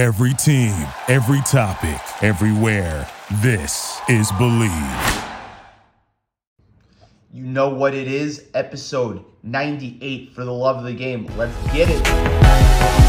[0.00, 0.72] Every team,
[1.08, 3.06] every topic, everywhere.
[3.42, 4.72] This is Believe.
[7.30, 8.46] You know what it is?
[8.54, 11.26] Episode 98 for the love of the game.
[11.36, 12.99] Let's get it.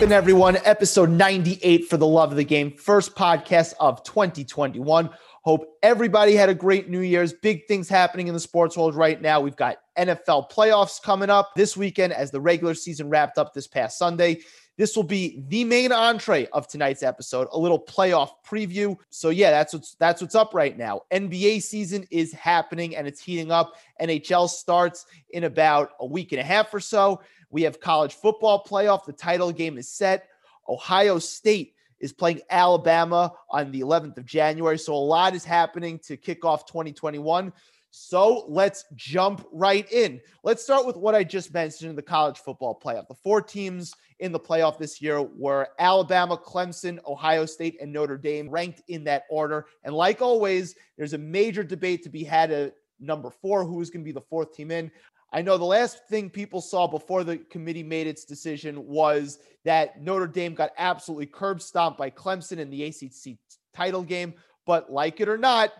[0.00, 0.56] No What's poppin', everyone?
[0.64, 2.70] Episode 98 for the love of the game.
[2.76, 5.10] First podcast of 2021.
[5.42, 7.32] Hope everybody had a great New Year's.
[7.32, 9.40] Big things happening in the sports world right now.
[9.40, 13.66] We've got NFL playoffs coming up this weekend as the regular season wrapped up this
[13.66, 14.40] past Sunday.
[14.76, 18.96] This will be the main entree of tonight's episode, a little playoff preview.
[19.10, 21.02] So yeah, that's what's that's what's up right now.
[21.12, 23.74] NBA season is happening and it's heating up.
[24.00, 27.20] NHL starts in about a week and a half or so.
[27.50, 29.04] We have college football playoff.
[29.04, 30.28] The title game is set.
[30.68, 34.78] Ohio State is playing Alabama on the 11th of January.
[34.78, 37.52] So a lot is happening to kick off 2021.
[37.90, 40.20] So let's jump right in.
[40.44, 43.08] Let's start with what I just mentioned in the college football playoff.
[43.08, 48.18] The four teams in the playoff this year were Alabama, Clemson, Ohio State, and Notre
[48.18, 49.66] Dame, ranked in that order.
[49.84, 54.02] And like always, there's a major debate to be had at number four who's going
[54.02, 54.90] to be the fourth team in.
[55.32, 60.00] I know the last thing people saw before the committee made its decision was that
[60.02, 63.36] Notre Dame got absolutely curb stomped by Clemson in the ACC
[63.74, 64.34] title game.
[64.66, 65.72] But like it or not,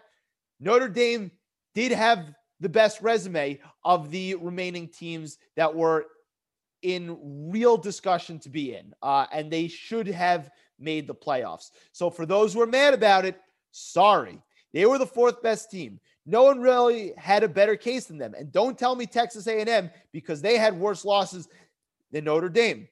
[0.60, 1.30] Notre Dame
[1.74, 6.06] did have the best resume of the remaining teams that were
[6.82, 11.70] in real discussion to be in, uh, and they should have made the playoffs.
[11.92, 13.40] So for those who are mad about it,
[13.72, 14.40] sorry,
[14.72, 16.00] they were the fourth best team.
[16.28, 19.90] No one really had a better case than them, and don't tell me Texas A&M
[20.12, 21.48] because they had worse losses
[22.12, 22.86] than Notre Dame.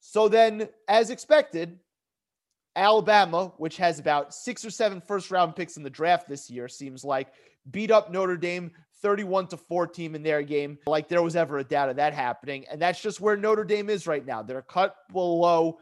[0.00, 1.78] So then, as expected,
[2.76, 6.68] Alabama, which has about six or seven first round picks in the draft this year,
[6.68, 7.28] seems like
[7.70, 8.70] beat up Notre Dame
[9.00, 10.78] 31 to 14 in their game.
[10.86, 12.66] Like there was ever a doubt of that happening.
[12.70, 14.42] And that's just where Notre Dame is right now.
[14.42, 15.78] They're cut below,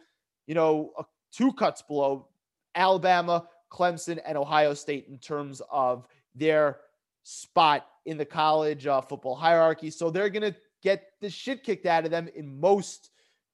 [0.46, 0.92] you know,
[1.32, 2.28] two cuts below
[2.76, 6.78] Alabama, Clemson, and Ohio State in terms of their
[7.22, 9.90] spot in the college uh, football hierarchy.
[9.90, 13.10] So they're going to get the shit kicked out of them in most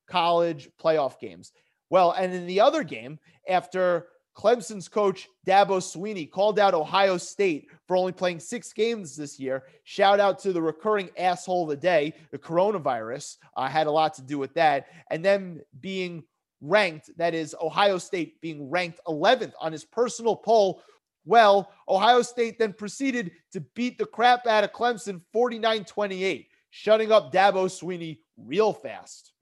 [0.08, 1.52] college playoff games.
[1.88, 3.18] Well, and in the other game,
[3.48, 9.38] after Clemson's coach Dabo Swinney called out Ohio State for only playing six games this
[9.38, 9.64] year.
[9.84, 13.36] Shout out to the recurring asshole of the day, the coronavirus.
[13.56, 14.86] uh, had a lot to do with that.
[15.10, 16.22] And then being
[16.60, 20.82] ranked, that is, Ohio State being ranked 11th on his personal poll.
[21.24, 27.12] Well, Ohio State then proceeded to beat the crap out of Clemson 49 28, shutting
[27.12, 29.32] up Dabo Swinney real fast.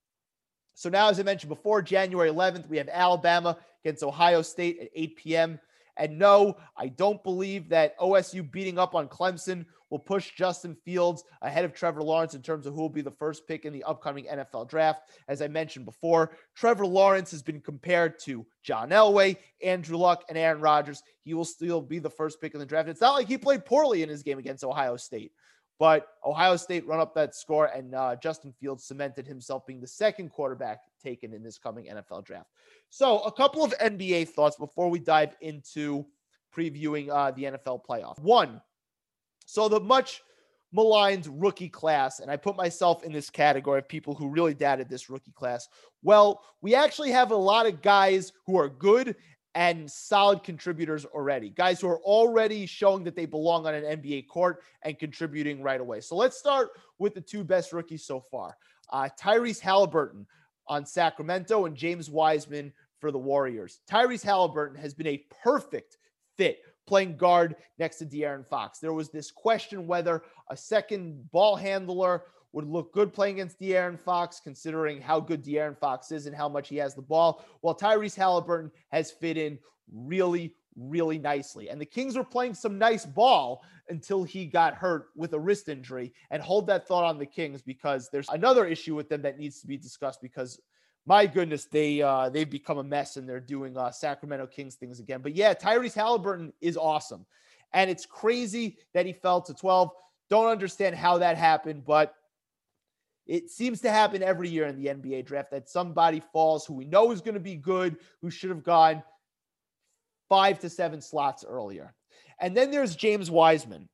[0.75, 4.89] So now, as I mentioned before, January 11th, we have Alabama against Ohio State at
[4.95, 5.61] 8 p.m.
[5.97, 11.25] And no, I don't believe that OSU beating up on Clemson will push Justin Fields
[11.43, 13.85] ahead of Trevor Lawrence in terms of who will be the first pick in the
[13.85, 15.11] upcoming NFL draft.
[15.29, 20.37] As I mentioned before, Trevor Lawrence has been compared to John Elway, Andrew Luck, and
[20.37, 21.03] Aaron Rodgers.
[21.25, 22.89] He will still be the first pick in the draft.
[22.89, 25.33] It's not like he played poorly in his game against Ohio State.
[25.79, 29.87] But Ohio State run up that score, and uh, Justin Fields cemented himself being the
[29.87, 32.49] second quarterback taken in this coming NFL draft.
[32.91, 36.05] So, a couple of NBA thoughts before we dive into
[36.57, 38.19] previewing uh, the NFL playoff.
[38.19, 38.61] One,
[39.49, 40.23] so the much
[40.73, 44.91] maligned rookie class, and I put myself in this category of people who really doubted
[44.91, 45.67] this rookie class.
[46.03, 49.17] Well, we actually have a lot of guys who are good
[49.55, 51.49] and solid contributors already.
[51.49, 55.81] Guys who are already showing that they belong on an NBA court and contributing right
[55.81, 56.03] away.
[56.03, 56.69] So let's start
[56.99, 58.55] with the two best rookies so far
[58.93, 60.27] uh, Tyrese Haliburton
[60.67, 63.81] on Sacramento and James Wiseman for the Warriors.
[63.91, 65.97] Tyrese Haliburton has been a perfect
[66.37, 68.79] fit playing guard next to De'Aaron Fox.
[68.79, 74.01] There was this question whether a second ball handler would look good playing against De'Aaron
[74.01, 77.77] Fox, considering how good De'Aaron Fox is and how much he has the ball, while
[77.77, 79.59] Tyrese Haliburton has fit in
[79.93, 81.69] really, really nicely.
[81.69, 85.69] And the Kings were playing some nice ball until he got hurt with a wrist
[85.69, 86.13] injury.
[86.31, 89.61] And hold that thought on the Kings because there's another issue with them that needs
[89.61, 90.59] to be discussed because
[91.09, 95.01] my goodness, they uh, they've become a mess and they're doing uh, Sacramento Kings things
[95.01, 95.23] again.
[95.23, 97.25] But yeah, Tyrese Haliburton is awesome,
[97.73, 99.91] and it's crazy that he fell to 12.
[100.29, 102.15] Don't understand how that happened, but
[103.27, 106.85] it seems to happen every year in the NBA draft that somebody falls who we
[106.85, 109.03] know is going to be good, who should have gone
[110.29, 111.95] five to seven slots earlier.
[112.39, 113.89] And then there's James Wiseman,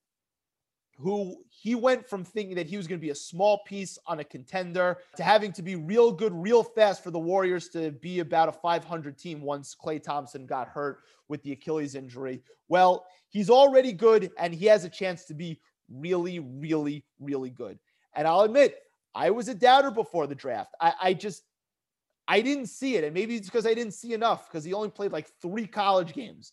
[0.98, 4.20] who he went from thinking that he was going to be a small piece on
[4.20, 8.20] a contender to having to be real good, real fast for the Warriors to be
[8.20, 12.42] about a 500 team once Klay Thompson got hurt with the Achilles injury.
[12.68, 15.60] Well, he's already good and he has a chance to be
[15.90, 17.78] really, really, really good.
[18.14, 18.76] And I'll admit,
[19.14, 20.74] I was a doubter before the draft.
[20.80, 21.42] I, I just,
[22.26, 23.04] I didn't see it.
[23.04, 26.12] And maybe it's because I didn't see enough because he only played like three college
[26.14, 26.52] games.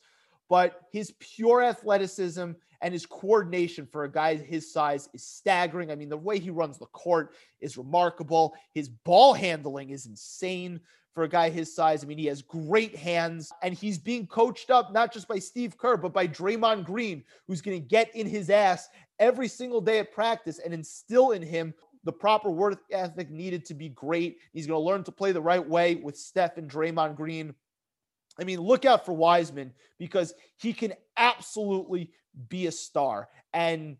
[0.50, 5.92] But his pure athleticism and his coordination for a guy his size is staggering.
[5.92, 8.54] I mean, the way he runs the court is remarkable.
[8.74, 10.80] His ball handling is insane
[11.14, 12.04] for a guy his size.
[12.04, 15.78] I mean, he has great hands and he's being coached up not just by Steve
[15.78, 18.88] Kerr, but by Draymond Green, who's going to get in his ass
[19.20, 21.74] every single day at practice and instill in him
[22.04, 24.38] the proper work ethic needed to be great.
[24.54, 27.54] He's going to learn to play the right way with Steph and Draymond Green.
[28.40, 32.12] I mean, look out for Wiseman because he can absolutely
[32.50, 33.98] be a star and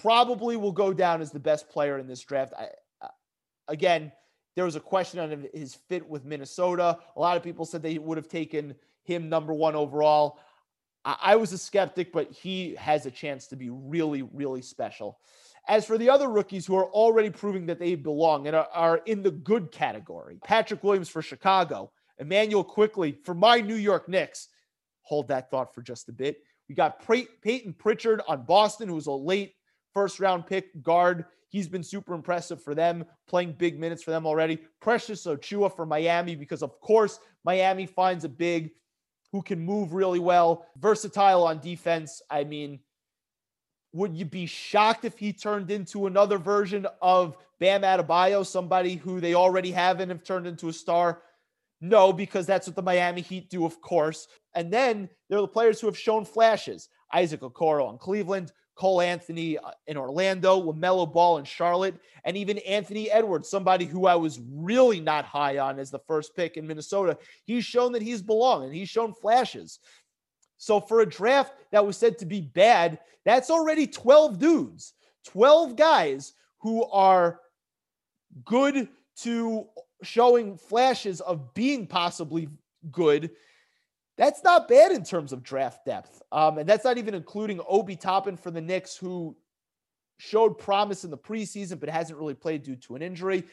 [0.00, 2.52] probably will go down as the best player in this draft.
[2.58, 2.68] I,
[3.00, 3.08] uh,
[3.68, 4.12] again,
[4.56, 6.98] there was a question on his fit with Minnesota.
[7.16, 8.74] A lot of people said they would have taken
[9.04, 10.38] him number one overall.
[11.04, 15.18] I, I was a skeptic, but he has a chance to be really, really special.
[15.68, 18.96] As for the other rookies who are already proving that they belong and are, are
[19.06, 24.48] in the good category, Patrick Williams for Chicago, Immanuel Quickley for my New York Knicks.
[25.02, 26.38] Hold that thought for just a bit.
[26.72, 29.56] We got Payton Pritchard on Boston, who was a late
[29.92, 31.26] first round pick guard.
[31.50, 34.58] He's been super impressive for them, playing big minutes for them already.
[34.80, 38.70] Precious Achiuwa for Miami, because of course, Miami finds a big
[39.32, 42.22] who can move really well, versatile on defense.
[42.30, 42.80] I mean,
[43.92, 49.20] would you be shocked if he turned into another version of Bam Adebayo, somebody who
[49.20, 51.20] they already have and have turned into a star?
[51.84, 54.28] No, because that's what the Miami Heat do, of course.
[54.54, 59.00] And then there are the players who have shown flashes Isaac Okoro in Cleveland, Cole
[59.00, 64.14] Anthony uh, in Orlando, LaMelo Ball in Charlotte, and even Anthony Edwards, somebody who I
[64.14, 67.18] was really not high on as the first pick in Minnesota.
[67.44, 69.80] He's shown that he's belonged and he's shown flashes.
[70.58, 74.94] So for a draft that was said to be bad, that's already 12 dudes,
[75.26, 77.40] 12 guys who are
[78.44, 78.88] good
[79.22, 79.66] to
[80.02, 82.48] showing flashes of being possibly
[82.90, 83.30] good.
[84.18, 86.22] That's not bad in terms of draft depth.
[86.30, 89.36] Um, and that's not even including Obi Toppin for the Knicks, who
[90.18, 93.44] showed promise in the preseason, but hasn't really played due to an injury.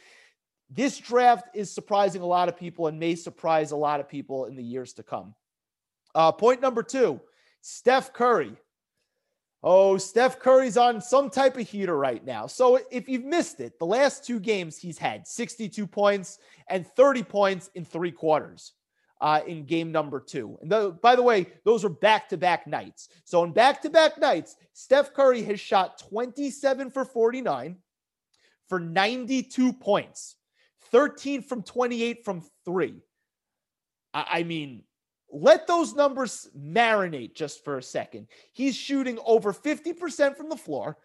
[0.70, 4.46] This draft is surprising a lot of people and may surprise a lot of people
[4.46, 5.34] in the years to come.
[6.14, 7.20] Uh, point number two
[7.62, 8.56] Steph Curry.
[9.62, 12.48] Oh, Steph Curry's on some type of heater right now.
[12.48, 16.40] So if you've missed it, the last two games he's had 62 points
[16.70, 18.74] and 30 points in three quarters
[19.20, 20.58] uh, in game number two.
[20.62, 23.10] And the, by the way, those are back to back nights.
[23.26, 27.76] So in back to back nights, Steph Curry has shot 27 for 49
[28.70, 30.36] for 92 points,
[30.92, 32.96] 13 from 28 from three.
[34.14, 34.84] I, I mean,
[35.32, 38.28] let those numbers marinate just for a second.
[38.54, 40.98] He's shooting over 50% from the floor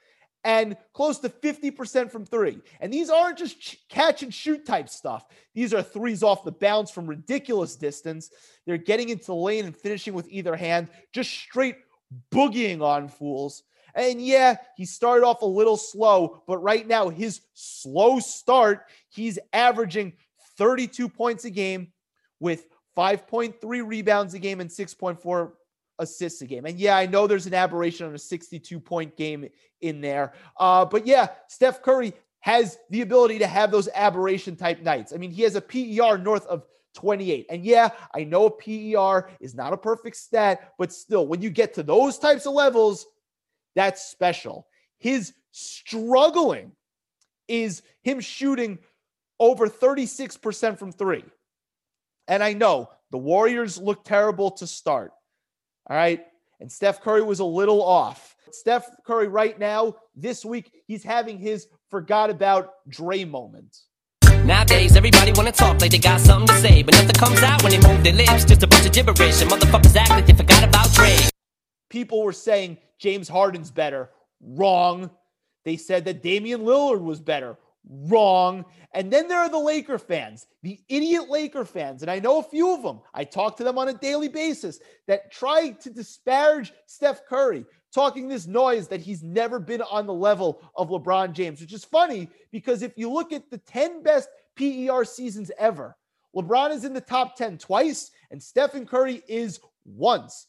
[0.44, 2.60] and close to 50% from three.
[2.80, 5.26] And these aren't just catch and shoot type stuff.
[5.54, 8.30] These are threes off the bounce from ridiculous distance.
[8.66, 11.76] They're getting into the lane and finishing with either hand, just straight
[12.30, 13.62] boogieing on fools.
[13.94, 19.38] And yeah, he started off a little slow, but right now, his slow start, he's
[19.52, 20.14] averaging
[20.58, 21.92] 32 points a game
[22.40, 22.66] with
[22.96, 23.54] 5.3
[23.86, 25.52] rebounds a game and 6.4
[25.98, 26.66] assists a game.
[26.66, 29.48] And yeah, I know there's an aberration on a 62 point game
[29.80, 30.32] in there.
[30.58, 35.12] Uh, but yeah, Steph Curry has the ability to have those aberration type nights.
[35.12, 37.46] I mean, he has a PER north of 28.
[37.50, 41.50] And yeah, I know a PER is not a perfect stat, but still, when you
[41.50, 43.06] get to those types of levels,
[43.74, 44.66] that's special.
[44.98, 46.72] His struggling
[47.48, 48.78] is him shooting
[49.40, 51.24] over 36% from three.
[52.28, 55.12] And I know the Warriors look terrible to start.
[55.88, 56.24] All right.
[56.60, 58.36] And Steph Curry was a little off.
[58.50, 63.76] Steph Curry, right now, this week, he's having his forgot about Dre moment.
[64.44, 67.72] Nowadays, everybody wanna talk like they got something to say, but nothing comes out when
[67.72, 68.44] they move their lips.
[68.44, 71.16] Just a bunch of gibberish, and motherfuckers act like they forgot about Dre.
[71.90, 74.10] People were saying James Harden's better.
[74.40, 75.10] Wrong.
[75.64, 77.56] They said that Damian Lillard was better.
[77.88, 78.64] Wrong.
[78.92, 82.02] And then there are the Laker fans, the idiot Laker fans.
[82.02, 83.00] And I know a few of them.
[83.12, 88.28] I talk to them on a daily basis that try to disparage Steph Curry, talking
[88.28, 92.28] this noise that he's never been on the level of LeBron James, which is funny
[92.50, 95.96] because if you look at the 10 best PER seasons ever,
[96.34, 100.48] LeBron is in the top 10 twice, and Stephen Curry is once.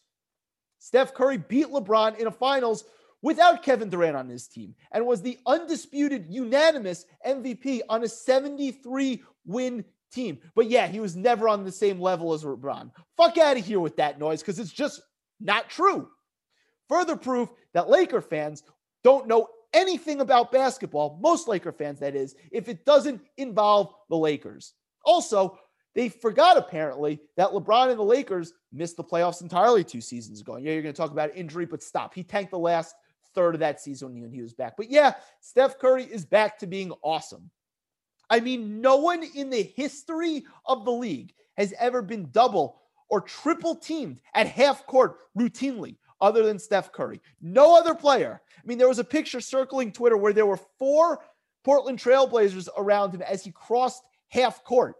[0.79, 2.85] Steph Curry beat LeBron in a finals
[3.25, 9.23] without Kevin Durant on his team and was the undisputed unanimous MVP on a 73
[9.47, 10.37] win team.
[10.53, 12.91] But yeah, he was never on the same level as LeBron.
[13.17, 15.01] Fuck out of here with that noise because it's just
[15.39, 16.07] not true.
[16.87, 18.61] Further proof that Laker fans
[19.03, 24.15] don't know anything about basketball, most Laker fans, that is, if it doesn't involve the
[24.15, 24.73] Lakers.
[25.03, 25.57] Also,
[25.95, 30.57] they forgot apparently that LeBron and the Lakers missed the playoffs entirely two seasons ago.
[30.57, 32.13] Yeah, you're going to talk about injury, but stop.
[32.13, 32.93] He tanked the last
[33.35, 34.75] third of that season when he was back.
[34.77, 37.51] But yeah, Steph Curry is back to being awesome.
[38.29, 43.21] I mean, no one in the history of the league has ever been double or
[43.21, 47.21] triple teamed at half court routinely other than Steph Curry.
[47.41, 48.41] No other player.
[48.57, 51.19] I mean, there was a picture circling Twitter where there were four
[51.63, 54.95] Portland Trailblazers around him as he crossed half court.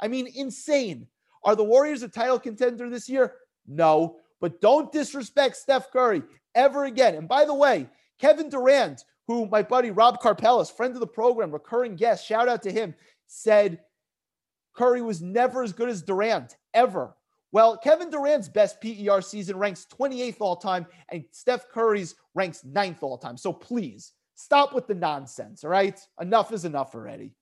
[0.00, 1.06] I mean, insane.
[1.44, 3.34] Are the Warriors a title contender this year?
[3.66, 6.22] No, but don't disrespect Steph Curry
[6.56, 7.14] ever again.
[7.14, 11.52] And by the way, Kevin Durant, who my buddy Rob Carpellis, friend of the program,
[11.52, 12.94] recurring guest, shout out to him,
[13.28, 13.80] said
[14.74, 17.14] Curry was never as good as Durant ever.
[17.52, 23.02] Well, Kevin Durant's best PER season ranks 28th all time, and Steph Curry's ranks 9th
[23.02, 23.36] all time.
[23.36, 25.98] So please stop with the nonsense, all right?
[26.20, 27.32] Enough is enough already.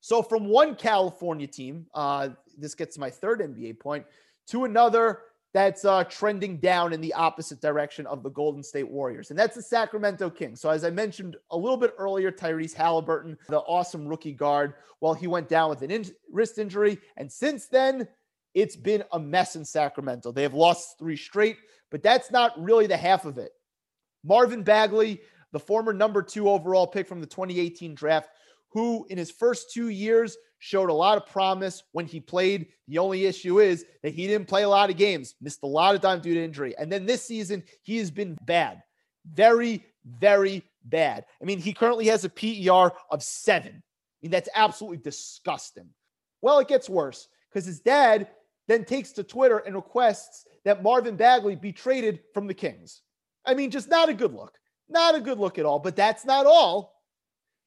[0.00, 4.04] So, from one California team, uh, this gets my third NBA point,
[4.48, 5.20] to another
[5.54, 9.54] that's uh, trending down in the opposite direction of the Golden State Warriors, and that's
[9.54, 10.60] the Sacramento Kings.
[10.60, 15.14] So, as I mentioned a little bit earlier, Tyrese Haliburton, the awesome rookie guard, well,
[15.14, 18.08] he went down with an in- wrist injury, and since then,
[18.54, 20.32] it's been a mess in Sacramento.
[20.32, 21.56] They have lost three straight,
[21.90, 23.52] but that's not really the half of it.
[24.24, 25.20] Marvin Bagley,
[25.52, 28.28] the former number two overall pick from the 2018 draft,
[28.70, 32.68] who in his first two years showed a lot of promise when he played.
[32.88, 35.94] The only issue is that he didn't play a lot of games, missed a lot
[35.94, 36.74] of time due to injury.
[36.78, 38.82] And then this season, he has been bad.
[39.30, 41.26] Very, very bad.
[41.42, 43.72] I mean, he currently has a PER of seven.
[43.74, 45.90] I mean, that's absolutely disgusting.
[46.40, 48.28] Well, it gets worse because his dad
[48.66, 53.02] then takes to Twitter and requests that Marvin Bagley be traded from the Kings.
[53.44, 54.54] I mean, just not a good look.
[54.88, 55.78] Not a good look at all.
[55.78, 56.93] But that's not all.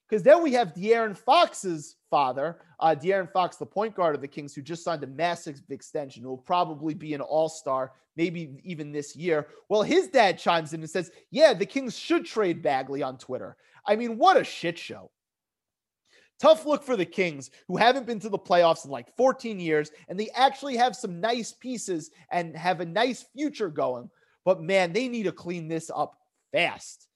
[0.07, 4.27] Because then we have De'Aaron Fox's father, uh, De'Aaron Fox, the point guard of the
[4.27, 8.59] Kings, who just signed a massive extension, who will probably be an all star, maybe
[8.63, 9.47] even this year.
[9.67, 13.57] Well, his dad chimes in and says, Yeah, the Kings should trade Bagley on Twitter.
[13.85, 15.11] I mean, what a shit show.
[16.39, 19.91] Tough look for the Kings, who haven't been to the playoffs in like 14 years,
[20.07, 24.09] and they actually have some nice pieces and have a nice future going.
[24.45, 26.17] But man, they need to clean this up
[26.51, 27.07] fast.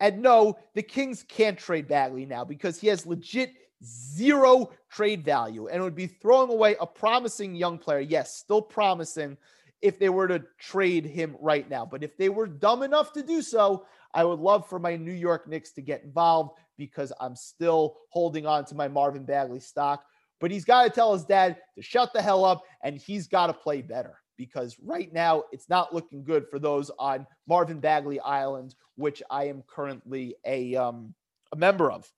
[0.00, 3.52] And no, the Kings can't trade Bagley now because he has legit
[3.84, 8.00] zero trade value and would be throwing away a promising young player.
[8.00, 9.36] Yes, still promising
[9.82, 11.86] if they were to trade him right now.
[11.86, 15.12] But if they were dumb enough to do so, I would love for my New
[15.12, 20.04] York Knicks to get involved because I'm still holding on to my Marvin Bagley stock.
[20.40, 23.48] But he's got to tell his dad to shut the hell up and he's got
[23.48, 28.18] to play better because right now it's not looking good for those on Marvin Bagley
[28.20, 31.12] Island, which I am currently a um,
[31.52, 32.10] a member of.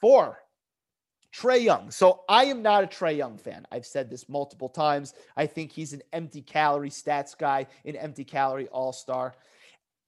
[0.00, 0.40] Four,
[1.32, 1.92] Trae Young.
[1.92, 3.68] So I am not a Trae Young fan.
[3.70, 5.14] I've said this multiple times.
[5.36, 9.36] I think he's an empty calorie stats guy, an empty calorie all star.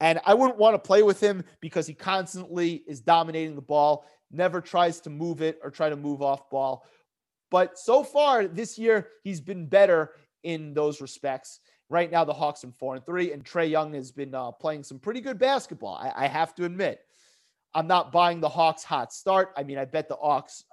[0.01, 4.05] And I wouldn't want to play with him because he constantly is dominating the ball,
[4.31, 6.85] never tries to move it or try to move off ball.
[7.51, 10.11] But so far this year, he's been better
[10.43, 11.59] in those respects.
[11.89, 14.83] Right now, the Hawks are four and three, and Trae Young has been uh, playing
[14.83, 15.95] some pretty good basketball.
[15.95, 17.01] I, I, have to admit,
[17.73, 19.51] I'm not buying the Hawks hot start.
[19.57, 20.63] I mean, I bet the Hawks,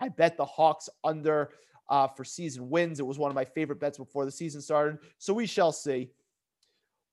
[0.00, 1.50] I bet the Hawks under
[1.88, 3.00] uh, for season wins.
[3.00, 6.10] It was one of my favorite bets before the season started, so we shall see.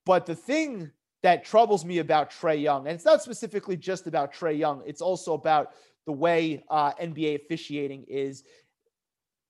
[0.05, 0.91] But the thing
[1.23, 5.01] that troubles me about Trae Young, and it's not specifically just about Trae Young, it's
[5.01, 5.71] also about
[6.05, 8.43] the way uh, NBA officiating is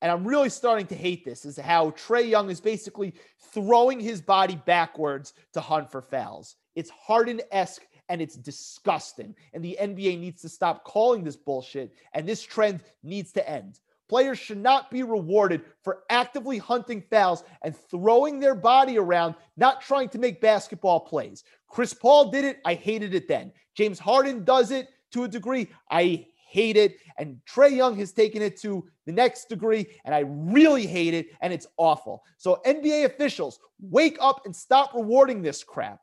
[0.04, 3.14] and I'm really starting to hate this, is how Trae Young is basically
[3.54, 6.58] throwing his body backwards to hunt for fouls.
[6.76, 9.34] It's Harden esque and it's disgusting.
[9.54, 13.80] And the NBA needs to stop calling this bullshit, and this trend needs to end.
[14.10, 19.80] Players should not be rewarded for actively hunting fouls and throwing their body around, not
[19.80, 21.46] trying to make basketball plays.
[21.70, 22.60] Chris Paul did it.
[22.66, 23.54] I hated it then.
[23.74, 25.70] James Harden does it to a degree.
[25.90, 26.98] I hate it.
[27.18, 31.30] And Trae Young has taken it to the next degree, and I really hate it,
[31.42, 32.24] and it's awful.
[32.38, 36.00] So, NBA officials, wake up and stop rewarding this crap.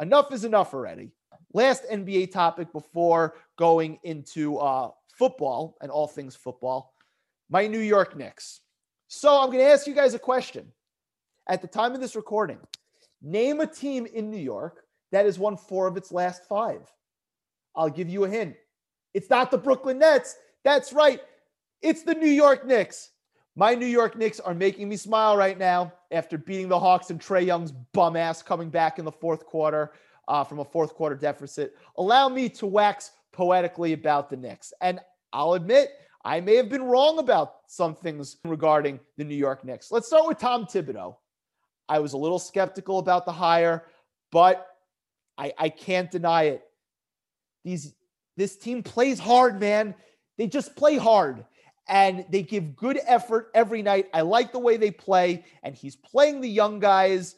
[0.00, 1.10] Enough is enough already.
[1.52, 6.94] Last NBA topic before going into uh, football and all things football
[7.50, 8.60] my New York Knicks.
[9.08, 10.72] So, I'm going to ask you guys a question.
[11.48, 12.58] At the time of this recording,
[13.20, 16.90] name a team in New York that has won four of its last five.
[17.74, 18.56] I'll give you a hint.
[19.14, 20.36] It's not the Brooklyn Nets.
[20.64, 21.20] That's right.
[21.82, 23.10] It's the New York Knicks.
[23.56, 27.20] My New York Knicks are making me smile right now after beating the Hawks and
[27.20, 29.92] Trae Young's bum ass coming back in the fourth quarter
[30.28, 31.76] uh, from a fourth quarter deficit.
[31.98, 34.72] Allow me to wax poetically about the Knicks.
[34.80, 35.00] And
[35.32, 35.90] I'll admit,
[36.24, 39.90] I may have been wrong about some things regarding the New York Knicks.
[39.90, 41.16] Let's start with Tom Thibodeau.
[41.88, 43.86] I was a little skeptical about the hire,
[44.30, 44.66] but
[45.36, 46.62] I, I can't deny it.
[47.64, 47.94] These
[48.40, 49.94] this team plays hard, man.
[50.38, 51.44] They just play hard
[51.90, 54.06] and they give good effort every night.
[54.14, 57.34] I like the way they play, and he's playing the young guys.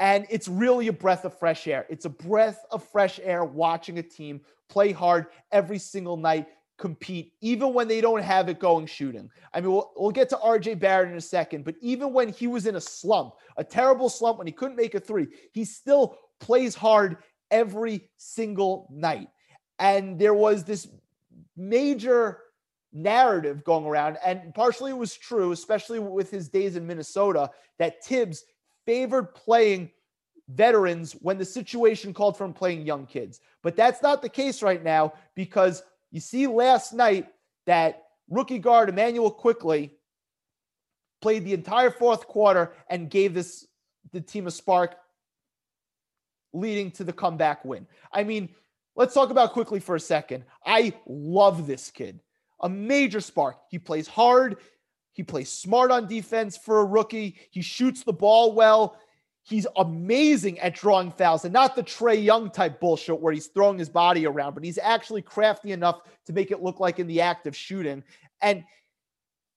[0.00, 1.86] And it's really a breath of fresh air.
[1.88, 7.34] It's a breath of fresh air watching a team play hard every single night, compete,
[7.40, 9.30] even when they don't have it going shooting.
[9.52, 12.48] I mean, we'll, we'll get to RJ Barrett in a second, but even when he
[12.48, 16.18] was in a slump, a terrible slump when he couldn't make a three, he still
[16.40, 17.18] plays hard
[17.52, 19.28] every single night.
[19.78, 20.88] And there was this
[21.56, 22.40] major
[22.92, 28.04] narrative going around, and partially it was true, especially with his days in Minnesota, that
[28.04, 28.44] Thibs
[28.86, 29.90] favored playing
[30.48, 33.40] veterans when the situation called for him playing young kids.
[33.62, 37.28] But that's not the case right now because you see last night
[37.66, 39.92] that rookie guard Immanuel Quickley
[41.20, 43.66] played the entire fourth quarter and gave this
[44.12, 44.96] the team a spark
[46.52, 47.86] leading to the comeback win.
[48.12, 48.50] I mean,
[48.96, 50.44] Let's talk about Quickley for a second.
[50.64, 52.20] I love this kid.
[52.60, 53.56] A major spark.
[53.68, 54.58] He plays hard.
[55.12, 57.36] He plays smart on defense for a rookie.
[57.50, 58.96] He shoots the ball well.
[59.42, 63.78] He's amazing at drawing fouls and not the Trae Young type bullshit where he's throwing
[63.78, 67.20] his body around, but he's actually crafty enough to make it look like in the
[67.20, 68.02] act of shooting.
[68.40, 68.64] And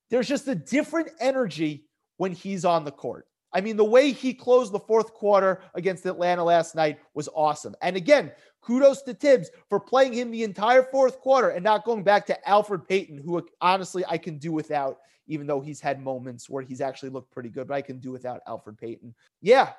[0.10, 1.86] there's just a different energy
[2.18, 3.28] when he's on the court.
[3.54, 7.76] I mean, the way he closed the fourth quarter against Atlanta last night was awesome.
[7.82, 8.32] And again,
[8.68, 12.38] kudos to Thibs for playing him the entire fourth quarter and not going back to
[12.46, 16.82] Elfrid Payton, who honestly I can do without, even though he's had moments where he's
[16.82, 19.16] actually looked pretty good, but I can do without Elfrid Payton.
[19.42, 19.72] Yeah.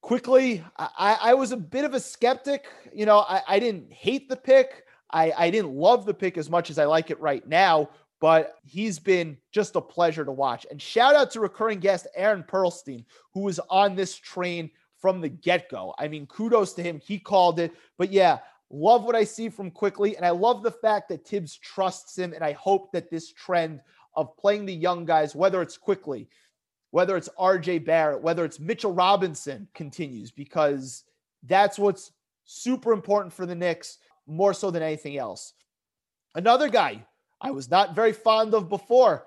[0.00, 2.66] Quickley, I, I was a bit of a skeptic.
[2.92, 4.84] You know, I, I didn't hate the pick.
[5.10, 7.90] I, I didn't love the pick as much as I like it right now,
[8.20, 10.66] but he's been just a pleasure to watch.
[10.70, 14.70] And shout out to recurring guest Aaron Perlstein, who was on this train
[15.02, 15.94] from the get go.
[15.98, 17.00] I mean, kudos to him.
[17.04, 17.74] He called it.
[17.98, 18.38] But yeah,
[18.70, 20.16] love what I see from Quickley.
[20.16, 22.32] And I love the fact that Thibs trusts him.
[22.32, 23.80] And I hope that this trend
[24.14, 26.28] of playing the young guys, whether it's Quickley,
[26.92, 31.04] whether it's RJ Barrett, whether it's Mitchell Robinson, continues because
[31.42, 32.12] that's what's
[32.44, 35.54] super important for the Knicks more so than anything else.
[36.34, 37.04] Another guy
[37.40, 39.26] I was not very fond of before,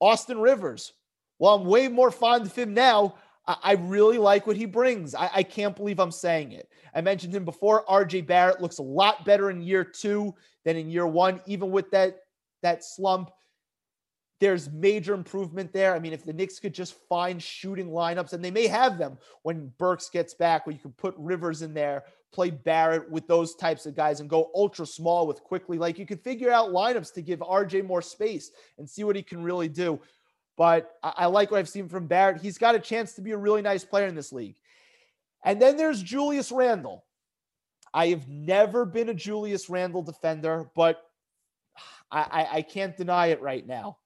[0.00, 0.92] Austin Rivers.
[1.38, 3.14] Well, I'm way more fond of him now.
[3.46, 5.14] I, really like what he brings.
[5.14, 6.68] I, I can't believe I'm saying it.
[6.94, 7.84] I mentioned him before.
[7.84, 11.90] RJ Barrett looks a lot better in year two than in year one, even with
[11.90, 12.20] that
[12.62, 13.30] that slump.
[14.40, 15.94] There's major improvement there.
[15.94, 19.18] I mean, if the Knicks could just find shooting lineups, and they may have them
[19.42, 23.54] when Burks gets back, where you can put Rivers in there, play Barrett with those
[23.54, 25.78] types of guys and go ultra small with Quickley.
[25.78, 29.22] Like you could figure out lineups to give RJ more space and see what he
[29.22, 30.00] can really do.
[30.56, 32.40] But I, I like what I've seen from Barrett.
[32.40, 34.56] He's got a chance to be a really nice player in this league.
[35.44, 37.04] And then there's Julius Randle.
[37.92, 41.02] I have never been a Julius Randle defender, but
[42.10, 43.98] I, I, I can't deny it right now.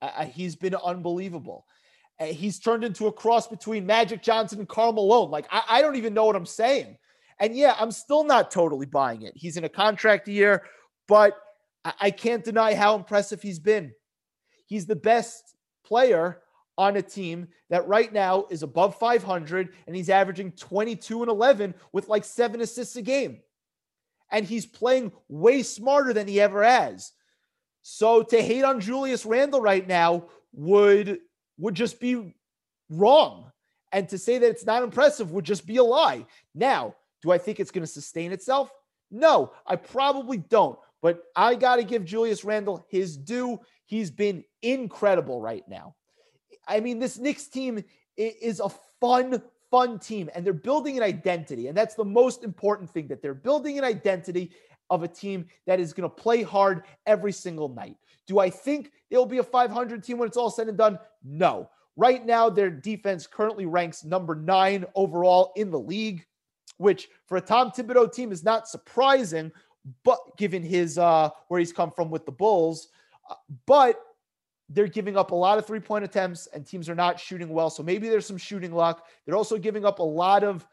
[0.00, 1.66] I, he's been unbelievable.
[2.20, 5.30] Uh, he's turned into a cross between Magic Johnson and Karl Malone.
[5.30, 6.98] Like, I, I don't even know what I'm saying.
[7.40, 9.32] And yeah, I'm still not totally buying it.
[9.36, 10.64] He's in a contract year,
[11.06, 11.36] but
[12.00, 13.92] I can't deny how impressive he's been.
[14.66, 15.54] He's the best
[15.88, 16.40] player
[16.76, 21.74] on a team that right now is above 500 and he's averaging 22 and 11
[21.92, 23.40] with like seven assists a game.
[24.30, 27.12] And he's playing way smarter than he ever has.
[27.82, 31.20] So to hate on Julius Randle right now would
[31.58, 32.34] would just be
[32.90, 33.50] wrong.
[33.90, 36.26] And to say that it's not impressive would just be a lie.
[36.54, 38.70] Now, Do I think it's going to sustain itself?
[39.10, 40.78] No, I probably don't.
[41.00, 43.58] But I got to give Julius Randle his due.
[43.88, 45.94] He's been incredible right now.
[46.68, 47.82] I mean, this Knicks team
[48.18, 48.68] is a
[49.00, 51.68] fun, fun team, and they're building an identity.
[51.68, 54.52] And that's the most important thing that they're building an identity
[54.90, 57.96] of a team that is going to play hard every single night.
[58.26, 60.98] Do I think they'll be a 500 team when it's all said and done?
[61.24, 61.70] No.
[61.96, 66.26] Right now, their defense currently ranks number nine overall in the league,
[66.76, 69.50] which for a Tom Thibodeau team is not surprising,
[70.04, 72.88] but given his uh where he's come from with the Bulls,
[73.28, 73.34] Uh,
[73.66, 74.00] but
[74.68, 77.70] they're giving up a lot of three point attempts and teams are not shooting well.
[77.70, 79.06] So maybe there's some shooting luck.
[79.24, 80.66] They're also giving up a lot of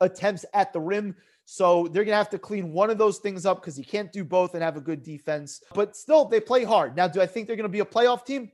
[0.00, 1.14] attempts at the rim.
[1.44, 4.10] So they're going to have to clean one of those things up because you can't
[4.12, 5.62] do both and have a good defense.
[5.74, 6.96] But still, they play hard.
[6.96, 8.50] Now, do I think they're going to be a playoff team?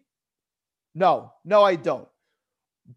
[0.95, 2.07] No, no, I don't.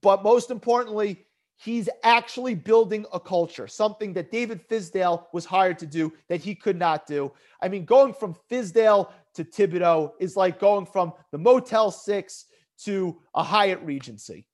[0.01, 1.25] But most importantly,
[1.57, 6.55] he's actually building a culture, something that David Fizdale was hired to do that he
[6.55, 7.31] could not do.
[7.61, 12.45] I mean, going from Fizdale to Thibodeau is like going from the Motel 6
[12.83, 14.47] to a Hyatt Regency.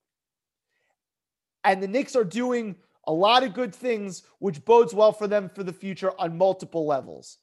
[1.63, 2.76] And the Knicks are doing
[3.08, 6.86] a lot of good things, which bodes well for them for the future on multiple
[6.86, 7.38] levels.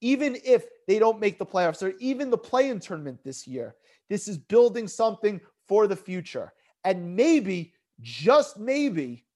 [0.00, 3.76] Even if they don't make the playoffs or even the play in tournament this year,
[4.08, 6.52] this is building something for the future.
[6.84, 9.26] And maybe, just maybe,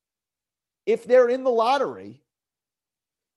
[0.86, 2.22] if they're in the lottery,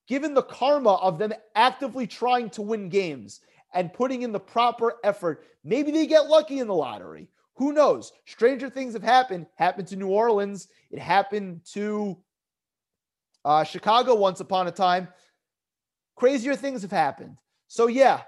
[0.07, 3.41] given the karma of them actively trying to win games
[3.77, 7.29] and putting in the proper effort, maybe they get lucky in the lottery.
[7.57, 8.11] Who knows?
[8.25, 9.45] Stranger things have happened.
[9.53, 10.67] Happened to New Orleans.
[10.89, 12.17] It happened to
[13.45, 15.07] uh, Chicago once upon a time.
[16.15, 17.37] Crazier things have happened.
[17.67, 18.21] So yeah,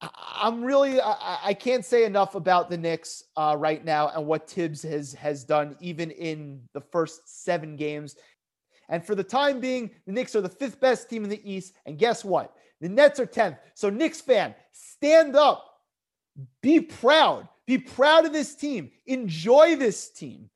[0.00, 4.50] I'm really I, I, can't say enough about the Knicks uh, right now and what
[4.50, 8.16] Thibs has has done even in the first seven games.
[8.88, 11.74] And for the time being, the Knicks are the fifth best team in the East.
[11.86, 12.56] And guess what?
[12.82, 13.56] The Nets are 10th.
[13.72, 15.64] So Knicks fan, stand up.
[16.60, 17.48] Be proud.
[17.66, 18.90] Be proud of this team.
[19.06, 20.50] Enjoy this team.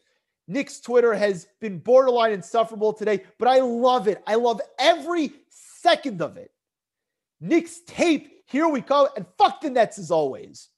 [0.47, 4.23] Knicks Twitter has been borderline insufferable today, but I love it.
[4.27, 6.51] I love every second of it.
[7.41, 9.09] Knicks tape here we go.
[9.17, 10.69] And fuck the Nets as always.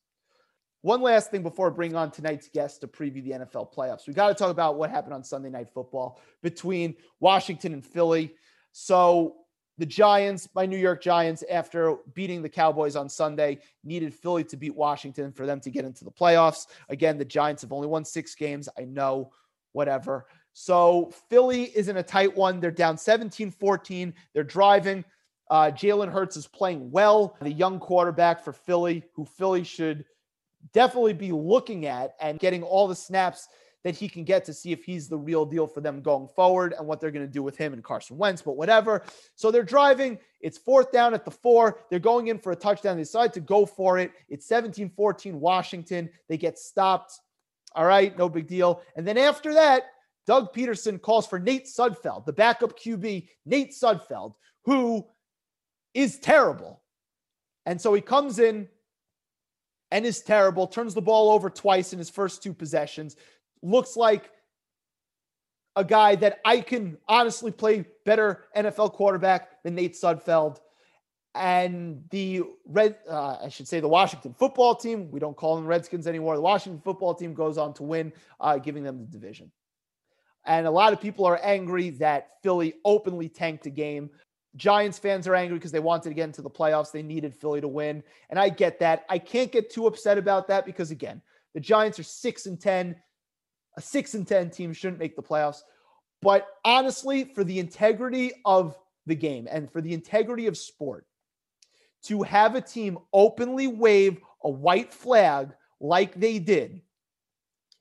[0.83, 4.07] One last thing before I bring on tonight's guest to preview the NFL playoffs.
[4.07, 8.35] We got to talk about what happened on Sunday Night Football between Washington and Philly.
[8.73, 9.37] So,
[9.79, 14.57] the Giants, my New York Giants, after beating the Cowboys on Sunday, needed Philly to
[14.57, 16.67] beat Washington for them to get into the playoffs.
[16.89, 18.69] Again, the Giants have only won six games.
[18.77, 19.33] I know,
[19.73, 20.27] whatever.
[20.53, 22.59] So, Philly is in a tight one.
[22.59, 24.13] They're down 17 14.
[24.35, 25.05] They're driving.
[25.49, 30.05] Uh, Jalen Hurts is playing well, the young quarterback for Philly, who Philly should
[30.73, 33.49] definitely be looking at and getting all the snaps
[33.85, 36.75] that he can get to see if he's the real deal for them going forward
[36.77, 39.03] and what they're going to do with him and Carson Wentz, but whatever.
[39.37, 40.19] So they're driving.
[40.41, 41.81] It's fourth down at the four.
[41.89, 42.97] They're going in for a touchdown.
[42.97, 44.13] They decide to go for it.
[44.29, 46.11] It's 17 14 Washington.
[46.29, 47.21] They get stopped.
[47.75, 48.83] All right, no big deal.
[48.97, 49.85] And then after that,
[50.27, 55.07] Doug Pederson calls for Nate Sudfeld, the backup QB, Nate Sudfeld, who
[55.95, 56.83] is terrible.
[57.65, 58.69] And so he comes in
[59.91, 63.17] and is terrible, turns the ball over twice in his first two possessions.
[63.63, 64.31] Looks like
[65.77, 70.59] a guy that I can honestly play better NFL quarterback than Nate Sudfeld.
[71.35, 75.67] And the red, uh, I should say, the Washington football team, we don't call them
[75.67, 76.35] Redskins anymore.
[76.35, 79.53] The Washington football team goes on to win, uh, giving them the division.
[80.45, 84.11] And a lot of people are angry that Philly openly tanked a game.
[84.57, 86.91] Giants fans are angry because they wanted to get into the playoffs.
[86.91, 88.03] They needed Philly to win.
[88.31, 89.05] And I get that.
[89.09, 91.23] I can't get too upset about that because, again,
[91.55, 92.97] the Giants are 6 and 10.
[93.79, 95.63] A 6 and 10 team shouldn't make the playoffs.
[96.21, 101.07] But honestly, for the integrity of the game and for the integrity of sport,
[102.03, 106.81] to have a team openly wave a white flag like they did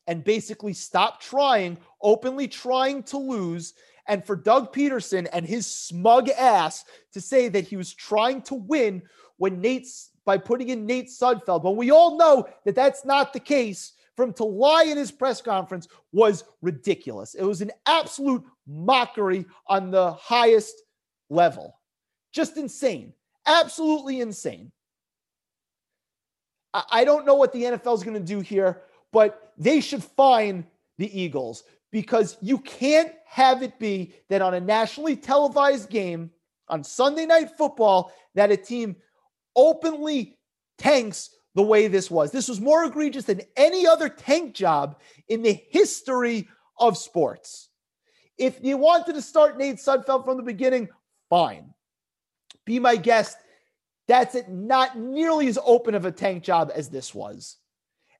[0.05, 3.73] and basically stop trying, openly trying to lose
[4.07, 8.53] and for Doug Pederson and his smug ass to say that he was trying to
[8.53, 9.01] win
[9.37, 13.39] when Nate's by putting in Nate Sudfeld, when we all know that that's not the
[13.39, 17.35] case, for him to lie in his press conference was ridiculous.
[17.35, 20.81] It was an absolute mockery on the highest
[21.29, 21.79] level.
[22.33, 23.13] Just insane.
[23.45, 24.71] Absolutely insane.
[26.73, 28.81] I don't know what the NFL is going to do here,
[29.13, 30.65] but they should fine
[30.97, 36.31] the Eagles because you can't have it be that on a nationally televised game
[36.69, 38.95] on Sunday night football that a team
[39.55, 40.37] openly
[40.77, 42.31] tanks the way this was.
[42.31, 47.69] This was more egregious than any other tank job in the history of sports.
[48.37, 50.87] If you wanted to start Nate Sudfeld from the beginning,
[51.31, 51.73] fine.
[52.63, 53.37] Be my guest.
[54.07, 54.49] That's it.
[54.49, 57.57] Not nearly as open of a tank job as this was.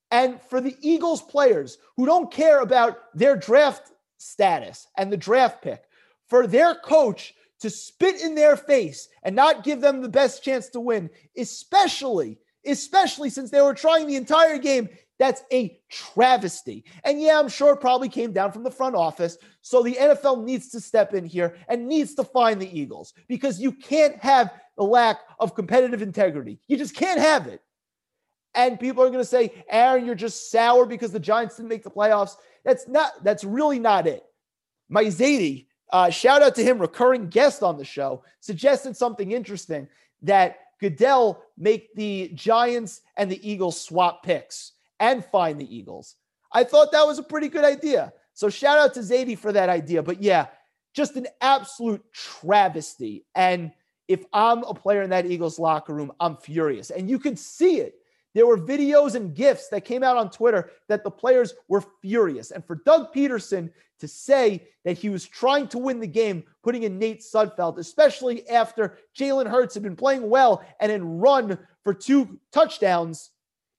[0.10, 5.62] And for the Eagles players who don't care about their draft status and the draft
[5.62, 5.84] pick,
[6.26, 10.70] for their coach to spit in their face and not give them the best chance
[10.70, 14.90] to win, especially, especially since they were trying the entire game.
[15.20, 16.86] That's a travesty.
[17.04, 19.38] And yeah, I'm sure it probably came down from the front office.
[19.62, 23.60] So the NFL needs to step in here and needs to find the Eagles because
[23.60, 26.60] you can't have the lack of competitive integrity.
[26.68, 27.62] You just can't have it.
[28.54, 31.84] And people are going to say, Aaron, you're just sour because the Giants didn't make
[31.84, 32.36] the playoffs.
[32.64, 34.24] That's not, that's really not it.
[34.90, 39.88] My Zadie uh, shout out to him, recurring guest on the show, suggested something interesting
[40.24, 46.16] that Goodell make the Giants and the Eagles swap picks and find the Eagles.
[46.52, 48.14] I thought that was a pretty good idea.
[48.34, 50.04] So shout out to Zadie for that idea.
[50.04, 50.48] But yeah,
[50.94, 53.26] just an absolute travesty.
[53.36, 53.72] And
[54.08, 56.90] if I'm a player in that Eagles locker room, I'm furious.
[56.90, 57.96] And you can see it.
[58.38, 62.52] There were videos and gifs that came out on Twitter that the players were furious.
[62.52, 66.84] And for Doug Pederson to say that he was trying to win the game, putting
[66.84, 71.96] in Nate Sudfeld, especially after Jalen Hurts had been playing well and had run for
[71.96, 73.32] two touchdowns,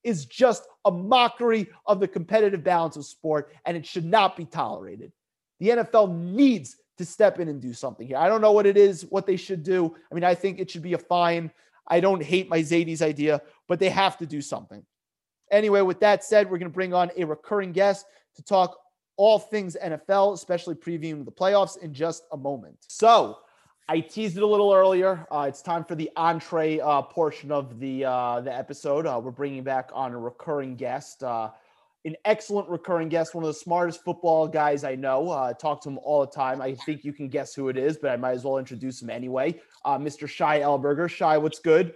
[0.02, 4.44] is just a mockery of the competitive balance of sport, and it should not be
[4.44, 5.12] tolerated.
[5.60, 8.16] The NFL needs to step in and do something here.
[8.16, 9.94] I don't know what it is, what they should do.
[10.10, 11.52] I mean, I think it should be a fine.
[11.88, 14.84] I don't hate my Zadie's idea, but they have to do something.
[15.50, 18.78] Anyway, with that said, we're going to bring on a recurring guest to talk
[19.16, 22.76] all things NFL, especially previewing the playoffs in just a moment.
[22.88, 23.38] So,
[23.90, 25.26] I teased it a little earlier.
[25.30, 29.06] Uh, it's time for the entree uh, portion of the uh, the episode.
[29.06, 31.50] Uh, we're bringing back on a recurring guest, uh,
[32.08, 35.30] an excellent recurring guest, one of the smartest football guys I know.
[35.30, 36.60] Uh, talk to him all the time.
[36.60, 39.10] I think you can guess who it is, but I might as well introduce him
[39.10, 39.60] anyway.
[39.86, 40.28] Mr.
[40.28, 41.08] Shai Elberger.
[41.08, 41.94] Shai, what's good?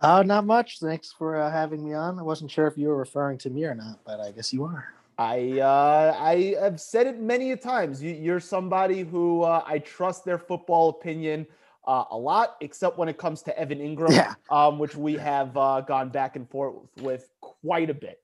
[0.00, 0.78] Uh, not much.
[0.80, 2.18] Thanks for having me on.
[2.18, 4.64] I wasn't sure if you were referring to me or not, but I guess you
[4.64, 4.94] are.
[5.18, 8.02] I uh, I have said it many a times.
[8.02, 11.46] You, are somebody who uh, I trust their football opinion
[11.86, 14.34] uh, a lot, except when it comes to Evan Engram, yeah.
[14.50, 18.22] um, which we have uh, gone back and forth with quite a bit.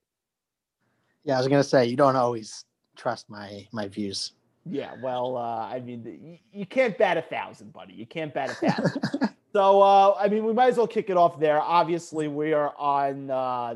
[1.27, 2.65] Yeah, I was gonna say you don't always
[2.97, 4.33] trust my my views.
[4.65, 7.93] Yeah, well, uh, I mean, you, you can't bat a thousand, buddy.
[7.93, 9.31] You can't bat a thousand.
[9.53, 11.61] so, uh, I mean, we might as well kick it off there.
[11.61, 13.27] Obviously, we are on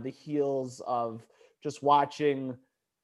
[0.02, 1.22] the heels of
[1.62, 2.56] just watching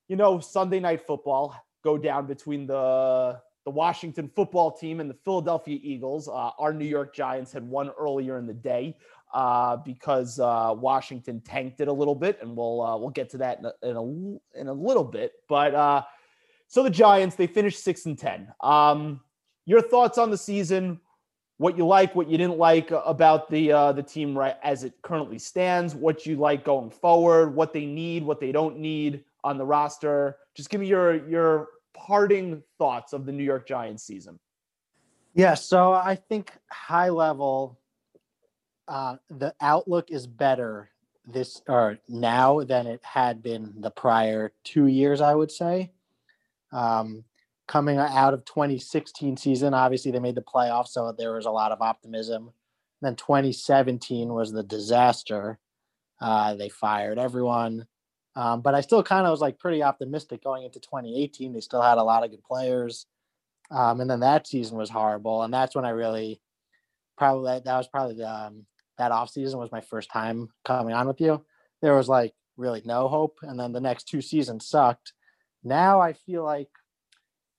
[0.09, 5.17] you know, Sunday night football go down between the the Washington football team and the
[5.25, 6.29] Philadelphia Eagles.
[6.29, 8.97] Uh, our New York Giants had won earlier in the day
[9.33, 13.39] uh, because uh, Washington tanked it a little bit, and we'll uh, we'll get to
[13.39, 15.33] that in a, in a, in a little bit.
[15.49, 16.03] But uh,
[16.69, 18.53] so the Giants they finished six and ten.
[18.61, 19.21] Um,
[19.65, 21.01] your thoughts on the season?
[21.59, 24.93] What you like, what you didn't like about the uh, the team right as it
[25.03, 25.95] currently stands?
[25.95, 27.55] What you like going forward?
[27.55, 29.25] What they need, what they don't need?
[29.47, 30.37] on the roster.
[30.55, 34.39] Just give me your your parting thoughts of the New York Giants season.
[35.35, 37.79] Yeah, so I think high level,
[38.89, 40.91] uh, the outlook is better
[41.27, 45.21] this or now than it had been the prior two years.
[45.21, 45.91] I would say,
[46.73, 47.25] um,
[47.67, 51.73] coming out of 2016 season, obviously they made the playoffs, so there was a lot
[51.73, 52.53] of optimism.
[53.03, 55.59] Then 2017 was the disaster.
[56.21, 57.87] Uh, they fired everyone.
[58.37, 61.53] Um, but I still kind of was like pretty optimistic going into 2018.
[61.53, 63.07] They still had a lot of good players.
[63.71, 65.43] Um, and then that season was horrible.
[65.43, 66.41] And that's when I really
[67.17, 68.67] probably that was probably the, um,
[68.99, 71.45] that off season was my first time coming on with you.
[71.83, 73.39] There was like really no hope.
[73.43, 75.13] And then the next two seasons sucked.
[75.63, 76.69] Now I feel like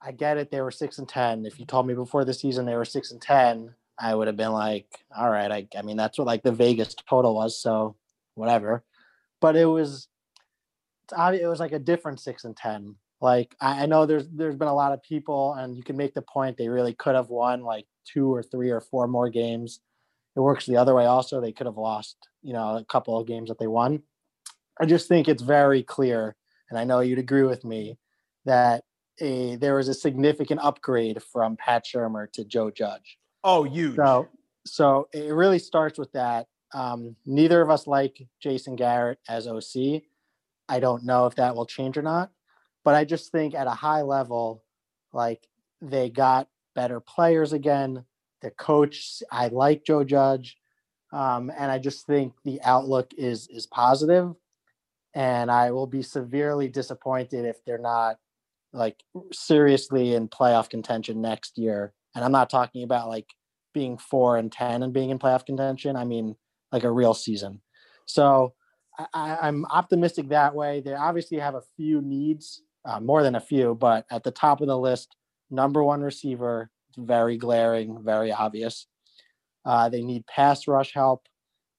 [0.02, 0.52] I get it.
[0.52, 1.46] They were six and 10.
[1.46, 4.38] If you told me before the season they were six and 10, I would have
[4.38, 5.52] been like, all right.
[5.52, 7.62] I, I mean, that's what like the Vegas total was.
[7.62, 7.96] So
[8.36, 8.84] whatever.
[9.42, 10.08] But it was,
[11.12, 12.96] it was like a different six and ten.
[13.20, 16.22] Like I know there's there's been a lot of people, and you can make the
[16.22, 19.80] point they really could have won like two or three or four more games.
[20.38, 21.42] It works the other way also.
[21.42, 24.04] They could have lost, you know, a couple of games that they won.
[24.80, 26.36] I just think it's very clear,
[26.70, 27.98] and I know you'd agree with me,
[28.46, 28.84] that
[29.20, 33.18] a, there was a significant upgrade from Pat Shurmur to Joe Judge.
[33.44, 33.96] Oh, huge.
[33.96, 34.28] So,
[34.64, 36.46] so it really starts with that.
[36.72, 40.04] Um, neither of us like Jason Garrett as OC.
[40.70, 42.30] I don't know if that will change or not.
[42.84, 44.64] But I just think at a high level,
[45.14, 45.48] like
[45.82, 48.06] they got better players again.
[48.42, 50.58] The coach, I like Joe Judge.
[51.12, 54.34] Um, and I just think the outlook is is positive.
[55.14, 58.18] And I will be severely disappointed if they're not
[58.74, 61.94] like seriously in playoff contention next year.
[62.14, 63.28] And I'm not talking about like
[63.74, 65.96] being four and ten and being in playoff contention.
[65.96, 66.36] I mean
[66.72, 67.62] like a real season.
[68.06, 68.54] So
[69.14, 70.82] I, I'm optimistic that way.
[70.82, 74.62] They obviously have a few needs, uh, more than a few, but at the top
[74.62, 75.16] of the list,
[75.50, 78.88] number one receiver, very glaring, very obvious.
[79.66, 81.28] Uh, they need pass rush help.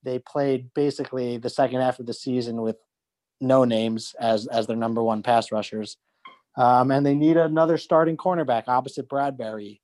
[0.02, 2.76] They played basically the second half of the season with
[3.40, 5.96] no names as as their number one pass rushers,
[6.56, 9.80] um, and they need another starting cornerback opposite Bradberry.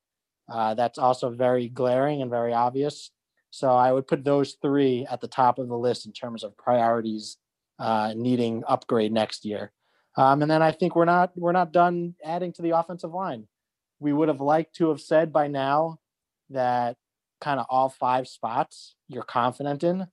[0.52, 3.10] Uh, that's also very glaring and very obvious.
[3.50, 6.56] So I would put those three at the top of the list in terms of
[6.56, 7.38] priorities
[7.78, 9.72] uh, needing upgrade next year.
[10.16, 13.46] Um, and then I think we're not we're not done adding to the offensive line.
[14.04, 15.98] We would have liked to have said by now
[16.50, 16.98] that
[17.40, 20.06] kind of all five spots you're confident in.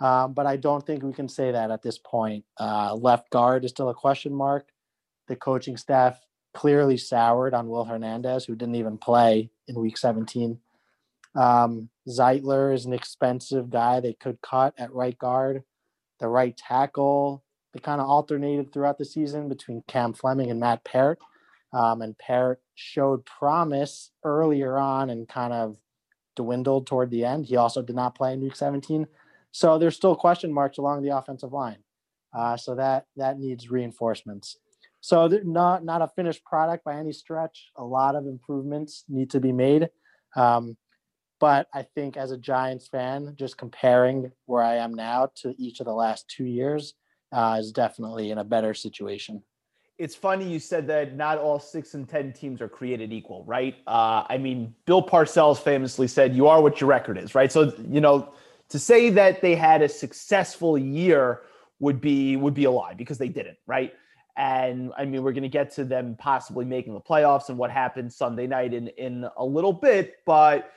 [0.00, 2.46] Um, but I don't think we can say that at this point.
[2.58, 4.70] Uh, left guard is still a question mark.
[5.28, 6.18] The coaching staff
[6.54, 10.58] clearly soured on Will Hernandez, who didn't even play in week 17.
[11.34, 15.62] Um, Zeitler is an expensive guy they could cut at right guard.
[16.20, 17.44] The right tackle,
[17.74, 21.18] they kind of alternated throughout the season between Cam Fleming and Matt Peart.
[21.74, 25.76] Um, and Peart showed promise earlier on and kind of
[26.36, 27.46] dwindled toward the end.
[27.46, 29.06] He also did not play in week 17.
[29.50, 31.78] So there's still question marks along the offensive line.
[32.32, 34.58] Uh, so that that needs reinforcements.
[35.00, 37.70] So not not a finished product by any stretch.
[37.76, 39.88] A lot of improvements need to be made.
[40.36, 40.76] Um,
[41.40, 45.80] but I think as a Giants fan, just comparing where I am now to each
[45.80, 46.94] of the last two years
[47.32, 49.42] uh, is definitely in a better situation.
[49.98, 53.76] It's funny you said that not all six and 10 teams are created equal, right?
[53.86, 57.50] Uh, I mean, Bill Parcells famously said, You are what your record is, right?
[57.50, 58.32] So, you know,
[58.68, 61.42] to say that they had a successful year
[61.78, 63.92] would be would be a lie because they didn't, right?
[64.36, 67.70] And I mean, we're going to get to them possibly making the playoffs and what
[67.70, 70.72] happened Sunday night in in a little bit, but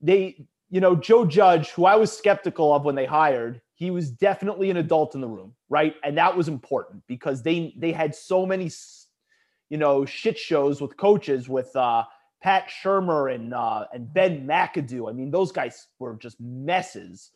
[0.00, 4.10] they, you know, Joe Judge, who I was skeptical of when they hired, he was
[4.10, 5.94] definitely an adult in the room, right?
[6.04, 8.70] And that was important because they they had so many,
[9.70, 12.04] you know, shit shows with coaches with uh,
[12.40, 15.08] Pat Shurmur and uh, and Ben McAdoo.
[15.08, 17.30] I mean, those guys were just messes.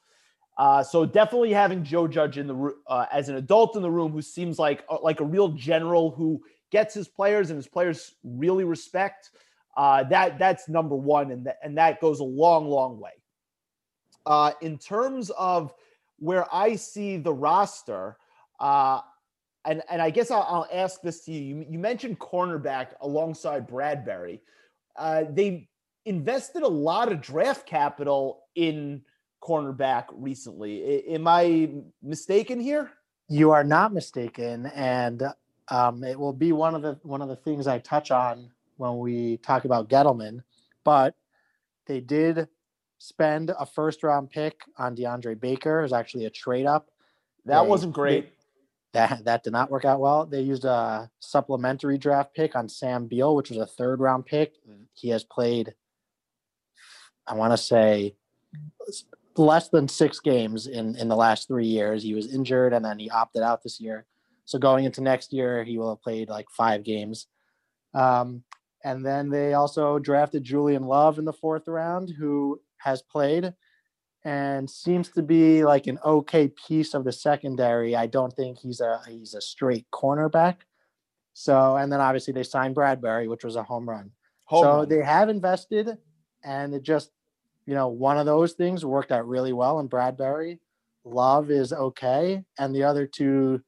[0.58, 4.12] Uh, so definitely having Joe Judge in the uh, as an adult in the room
[4.12, 8.14] who seems like uh, like a real general who gets his players and his players
[8.24, 9.30] really respect
[9.76, 13.10] uh, that that's number one, and that and that goes a long, long way.
[14.24, 15.72] Uh, in terms of
[16.18, 18.16] where I see the roster,
[18.60, 19.00] uh,
[19.64, 21.58] and and I guess I'll, I'll ask this to you.
[21.58, 21.66] you.
[21.70, 24.40] You mentioned cornerback alongside Bradberry.
[24.96, 25.68] Uh, they
[26.04, 29.02] invested a lot of draft capital in
[29.42, 31.04] cornerback recently.
[31.08, 31.70] I, am I
[32.02, 32.90] mistaken here?
[33.28, 35.22] You are not mistaken, and
[35.68, 38.98] um, it will be one of the one of the things I touch on when
[38.98, 40.42] we talk about Gettleman,
[40.84, 41.14] but
[41.86, 42.48] they did
[42.98, 45.82] spend a first round pick on DeAndre Baker.
[45.82, 46.88] Was actually a trade up.
[47.44, 48.24] That they, wasn't great.
[48.24, 48.30] They,
[48.92, 50.26] that that did not work out well.
[50.26, 54.54] They used a supplementary draft pick on Sam Beal, which was a third round pick.
[54.94, 55.74] He has played,
[57.26, 58.16] I want to say,
[59.36, 62.02] less than six games in in the last three years.
[62.02, 64.06] He was injured and then he opted out this year.
[64.46, 67.26] So going into next year, he will have played like five games.
[67.94, 68.44] Um,
[68.84, 73.52] and then they also drafted Julian Love in the fourth round, who has played
[74.24, 77.94] and seems to be like an okay piece of the secondary.
[77.94, 80.56] I don't think he's a he's a straight cornerback.
[81.34, 84.10] So and then obviously they signed Bradberry, which was a home run.
[84.44, 84.88] Home so run.
[84.88, 85.96] they have invested,
[86.44, 87.10] and it just
[87.66, 90.58] you know one of those things worked out really well in Bradberry.
[91.04, 93.62] Love is okay, and the other two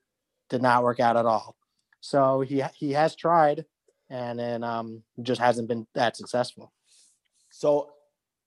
[0.49, 1.57] did not work out at all.
[2.01, 3.65] So he he has tried
[4.11, 6.73] and then um, just hasn't been that successful.
[7.51, 7.91] So,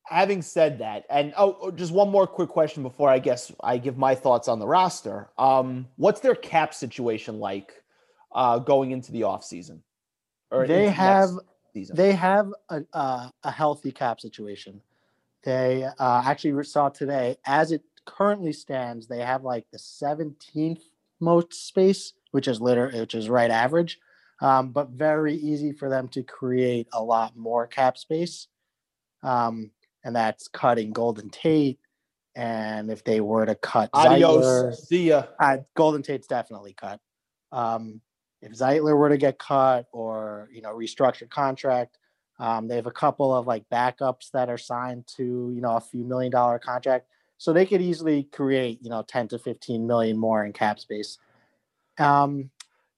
[0.04, 3.78] having said that, and oh, oh, just one more quick question before I guess I
[3.78, 5.30] give my thoughts on the roster.
[5.38, 7.84] Um, what's their cap situation like
[8.34, 9.84] uh, going into the off season?
[10.52, 11.30] Or they have
[11.74, 14.82] they have a, uh, a healthy cap situation.
[15.44, 20.82] They uh, actually saw today, as it currently stands, they have like the 17th
[21.20, 24.00] most space, which is liter, which is right average
[24.42, 28.48] um, but very easy for them to create a lot more cap space.
[29.24, 29.70] Um,
[30.04, 31.80] and that's cutting Golden Tate.
[32.36, 34.46] And if they were to cut Adios.
[34.46, 35.24] Zeitler, see ya.
[35.40, 37.00] Uh, Golden Tate's definitely cut.
[37.52, 38.02] Um,
[38.42, 41.98] if Zeitler were to get cut or you know restructured contract,
[42.40, 45.82] um, they have a couple of like backups that are signed to you know a
[45.82, 50.18] few million dollar contract, so they could easily create you know ten to fifteen million
[50.18, 51.18] more in cap space.
[52.00, 52.50] Um,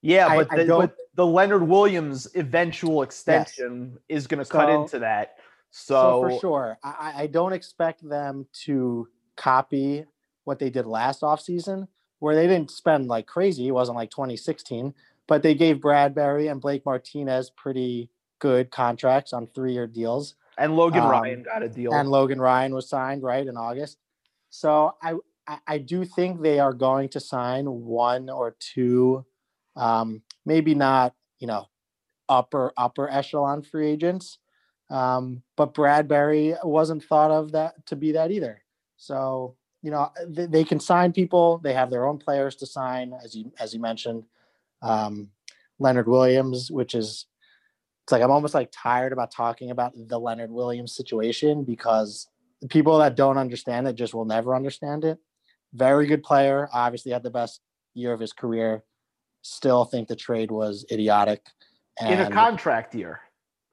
[0.01, 4.69] yeah, but, I, the, I but the Leonard Williams eventual extension is going to cut
[4.69, 5.37] into that.
[5.75, 10.05] So, So, for sure, I, I- don't expect them to copy
[10.43, 11.87] what they did last offseason,
[12.19, 13.67] where they didn't spend like crazy.
[13.67, 14.93] It wasn't like 2016,
[15.27, 20.35] but they gave Bradberry and Blake Martinez pretty good contracts on three-year deals.
[20.59, 21.91] and Logan um, Ryan got a deal.
[21.91, 23.97] and Logan Ryan was signed right in August.
[24.51, 25.15] So I
[25.47, 29.25] I, I do think they are going to sign one or two,
[29.75, 31.65] um, maybe not you know
[32.29, 34.37] upper upper echelon free agents,
[34.89, 38.61] um, but Bradberry wasn't thought of that to be that either.
[38.97, 41.59] So you know they, they can sign people.
[41.59, 44.25] They have their own players to sign, as you as you mentioned.
[44.81, 45.29] Um,
[45.79, 47.25] Leonard Williams, which is
[48.03, 52.27] it's like I'm almost like tired about talking about the Leonard Williams situation because
[52.61, 55.17] the people that don't understand it just will never understand it.
[55.73, 57.61] Very good player, obviously had the best
[57.93, 58.83] year of his career.
[59.41, 61.45] Still think the trade was idiotic.
[61.99, 63.21] And in a contract year.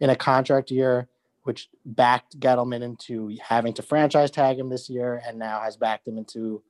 [0.00, 1.08] In a contract year,
[1.42, 6.08] which backed Gettleman into having to franchise tag him this year, and now has backed
[6.08, 6.62] him into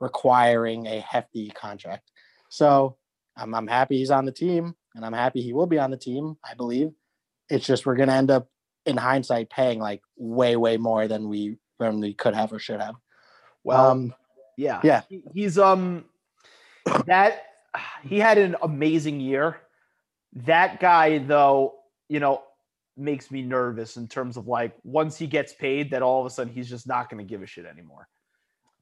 [0.00, 2.10] requiring a hefty contract.
[2.48, 2.96] So
[3.36, 5.96] I'm, I'm happy he's on the team, and I'm happy he will be on the
[5.96, 6.36] team.
[6.44, 6.90] I believe
[7.48, 8.48] it's just we're going to end up
[8.86, 12.80] in hindsight paying like way, way more than we than we could have or should
[12.80, 12.94] have.
[13.64, 14.14] Well, um,
[14.56, 15.02] yeah, yeah.
[15.08, 16.04] He- he's um
[17.06, 17.42] that
[18.02, 19.56] he had an amazing year.
[20.34, 21.74] That guy, though,
[22.08, 22.42] you know,
[23.00, 26.30] makes me nervous in terms of like once he gets paid, that all of a
[26.30, 28.08] sudden he's just not going to give a shit anymore.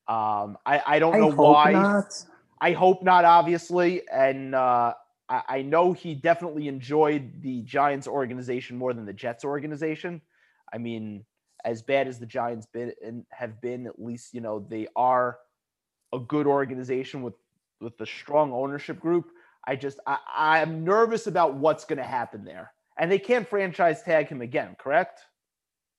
[0.09, 2.03] Um, I I don't know why.
[2.61, 4.03] I hope not, obviously.
[4.13, 4.95] And uh,
[5.29, 10.21] I, I know he definitely enjoyed the Giants organization more than the Jets organization.
[10.73, 11.25] I mean,
[11.65, 15.39] as bad as the Giants been and have been, at least you know they are
[16.13, 17.35] a good organization with
[17.81, 19.31] with a strong ownership group.
[19.67, 24.03] I just I, I'm nervous about what's going to happen there, and they can't franchise
[24.03, 25.21] tag him again, correct?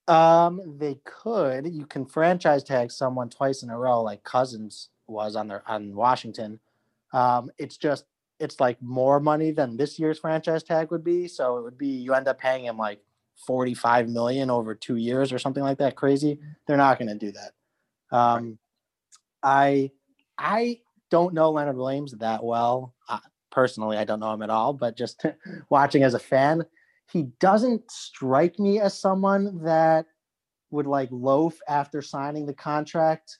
[0.08, 1.68] Um, they could.
[1.68, 5.96] You can franchise tag someone twice in a row, like Cousins was on their on
[5.96, 6.60] Washington.
[7.14, 8.06] Um, it's just
[8.40, 11.28] it's like more money than this year's franchise tag would be.
[11.28, 13.02] So it would be you end up paying him like
[13.46, 15.96] forty five million over two years or something like that.
[15.96, 16.40] Crazy.
[16.66, 18.18] They're not going to do that.
[18.18, 18.58] Um,
[19.44, 19.92] I
[20.38, 20.80] I
[21.12, 22.96] don't know Leonard Williams that well.
[23.08, 23.20] Uh,
[23.52, 25.24] personally, I don't know him at all, but just
[25.70, 26.66] watching as a fan,
[27.12, 30.06] he doesn't strike me as someone that
[30.72, 33.40] would like loaf after signing the contract.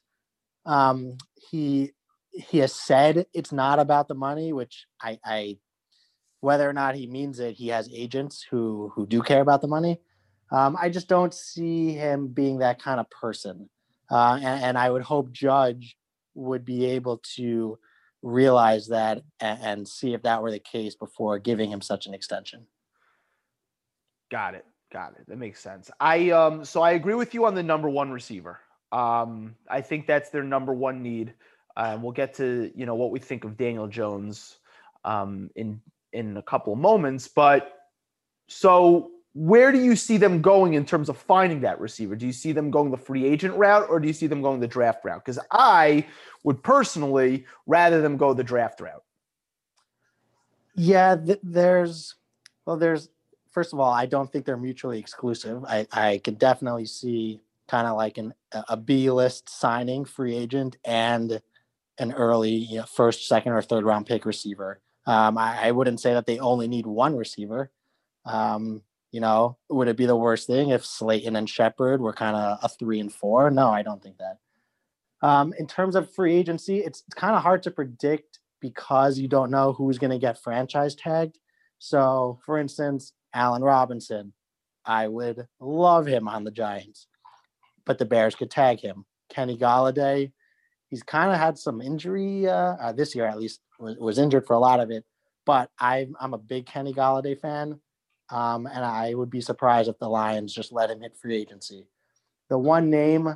[0.66, 1.18] Um,
[1.50, 1.92] he
[2.32, 5.58] he has said it's not about the money, which I, I
[6.42, 9.68] whether or not he means it, he has agents who who do care about the
[9.68, 10.00] money.
[10.52, 13.70] Um, I just don't see him being that kind of person,
[14.10, 15.96] uh, and, and I would hope Judge
[16.34, 17.78] would be able to
[18.22, 22.14] realize that and, and see if that were the case before giving him such an
[22.14, 22.66] extension.
[24.30, 24.66] Got it.
[24.92, 25.28] Got it.
[25.28, 25.92] That makes sense.
[26.00, 28.60] I um so I agree with you on the number one receiver.
[28.92, 31.34] Um, I think that's their number one need.
[31.78, 34.58] Uh, we'll get to you know what we think of Daniel Jones
[35.06, 35.80] um, in
[36.12, 37.28] in a couple of moments.
[37.28, 37.72] But
[38.48, 42.16] so where do you see them going in terms of finding that receiver?
[42.16, 44.60] Do you see them going the free agent route or do you see them going
[44.60, 45.24] the draft route?
[45.24, 46.08] Because I
[46.44, 49.04] would personally rather them go the draft route.
[50.76, 52.16] Yeah, th- there's
[52.66, 53.10] well, there's
[53.52, 55.64] first of all, I don't think they're mutually exclusive.
[55.66, 60.78] I I could definitely see kind of like an a B list signing free agent
[60.86, 61.42] and
[62.00, 64.82] an early you know, first, second, or third round pick receiver.
[65.06, 67.72] Um, I, I wouldn't say that they only need one receiver.
[68.26, 68.82] Um,
[69.12, 72.60] you know, would it be the worst thing if Slayton and Shepard were kind of
[72.64, 73.50] a three and four?
[73.50, 74.38] No, I don't think that.
[75.28, 79.28] Um, in terms of free agency, it's, it's kind of hard to predict because you
[79.28, 81.40] don't know who's going to get franchise tagged.
[81.80, 84.34] So, for instance, Allen Robinson,
[84.86, 87.08] I would love him on the Giants,
[87.86, 89.06] but the Bears could tag him.
[89.30, 90.32] Kenny Golladay,
[90.90, 94.48] he's kind of had some injury uh, uh, this year, at least was, was injured
[94.48, 95.06] for a lot of it.
[95.46, 97.80] But I'm I'm a big Kenny Golladay fan,
[98.30, 101.88] um, and I would be surprised if the Lions just let him hit free agency.
[102.50, 103.36] The one name, I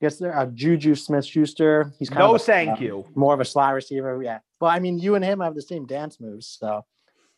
[0.00, 1.92] guess there, uh, Juju Smith-Schuster.
[1.98, 3.04] He's kind No, of a, thank uh, you.
[3.14, 4.22] more of a slot receiver.
[4.22, 4.38] Yeah.
[4.60, 6.84] Well, I mean, you and him have the same dance moves, so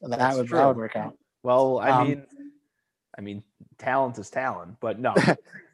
[0.03, 0.59] that That's would true.
[0.59, 1.17] that would work out.
[1.43, 2.27] Well, I Um, mean,
[3.17, 3.43] I mean,
[3.79, 5.15] talent is talent, but no,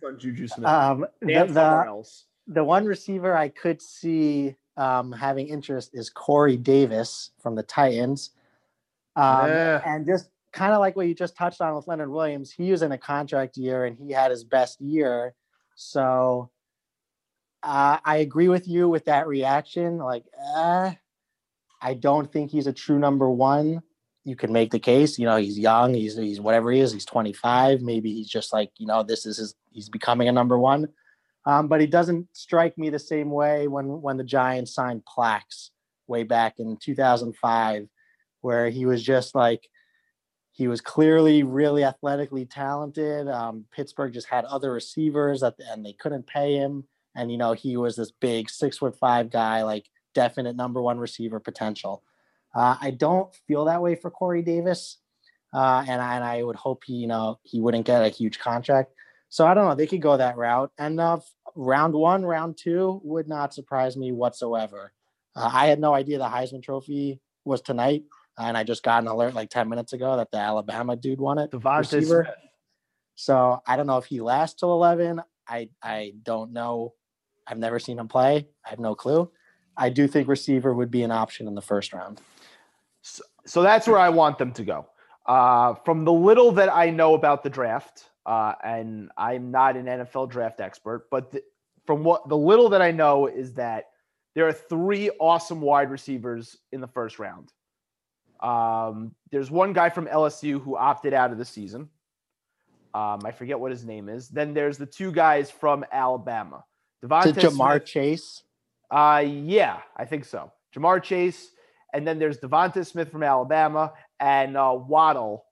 [0.07, 0.67] on Juju Smith.
[0.67, 2.25] Um, the, the, else.
[2.47, 8.31] the one receiver I could see um, having interest is Corey Davis from the Titans.
[9.17, 9.83] Um, Yeah.
[9.85, 12.83] And just kind of like what you just touched on with Leonard Williams, he was
[12.83, 15.35] in a contract year and he had his best year.
[15.77, 16.51] So
[17.63, 19.99] uh, I agree with you with that reaction.
[19.99, 20.25] Like,
[20.57, 20.93] uh,
[21.81, 23.83] I don't think he's a true number one.
[24.25, 25.19] You can make the case.
[25.19, 25.95] You know, he's young.
[25.95, 26.93] He's he's whatever he is.
[26.93, 27.83] He's 25.
[27.83, 29.55] Maybe he's just like you know this is his.
[29.71, 30.89] He's becoming a number one.
[31.47, 35.71] Um, but he doesn't strike me the same way when when the Giants signed Plax
[36.07, 37.87] way back in 2005,
[38.41, 39.69] where he was just like
[40.53, 43.29] he was clearly really athletically talented.
[43.29, 46.85] Um, Pittsburgh just had other receivers that, and they couldn't pay him.
[47.15, 50.99] And you know he was this big six foot five guy, like definite number one
[50.99, 52.03] receiver potential.
[52.55, 54.99] Uh, I don't feel that way for Corey Davis,
[55.53, 58.39] uh, and I, and I would hope he you know he wouldn't get a huge
[58.39, 58.93] contract.
[59.29, 59.75] So I don't know.
[59.75, 60.71] They could go that route.
[60.79, 61.19] And uh,
[61.57, 64.93] round one, round two would not surprise me whatsoever.
[65.35, 68.05] Uh, I had no idea the Heisman Trophy was tonight,
[68.39, 71.39] and I just got an alert like ten minutes ago that the Alabama dude won
[71.39, 71.51] it.
[71.51, 72.25] DeVonta receiver.
[72.25, 72.37] Smith.
[73.17, 75.21] So I don't know if he lasts till eleven.
[75.49, 76.95] I I don't know.
[77.47, 78.47] I've never seen him play.
[78.65, 79.31] I have no clue.
[79.77, 82.21] I do think receiver would be an option in the first round.
[83.47, 84.87] So, that's where I want them to go.
[85.27, 89.87] Uh, from the little that I know about the draft, uh, and I'm not an
[89.87, 91.43] NFL draft expert, but the,
[91.87, 93.91] from what the little that I know is that
[94.35, 97.53] there are three awesome wide receivers in the first round.
[98.41, 101.89] Um, there's one guy from LSU who opted out of the season.
[102.93, 104.29] Um, I forget what his name is.
[104.29, 106.65] Then there's the two guys from Alabama.
[107.05, 108.43] DeVonta Ja'Marr Smith- Chase.
[108.91, 110.53] Uh, yeah, I think so.
[110.75, 111.51] Ja'Marr Chase,
[111.95, 115.47] and then there's Devonta Smith from Alabama and uh, Waddle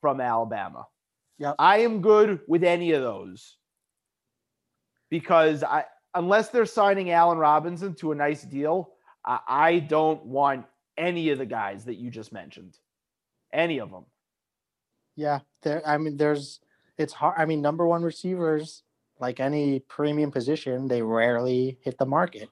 [0.00, 0.86] from Alabama.
[1.38, 1.54] Yep.
[1.58, 3.56] I am good with any of those
[5.08, 5.84] because I,
[6.14, 8.90] unless they're signing Allen Robinson to a nice deal,
[9.24, 10.66] I, I don't want
[10.98, 12.76] any of the guys that you just mentioned.
[13.52, 14.04] Any of them.
[15.16, 15.82] Yeah, there.
[15.86, 16.60] I mean, there's.
[16.98, 17.36] It's hard.
[17.38, 18.82] I mean, number one receivers,
[19.20, 22.50] like any premium position, they rarely hit the market,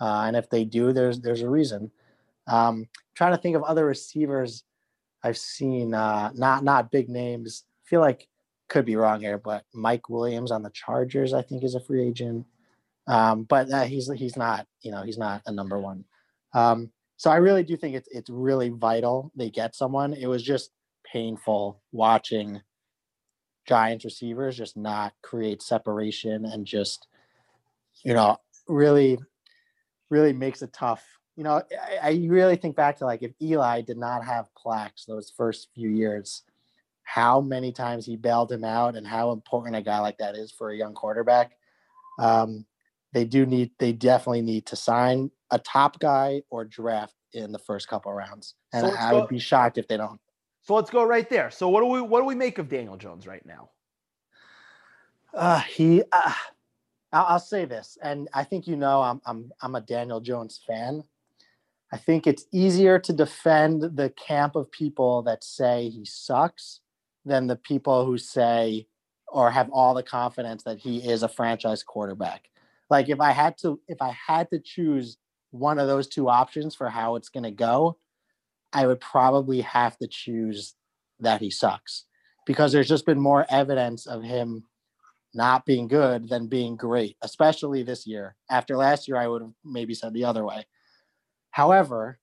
[0.00, 1.90] uh, and if they do, there's there's a reason.
[2.46, 4.64] Um, trying to think of other receivers
[5.22, 5.94] I've seen.
[5.94, 7.64] Uh, not not big names.
[7.84, 8.28] I feel like
[8.68, 12.06] could be wrong here, but Mike Williams on the Chargers, I think, is a free
[12.08, 12.46] agent.
[13.06, 14.66] Um, but uh, he's he's not.
[14.82, 16.04] You know, he's not a number one.
[16.54, 20.12] Um, so I really do think it's it's really vital they get someone.
[20.12, 20.70] It was just
[21.10, 22.60] painful watching
[23.66, 27.06] Giants receivers just not create separation and just,
[28.04, 28.38] you know,
[28.68, 29.18] really,
[30.10, 31.04] really makes it tough.
[31.36, 31.62] You know,
[32.02, 35.68] I, I really think back to like if Eli did not have Plax those first
[35.74, 36.42] few years,
[37.02, 40.50] how many times he bailed him out and how important a guy like that is
[40.50, 41.52] for a young quarterback.
[42.18, 42.66] Um,
[43.12, 47.58] they do need, they definitely need to sign a top guy or draft in the
[47.58, 48.54] first couple rounds.
[48.72, 50.20] And So I go- would be shocked if they don't.
[50.62, 51.50] So let's go right there.
[51.50, 53.70] So what do we what do we make of Daniel Jones right now?
[55.32, 56.32] Uh, he, uh,
[57.12, 60.60] I'll, I'll say this, and I think you know I'm I'm I'm a Daniel Jones
[60.66, 61.04] fan.
[61.92, 66.80] I think it's easier to defend the camp of people that say he sucks
[67.24, 68.86] than the people who say
[69.28, 72.48] or have all the confidence that he is a franchise quarterback.
[72.90, 75.18] Like if I had to if I had to choose
[75.50, 77.98] one of those two options for how it's going to go,
[78.72, 80.74] I would probably have to choose
[81.20, 82.04] that he sucks
[82.46, 84.64] because there's just been more evidence of him
[85.34, 88.36] not being good than being great, especially this year.
[88.50, 90.66] After last year, I would have maybe said the other way.
[91.50, 92.18] However,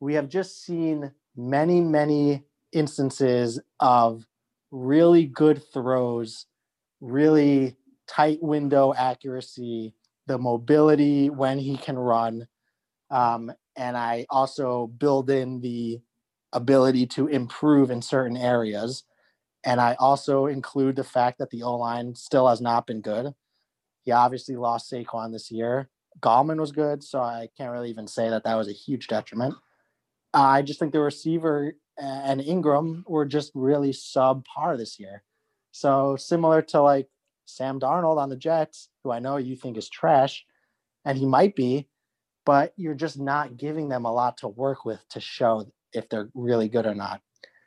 [0.00, 4.26] we have just seen many, many instances of
[4.70, 6.46] really good throws,
[7.00, 7.76] really
[8.08, 9.94] tight window accuracy,
[10.26, 12.46] the mobility when he can run.
[13.10, 16.00] Um, and I also build in the
[16.52, 19.04] ability to improve in certain areas.
[19.64, 23.32] And I also include the fact that the O line still has not been good.
[24.04, 25.88] He obviously lost Saquon this year.
[26.20, 29.54] Gallman was good, so I can't really even say that that was a huge detriment.
[30.34, 35.22] I just think the receiver and Engram were just really subpar this year.
[35.72, 37.08] So similar to like
[37.46, 40.44] Sam Darnold on the Jets, who I know you think is trash,
[41.04, 41.88] and he might be,
[42.44, 46.30] but you're just not giving them a lot to work with to show if they're
[46.34, 47.20] really good or not.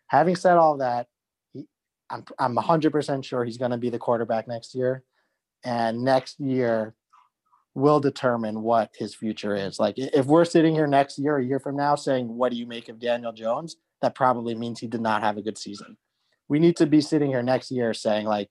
[0.07, 1.07] Having said all that,
[2.09, 5.03] I'm I'm 100% sure he's going to be the quarterback next year,
[5.63, 6.93] and next year
[7.76, 9.80] will determine what his future is.
[9.80, 12.65] Like if we're sitting here next year, a year from now, saying what do you
[12.65, 15.97] make of Daniel Jones, that probably means he did not have a good season.
[16.47, 18.49] We need to be sitting here next year saying like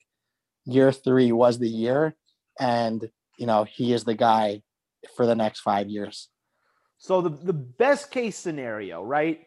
[0.67, 2.15] year three was the year,
[2.61, 3.09] and
[3.39, 4.63] you know he is the guy
[5.17, 6.29] for the next five years.
[6.99, 9.41] So the the best case scenario, right,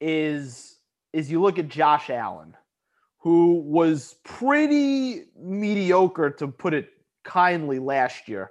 [0.00, 0.78] is
[1.12, 2.56] is you look at Josh Allen,
[3.18, 6.90] who was pretty mediocre to put it
[7.24, 8.50] kindly last year.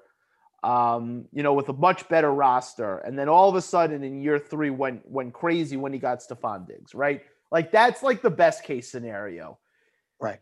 [0.63, 4.21] Um, you know, with a much better roster, and then all of a sudden in
[4.21, 7.21] year three went went crazy when he got Stefon Diggs, right?
[7.51, 9.59] Like that's like the best case scenario.
[10.21, 10.39] Right.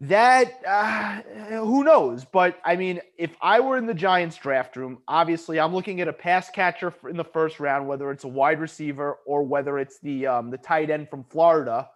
[0.00, 1.22] That uh,
[1.64, 2.24] who knows?
[2.24, 6.08] But I mean, if I were in the Giants draft room, obviously I'm looking at
[6.08, 9.98] a pass catcher in the first round, whether it's a wide receiver or whether it's
[10.00, 11.88] the um, the tight end from Florida,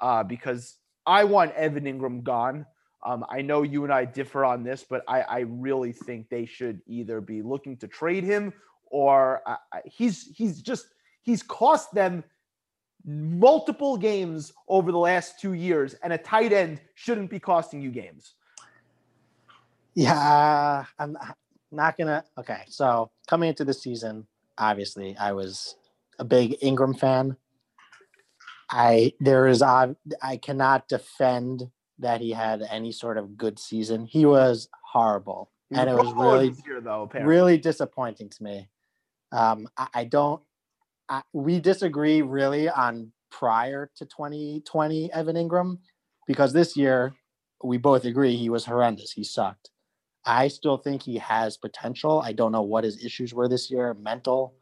[0.00, 0.76] uh, because
[1.06, 2.66] I want Evan Engram gone.
[3.04, 6.44] Um, I know you and I differ on this, but I, I really think they
[6.44, 8.52] should either be looking to trade him
[8.92, 10.86] or uh, he's he's just
[11.22, 12.22] he's cost them
[13.04, 17.90] multiple games over the last two years, and a tight end shouldn't be costing you
[17.90, 18.34] games.
[19.94, 21.16] Yeah, I'm
[21.72, 22.24] not gonna.
[22.38, 24.26] Okay, so coming into the season,
[24.58, 25.76] obviously, I was
[26.18, 27.36] a big Engram fan.
[28.70, 31.70] I there is I I cannot defend
[32.02, 34.04] that he had any sort of good season.
[34.04, 37.10] He was horrible, He and it was really year, though.
[37.14, 38.68] Really disappointing to me.
[39.32, 40.42] Um, I, I don't.
[41.08, 45.78] I, we disagree really on prior to 2020 Evan Engram
[46.26, 47.14] because this year
[47.64, 49.12] we both agree he was horrendous.
[49.12, 49.70] He sucked.
[50.24, 52.20] I still think he has potential.
[52.20, 54.54] I don't know what his issues were this year, mental,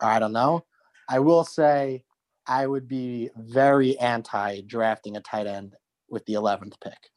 [0.00, 0.64] I don't know.
[1.08, 2.04] I will say
[2.46, 5.74] I would be very anti drafting a tight end
[6.10, 7.10] with the 11th pick.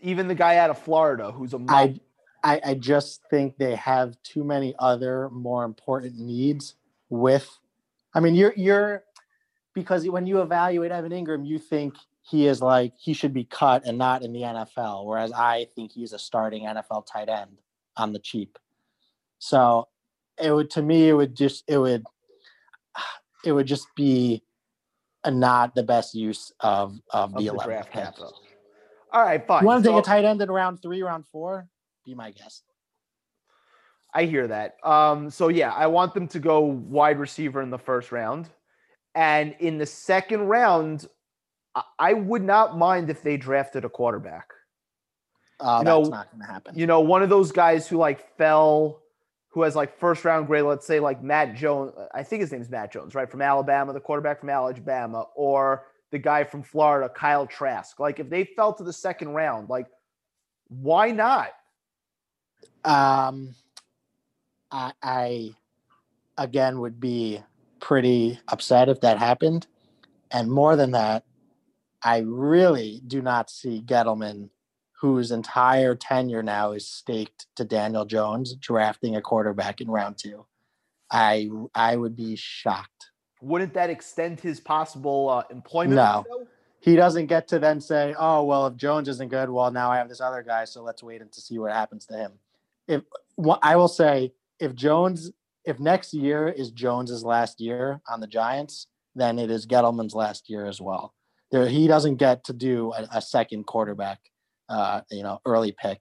[0.00, 1.94] even the guy out of Florida who's a I,
[2.44, 6.74] I I just think they have too many other more important needs
[7.08, 7.48] with
[8.14, 9.04] I mean you're you're
[9.74, 13.86] because when you evaluate Evan Engram you think he is like he should be cut
[13.86, 17.60] and not in the NFL whereas I think he's a starting NFL tight end
[17.96, 18.58] on the cheap.
[19.38, 19.88] So
[20.42, 22.04] it would to me it would just it would
[23.44, 24.42] it would just be
[25.30, 28.04] not the best use of of, of the, the 11th draft pick.
[28.04, 28.34] capital.
[29.12, 29.62] All right, fine.
[29.62, 31.68] You want to take a tight end in round three, round four?
[32.04, 32.62] Be my guest.
[34.14, 34.76] I hear that.
[34.84, 38.48] Um, so yeah, I want them to go wide receiver in the first round,
[39.14, 41.06] and in the second round,
[41.74, 44.48] I- I would not mind if they drafted a quarterback.
[45.60, 46.78] Uh, You know- not going to happen.
[46.78, 49.02] You know, one of those guys who like fell,
[49.50, 50.64] who has like first round grade.
[50.64, 51.92] Let's say like Matt Jones.
[52.14, 56.18] I think his name's Matt Jones, right from Alabama, the quarterback from Alabama, or the
[56.18, 57.98] guy from Florida, Kyle Trask.
[57.98, 59.86] Like if they fell to the second round, like
[60.68, 61.50] why not?
[62.84, 63.54] Um,
[64.70, 65.50] I, I
[66.36, 67.40] again would be
[67.80, 69.66] pretty upset if that happened,
[70.30, 71.24] and more than that,
[72.02, 74.50] I really do not see Gettleman,
[75.00, 80.46] whose entire tenure now is staked to Daniel Jones, drafting a quarterback in round two.
[81.10, 83.10] I I would be shocked.
[83.40, 85.94] Wouldn't that extend his possible uh, employment?
[85.94, 86.24] No.
[86.28, 86.48] window?
[86.80, 89.98] he doesn't get to then say, "Oh, well, if Jones isn't good, well, now I
[89.98, 92.32] have this other guy, so let's wait and to see what happens to him."
[92.86, 93.02] If
[93.36, 95.30] what I will say, if Jones,
[95.64, 100.48] if next year is Jones's last year on the Giants, then it is Gettleman's last
[100.48, 101.14] year as well.
[101.50, 104.20] There, he doesn't get to do a, a second quarterback,
[104.68, 106.00] uh, you know, early pick.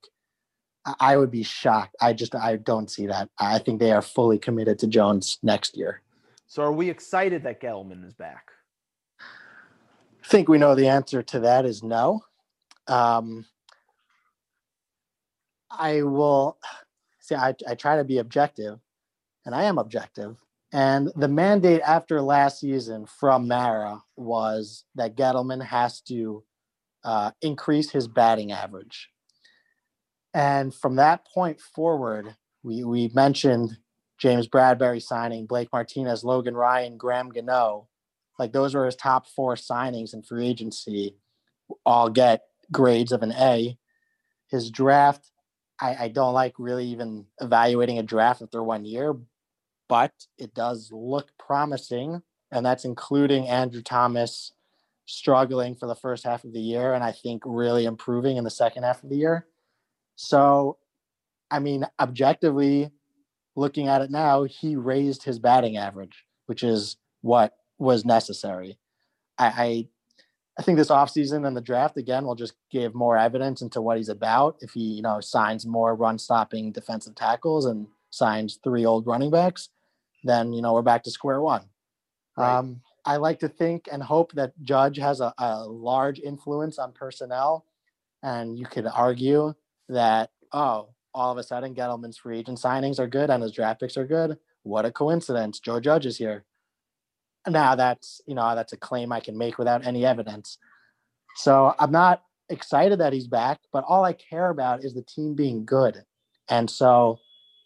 [1.00, 1.96] I, would be shocked.
[2.00, 3.30] I just, I don't see that.
[3.38, 6.02] I think they are fully committed to Jones next year.
[6.48, 8.52] So are we excited that Gettleman is back?
[9.20, 12.24] I think we know the answer to that is no.
[12.88, 13.46] Um,
[15.70, 16.58] I will
[17.20, 17.36] see.
[17.36, 18.80] I, I try to be objective,
[19.46, 20.38] and I am objective.
[20.74, 26.44] And the mandate after last season from Mara was that Gettleman has to
[27.08, 29.10] uh, increase his batting average.
[30.34, 33.78] And from that point forward, we, we mentioned
[34.18, 37.88] James Bradberry signing, Blake Martinez, Logan Ryan, Graham Gano.
[38.38, 41.16] Like those were his top four signings in free agency,
[41.86, 42.42] all get
[42.74, 43.78] grades of an A.
[44.50, 45.32] His draft,
[45.80, 49.16] I, I don't like really even evaluating a draft after one year,
[49.88, 52.22] but it does look promising.
[52.52, 54.52] And that's including Andrew Thomas
[55.08, 58.52] struggling for the first half of the year and I think really improving in the
[58.52, 59.48] second half of the year.
[60.16, 60.78] So,
[61.50, 62.92] I mean, objectively,
[63.56, 68.78] looking at it now, he raised his batting average, which is what was necessary.
[69.38, 69.88] I, I,
[70.60, 73.98] I think this offseason and the draft again will just give more evidence into what
[73.98, 74.58] he's about.
[74.60, 79.32] If he, you know, signs more run stopping defensive tackles and signs three old running
[79.32, 79.70] backs,
[80.24, 81.66] then you know we're back to square one.
[82.36, 82.58] Right.
[82.58, 86.92] Um, I like to think and hope that Judge has a, a large influence on
[86.92, 87.66] personnel,
[88.22, 89.54] and you could argue
[89.88, 93.80] that oh, all of a sudden Gettleman's free agent signings are good and his draft
[93.80, 94.38] picks are good.
[94.64, 95.62] What a coincidence!
[95.62, 96.44] Joe Judge is here.
[97.48, 100.58] Now that's you know that's a claim I can make without any evidence.
[101.38, 105.34] So I'm not excited that he's back, but all I care about is the team
[105.34, 106.04] being good.
[106.50, 107.20] And so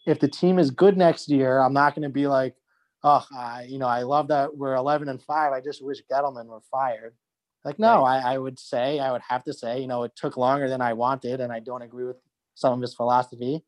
[0.05, 2.55] if the team is good next year, I'm not going to be like,
[3.03, 5.53] oh, I, you know, I love that we're 11 and five.
[5.53, 7.15] I just wish Gettleman were fired.
[7.63, 10.35] Like, no, I, I would say, I would have to say, you know, it took
[10.35, 12.17] longer than I wanted, and I don't agree with
[12.55, 13.63] some of his philosophy.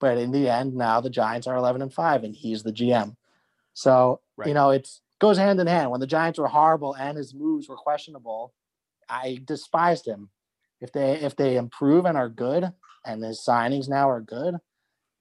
[0.00, 3.16] But in the end, now the Giants are 11 and five, and he's the GM.
[3.74, 4.48] So, Right.
[4.48, 4.88] you know, it
[5.20, 5.90] goes hand in hand.
[5.90, 8.52] When the Giants were horrible and his moves were questionable,
[9.08, 10.30] I despised him.
[10.80, 12.72] If they if they improve and are good,
[13.04, 14.56] and his signings now are good,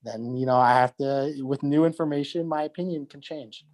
[0.04, 1.34] then you know I have to.
[1.42, 3.66] With new information, my opinion can change.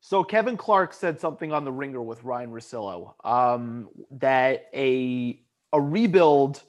[0.00, 5.40] So Kevin Clark said something on the Ringer with Ryen Russillo um, that a
[5.72, 6.62] a rebuild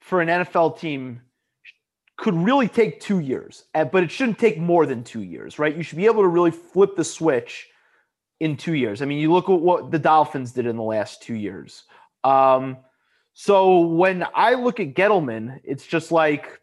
[0.00, 1.22] for an NFL team
[2.16, 5.76] could really take two years, uh, but it shouldn't take more than two years, right?
[5.76, 7.68] You should be able to really flip the switch
[8.38, 9.02] in two years.
[9.02, 11.84] I mean, you look at what the Dolphins did in the last two years.
[12.22, 12.76] Um,
[13.34, 16.60] so when I look at Gettleman, it's just like,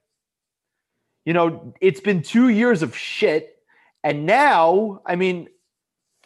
[1.30, 3.60] you know, it's been two years of shit.
[4.04, 5.48] And now, I mean,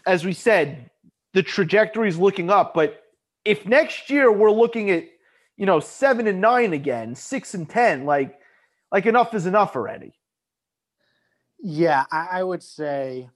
[0.08, 0.89] as we said,
[1.34, 2.74] the trajectory is looking up.
[2.74, 3.04] But
[3.43, 5.04] if next year we're looking at,
[5.58, 8.39] you know, seven and nine again, six and ten, like,
[8.93, 10.14] like enough is enough already.
[11.60, 13.30] Yeah, I, I would say,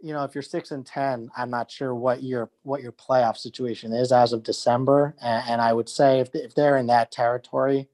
[0.00, 3.36] you know, if you're six and ten, I'm not sure what your what your playoff
[3.36, 7.12] situation is as of December, and, and I would say if if they're in that
[7.12, 7.86] territory,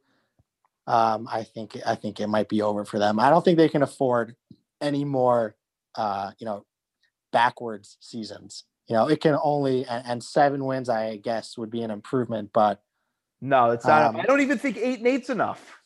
[0.87, 3.19] um, I think I think it might be over for them.
[3.19, 4.37] I don't think they can afford
[4.81, 5.57] any more,
[5.97, 6.65] uh, you know,
[7.33, 8.65] backwards seasons.
[8.87, 12.51] You know, it can only and, and seven wins, I guess, would be an improvement,
[12.53, 12.81] but
[13.41, 14.03] No, it's not.
[14.03, 15.77] Um, I don't even think eight and eight's enough.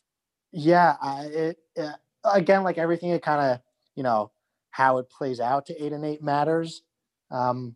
[0.51, 1.93] Yeah, I, it, uh,
[2.23, 3.59] again, like everything, it kind of
[3.95, 4.31] you know
[4.69, 6.83] how it plays out to eight and eight matters.
[7.31, 7.75] Um,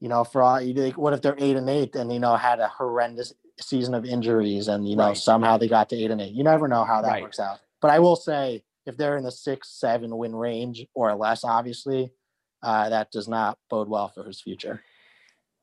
[0.00, 2.34] you know, for all you like, what if they're eight and eight and you know
[2.34, 3.32] had a horrendous
[3.62, 5.16] season of injuries and you know Right.
[5.16, 6.34] somehow they got to eight and eight.
[6.34, 7.22] You never know how that Right.
[7.22, 7.60] works out.
[7.80, 12.12] But I will say, if they're in the six, seven win range or less, obviously,
[12.62, 14.82] uh, that does not bode well for his future.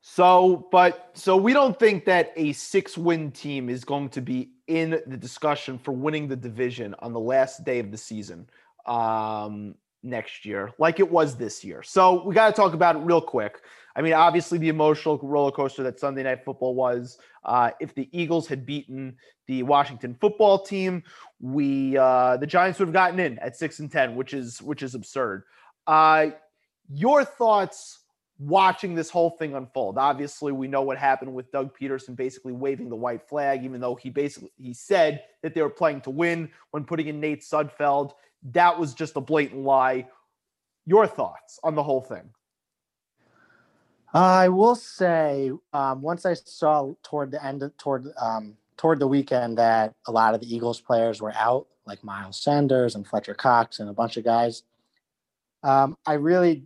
[0.02, 4.52] So, but so we don't think that a six win team is going to be
[4.68, 8.50] in the discussion for winning the division on the last day of the season
[8.86, 11.84] um, next year, like it was this year.
[11.84, 13.62] So we got to talk about it real quick.
[13.96, 17.18] I mean, obviously, the emotional roller coaster that Sunday Night Football was.
[17.44, 19.18] Uh, if the Eagles had beaten
[19.48, 21.04] the Washington Football Team,
[21.40, 24.84] we uh, the Giants would have gotten in at six and ten, which is which
[24.84, 25.44] is absurd.
[25.88, 26.28] Uh,
[26.94, 28.00] your thoughts
[28.40, 29.98] watching this whole thing unfold.
[29.98, 33.96] Obviously, we know what happened with Doug Pederson basically waving the white flag, even though
[33.96, 38.12] he basically he said that they were playing to win when putting in Nate Sudfeld.
[38.52, 40.08] That was just a blatant lie.
[40.86, 42.30] Your thoughts on the whole thing?
[44.14, 49.07] I will say, um, once I saw toward the end, of, toward um, toward the
[49.07, 53.36] weekend, that a lot of the Eagles players were out, like Miles Sanders and Fletcher
[53.36, 54.64] Cox and a bunch of guys.
[55.62, 56.66] Um, I really,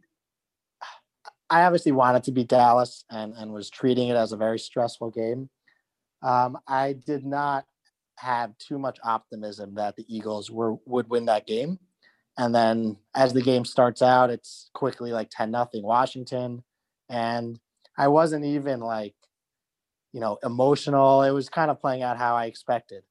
[1.50, 5.12] I obviously wanted to beat Dallas and and was treating it as a very stressful
[5.12, 5.50] game.
[6.22, 7.66] Um, I did not
[8.20, 11.80] have too much optimism that the Eagles were would win that game,
[12.38, 16.64] and then as the game starts out, it's quickly like ten nothing Washington
[17.14, 17.60] and
[17.96, 19.14] I wasn't even like,
[20.14, 21.22] you know, emotional.
[21.22, 23.04] It was kind of playing out how I expected.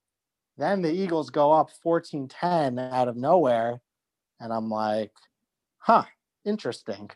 [0.57, 3.79] Then the Eagles go up 14 10 out of nowhere.
[4.41, 5.13] And I'm like,
[5.77, 6.03] huh,
[6.43, 7.09] interesting.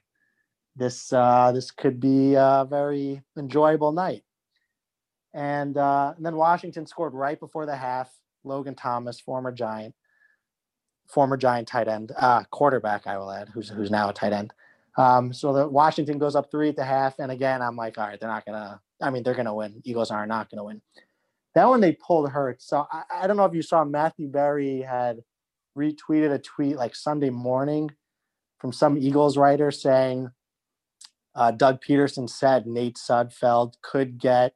[0.78, 4.24] This uh, this could be a very enjoyable night.
[5.34, 8.10] And, uh, and then Washington scored right before the half.
[8.44, 9.94] Logan Thomas, former Giant,
[11.10, 14.54] former Giant tight end, uh, quarterback, I will add, who's who's now a tight end.
[14.98, 18.08] Um, so the Washington goes up three at the half, and again, I'm like, all
[18.08, 18.82] right, they're not gonna.
[19.00, 19.82] I mean, they're gonna win.
[19.86, 20.82] Eagles are not gonna win.
[21.54, 24.82] That when they pulled Hurts, so I, I don't know if you saw Matthew Berry
[24.82, 25.22] had
[25.78, 27.92] retweeted a tweet like Sunday morning
[28.60, 30.32] from some Eagles writer saying
[31.36, 34.54] uh, Doug Pederson said Nate Sudfeld could get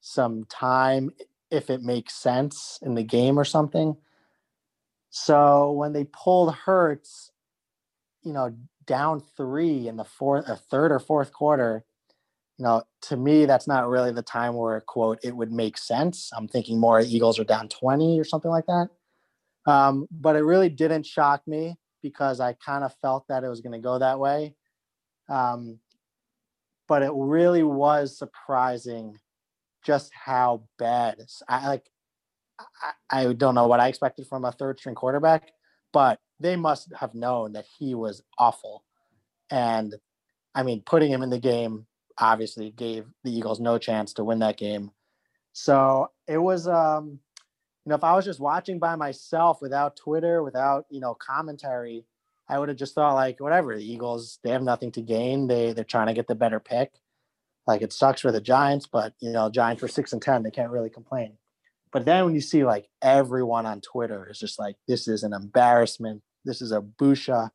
[0.00, 1.10] some time
[1.50, 3.96] if it makes sense in the game or something.
[5.10, 7.30] So when they pulled Hurts,
[8.22, 8.54] you know,
[8.86, 11.84] down three in the fourth, a third or fourth quarter,
[12.58, 16.30] you know, to me, that's not really the time where quote it would make sense.
[16.34, 18.88] I'm thinking more Eagles are down 20 or something like that.
[19.66, 23.60] Um, but it really didn't shock me because I kind of felt that it was
[23.60, 24.54] going to go that way.
[25.28, 25.80] Um,
[26.88, 29.18] but it really was surprising
[29.84, 31.86] just how bad I like.
[33.10, 35.50] I, I don't know what I expected from a third string quarterback,
[35.92, 38.84] but they must have known that he was awful.
[39.50, 39.94] And
[40.54, 41.86] I mean, putting him in the game
[42.18, 44.90] obviously gave the Eagles no chance to win that game.
[45.52, 47.18] So it was, um,
[47.84, 52.04] you know, if I was just watching by myself without Twitter, without, you know, commentary,
[52.48, 53.76] I would have just thought like whatever.
[53.76, 55.46] The Eagles they have nothing to gain.
[55.46, 56.92] They they're trying to get the better pick.
[57.66, 60.42] Like it sucks for the Giants, but you know Giants were six and ten.
[60.42, 61.38] They can't really complain.
[61.96, 65.32] But then when you see like everyone on Twitter is just like, this is an
[65.32, 66.20] embarrassment.
[66.44, 67.48] This is a busha.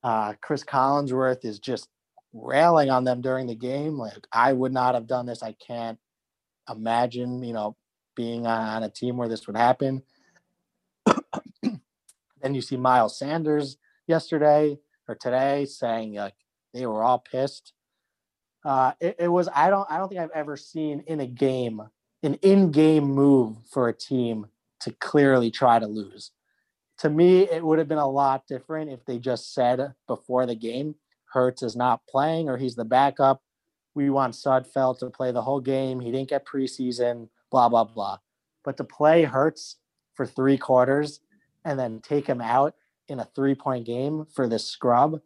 [0.00, 1.88] Uh, Cris Collinsworth is just
[2.32, 3.98] railing on them during the game.
[3.98, 5.42] Like, I would not have done this.
[5.42, 5.98] I can't
[6.70, 7.74] imagine, you know,
[8.14, 10.04] being on a team where this would happen.
[11.60, 14.78] then you see Miles Sanders yesterday
[15.08, 16.34] or today saying like
[16.72, 17.72] they were all pissed.
[18.64, 21.82] Uh, it, it was I don't I don't think I've ever seen in a game
[22.22, 24.46] an in-game move for a team
[24.80, 26.32] to clearly try to lose.
[26.98, 30.56] To me, it would have been a lot different if they just said before the
[30.56, 30.96] game,
[31.32, 33.42] Hurts is not playing or he's the backup.
[33.94, 36.00] We want Sudfeld to play the whole game.
[36.00, 38.18] He didn't get preseason, blah, blah, blah.
[38.64, 39.76] But to play Hurts
[40.14, 41.20] for three quarters
[41.64, 42.74] and then take him out
[43.08, 45.20] in a three point game for this scrub,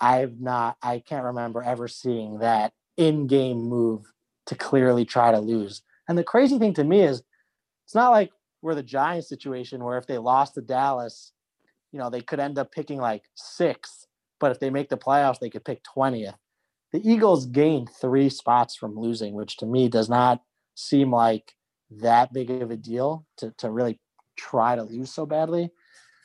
[0.00, 4.12] I've not, I can't remember ever seeing that in game move
[4.46, 5.82] to clearly try to lose.
[6.08, 7.22] And the crazy thing to me is
[7.84, 8.30] it's not like
[8.62, 11.32] we're the Giants situation where if they lost to Dallas,
[11.92, 14.06] you know, they could end up picking like sixth,
[14.40, 16.34] but if they make the playoffs, they could pick 20th.
[16.92, 20.42] The Eagles gained three spots from losing, which to me does not
[20.74, 21.54] seem like
[21.90, 24.00] that big of a deal to, to really
[24.36, 25.70] try to lose so badly.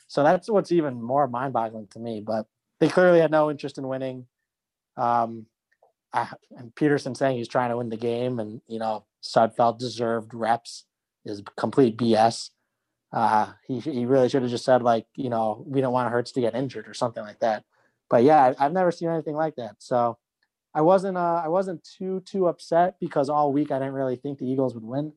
[0.08, 2.22] So that's what's even more mind boggling to me.
[2.24, 2.46] But
[2.80, 4.26] they clearly had no interest in winning.
[4.96, 5.46] Um,
[6.12, 10.34] I, and Pederson saying he's trying to win the game, and you know Sudfeld deserved
[10.34, 10.84] reps
[11.24, 12.50] is complete BS.
[13.12, 16.32] Uh, he he really should have just said like you know we don't want Hurts
[16.32, 17.64] to get injured or something like that.
[18.10, 19.76] But yeah, I, have never seen anything like that.
[19.78, 20.18] So
[20.74, 24.38] I wasn't uh, I wasn't too too upset because all week I didn't really think
[24.38, 25.12] the Eagles would win.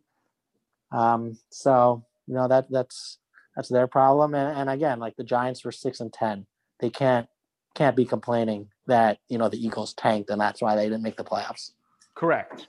[0.91, 3.17] Um, so you know that that's
[3.55, 4.35] that's their problem.
[4.35, 6.45] And, and again, like the Giants were six and ten,
[6.79, 7.27] they can't
[7.73, 11.17] can't be complaining that you know the Eagles tanked and that's why they didn't make
[11.17, 11.71] the playoffs.
[12.15, 12.67] Correct.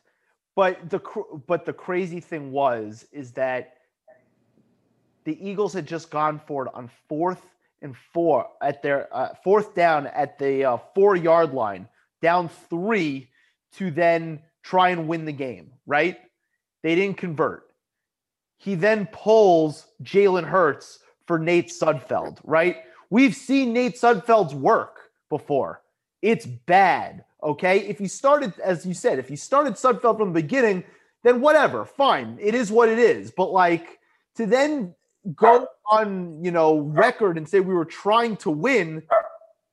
[0.59, 1.01] But the
[1.47, 3.75] but the crazy thing was is that
[5.23, 7.47] the Eagles had just gone for it on fourth
[7.81, 11.87] and four at their uh, fourth down at the uh, four yard line,
[12.23, 13.31] down three
[13.75, 15.75] to then try and win the game.
[15.87, 16.19] Right?
[16.83, 17.63] They didn't convert.
[18.57, 20.99] He then pulls Jalen Hurts
[21.29, 22.41] for Nate Sudfeld.
[22.43, 22.79] Right?
[23.11, 25.83] We've seen Nate Sudfeld's work before.
[26.21, 27.25] It's bad.
[27.43, 27.81] Okay.
[27.81, 30.85] If you started, as you said, if you started Sudfeld from the beginning,
[31.23, 32.39] then whatever, fine.
[32.41, 33.31] It is what it is.
[33.31, 33.99] But like
[34.37, 34.95] to then
[35.35, 39.03] go on, you know, record and say we were trying to win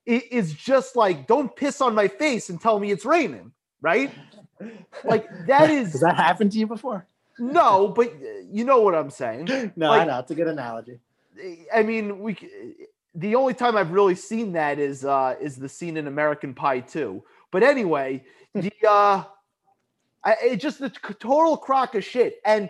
[0.06, 3.52] it is just like, don't piss on my face and tell me it's raining.
[3.82, 4.12] Right.
[5.04, 5.94] Like that is.
[5.94, 7.06] Has that happened to you before?
[7.38, 8.14] No, but
[8.52, 9.46] you know what I'm saying.
[9.76, 10.20] no, like, I know.
[10.20, 11.00] It's a good analogy.
[11.74, 12.38] I mean, we
[13.14, 16.80] the only time I've really seen that is uh, is the scene in American Pie
[16.82, 17.22] 2.
[17.56, 18.22] But anyway,
[18.54, 19.24] the uh,
[20.26, 22.66] I, it's just the total crock of shit, and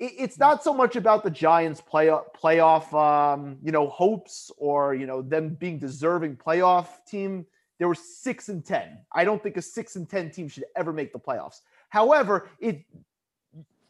[0.00, 4.96] it, it's not so much about the Giants' play playoff, um, you know, hopes or
[4.96, 7.46] you know them being deserving playoff team.
[7.78, 8.98] There were six and ten.
[9.12, 11.60] I don't think a six and ten team should ever make the playoffs.
[11.90, 12.84] However, it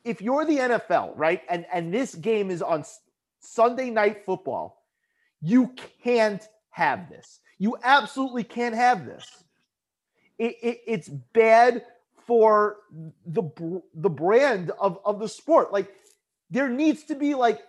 [0.04, 2.84] if you're the NFL, right, and and this game is on
[3.40, 4.82] Sunday night football
[5.40, 5.72] you
[6.02, 7.40] can't have this.
[7.58, 9.44] You absolutely can't have this.
[10.38, 11.84] It, it, it's bad
[12.26, 12.78] for
[13.24, 13.42] the
[13.94, 15.72] the brand of, of the sport.
[15.72, 15.92] Like
[16.50, 17.60] there needs to be like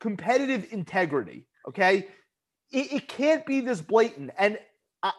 [0.00, 1.46] competitive integrity.
[1.68, 2.08] Okay,
[2.70, 4.30] it, it can't be this blatant.
[4.38, 4.58] And
[5.02, 5.12] I,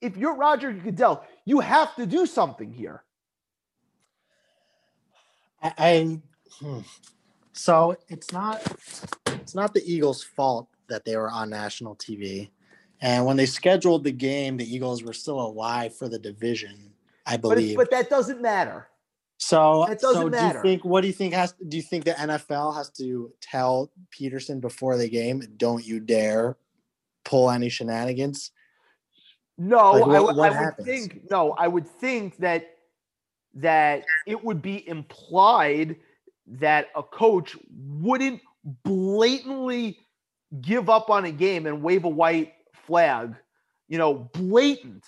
[0.00, 3.02] if you're Roger Goodell, you have to do something here.
[5.62, 6.20] I, I
[6.60, 6.80] hmm.
[7.52, 8.62] so it's not
[9.26, 12.50] it's not the Eagles' fault that they were on national TV.
[13.00, 16.92] And when they scheduled the game, the Eagles were still alive for the division,
[17.26, 17.76] I believe.
[17.76, 18.88] But, but that doesn't matter.
[19.38, 22.04] So, it doesn't so do you think what do you think has do you think
[22.04, 26.58] the NFL has to tell Pederson before the game, don't you dare
[27.24, 28.52] pull any shenanigans?
[29.56, 32.76] No, like, what, I, what I would think no, I would think that
[33.54, 35.96] that it would be implied
[36.46, 38.42] that a coach wouldn't
[38.84, 39.98] blatantly
[40.60, 42.52] give up on a game and wave a white
[42.90, 43.36] flag,
[43.88, 45.04] you know, blatant.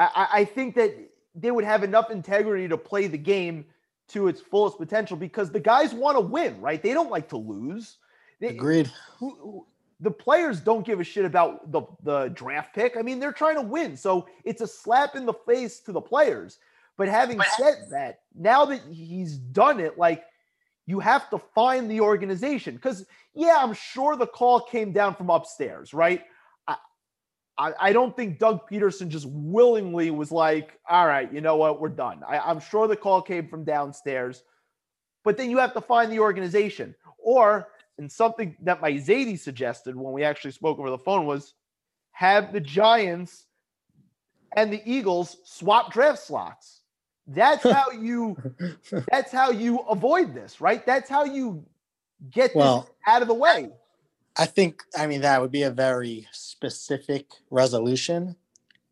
[0.00, 0.92] I, I think that
[1.36, 3.66] they would have enough integrity to play the game
[4.08, 6.82] to its fullest potential because the guys want to win, right?
[6.82, 7.98] They don't like to lose.
[8.40, 8.90] They, Agreed.
[9.18, 9.66] Who, who,
[10.00, 12.96] the players don't give a shit about the, the draft pick.
[12.96, 13.96] I mean, they're trying to win.
[13.96, 16.58] So it's a slap in the face to the players.
[16.96, 20.24] But having said that, now that he's done it, like
[20.86, 25.30] you have to find the organization because yeah, I'm sure the call came down from
[25.30, 26.22] upstairs, right?
[26.68, 26.76] I,
[27.58, 31.80] I, I don't think Doug Pederson just willingly was like, all right, you know what,
[31.80, 32.22] we're done.
[32.26, 34.44] I, I'm sure the call came from downstairs,
[35.24, 36.94] but then you have to find the organization.
[37.18, 37.68] Or,
[37.98, 41.54] and something that my Zadie suggested when we actually spoke over the phone was
[42.12, 43.46] have the Giants
[44.56, 46.82] and the Eagles swap draft slots.
[47.26, 48.36] That's how you
[49.08, 50.84] that's how you avoid this, right?
[50.84, 51.64] That's how you
[52.30, 53.70] get Well, this out of the way.
[54.36, 58.36] I think, I mean, that would be a very specific resolution.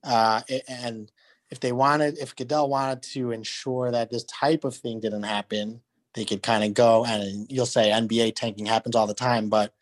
[0.05, 1.11] Uh, and
[1.51, 5.81] if they wanted, if Goodell wanted to ensure that this type of thing didn't happen,
[6.15, 9.75] they could kind of go and you'll say NBA tanking happens all the time, but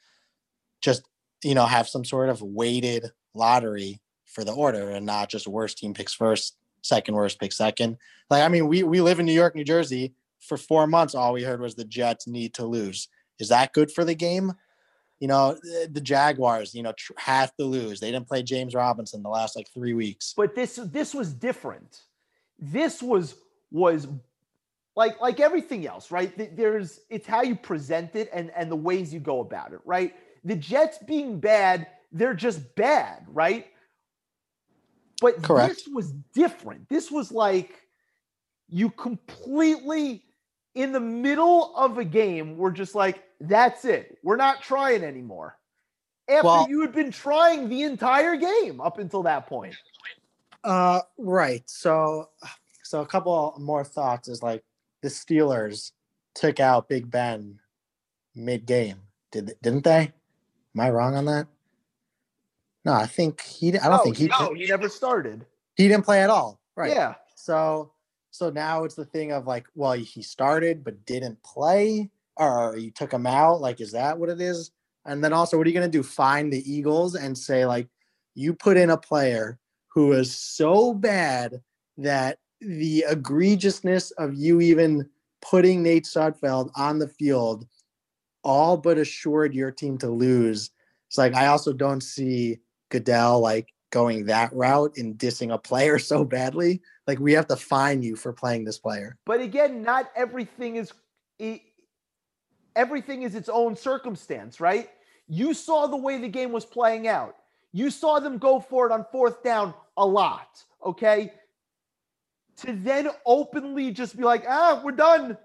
[0.80, 1.02] just,
[1.44, 5.78] you know, have some sort of weighted lottery for the order and not just worst
[5.78, 7.96] team picks first, second worst pick second.
[8.28, 10.14] Like, I mean, we, we live in New York, New Jersey.
[10.40, 13.08] For four months, all we heard was the Jets need to lose.
[13.38, 14.54] Is that good for the game?
[15.20, 15.54] you know
[15.92, 19.68] the, jaguars you know have to lose they didn't play james robinson the last like
[19.68, 22.00] three weeks But this this was different.
[22.58, 23.34] This was
[23.70, 24.08] was
[24.96, 26.56] like like everything else, right?
[26.56, 30.14] There's it's how you present it and and the ways you go about it, right?
[30.44, 33.66] The Jets being bad, they're just bad, right?
[35.20, 35.74] But Correct.
[35.76, 36.88] this was different.
[36.88, 37.72] This was like
[38.68, 40.24] you completely
[40.74, 44.18] in the middle of a game were just like that's it.
[44.22, 45.58] We're not trying anymore.
[46.28, 49.74] After Well- you had been trying the entire game up until that point.
[50.64, 52.28] uh right so
[52.82, 54.62] so a couple more thoughts is like
[55.00, 55.92] the steelers
[56.34, 57.58] took out big ben
[58.34, 59.00] mid-game
[59.32, 60.12] did didn't they
[60.74, 61.46] am i wrong on that
[62.84, 65.44] no i think he i don't No, think he no, he never started.
[65.76, 67.14] he didn't play at all right Yeah.
[67.34, 67.92] So
[68.32, 72.92] so now it's the thing of like, well, he started but didn't play, or you
[72.92, 73.60] took him out.
[73.60, 74.70] Like, is that what it is?
[75.04, 76.02] And then also, what are you gonna do?
[76.04, 77.88] Find the Eagles and say like,
[78.36, 79.58] you put in a player
[79.88, 81.60] who is so bad
[81.98, 85.08] that the egregiousness of you even
[85.42, 87.66] putting Nate Sudfeld on the field
[88.44, 90.70] all but assured your team to lose.
[91.08, 92.58] It's like I also don't see
[92.90, 96.82] Goodell like going that route and dissing a player so badly.
[97.06, 99.16] Like we have to fine you for playing this player.
[99.24, 100.92] But again, not everything is
[102.76, 104.90] everything is its own circumstance, right?
[105.26, 107.36] You saw the way the game was playing out.
[107.72, 111.32] You saw them go for it on fourth down a lot, okay?
[112.58, 115.38] To then openly just be like, "Ah, we're done."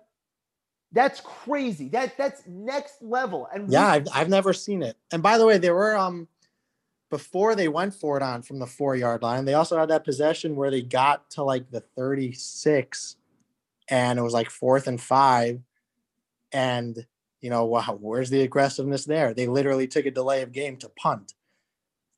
[0.91, 1.89] That's crazy.
[1.89, 3.47] That that's next level.
[3.53, 4.97] And we- Yeah, I've, I've never seen it.
[5.11, 6.27] And by the way, there were um
[7.09, 10.05] before they went for it on from the four yard line, they also had that
[10.05, 13.15] possession where they got to like the 36
[13.89, 15.61] and it was like fourth and five.
[16.51, 17.05] And
[17.41, 19.33] you know, wow, where's the aggressiveness there?
[19.33, 21.33] They literally took a delay of game to punt.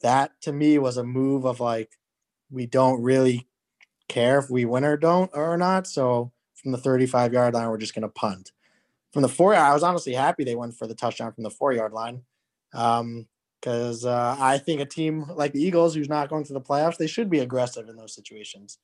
[0.01, 1.97] That to me was a move of like,
[2.49, 3.47] we don't really
[4.07, 5.85] care if we win or don't or not.
[5.85, 8.51] So from the 35 yard line, we're just gonna punt.
[9.11, 11.73] From the four, I was honestly happy they went for the touchdown from the four
[11.73, 12.21] yard line.
[12.73, 13.27] Um,
[13.60, 16.97] because uh, I think a team like the Eagles, who's not going to the playoffs,
[16.97, 18.78] they should be aggressive in those situations.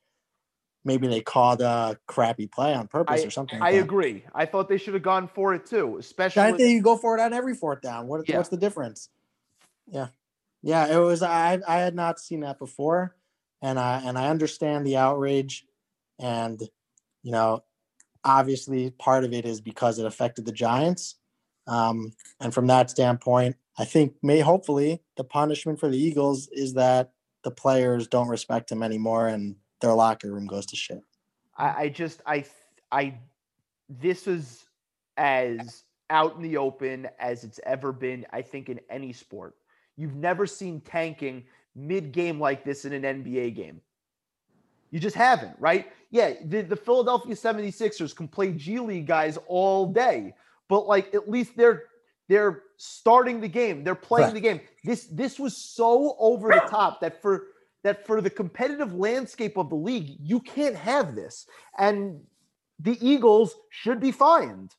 [0.86, 3.62] Maybe they called a crappy play on purpose or something.
[3.62, 3.84] I that.
[3.84, 4.26] agree.
[4.36, 7.18] I thought they should have gone for it too, especially I think you go for
[7.18, 8.08] it on every fourth down.
[8.08, 8.38] What, Yeah.
[8.38, 9.10] What's the difference?
[9.88, 10.08] Yeah,
[10.62, 10.94] yeah.
[10.94, 11.22] It was.
[11.24, 13.16] I I had not seen that before,
[13.62, 15.66] and I and I understand the outrage,
[16.20, 16.62] and
[17.22, 17.64] you know,
[18.26, 21.16] obviously part of it is because it affected the Giants,
[21.68, 26.74] um, and from that standpoint, I think may hopefully the punishment for the Eagles is
[26.76, 27.11] that
[27.43, 31.01] the players don't respect him anymore, and their locker room goes to shit.
[31.57, 32.45] I, I just I
[32.91, 33.16] I
[33.89, 34.66] this is
[35.18, 39.55] as out in the open as it's ever been, I think, in any sport.
[39.95, 41.43] You've never seen tanking
[41.76, 43.82] mid-game like this in an NBA game.
[44.91, 45.91] You just haven't, right?
[46.11, 50.36] Yeah, the, the Philadelphia 76ers can play G League guys all day,
[50.74, 51.84] but like at least they're
[52.28, 54.34] they're starting the game, they're playing Correct.
[54.34, 54.62] the game.
[54.84, 57.50] This this was so over the top that for
[57.84, 61.46] that for the competitive landscape of the league, you can't have this.
[61.78, 62.22] And
[62.80, 64.74] the Eagles should be fined.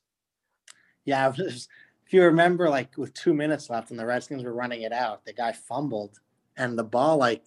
[1.05, 1.67] Yeah, if
[2.09, 5.31] you remember, like with two minutes left and the Redskins were running it out, the
[5.31, 6.19] guy fumbled
[6.57, 7.45] and the ball like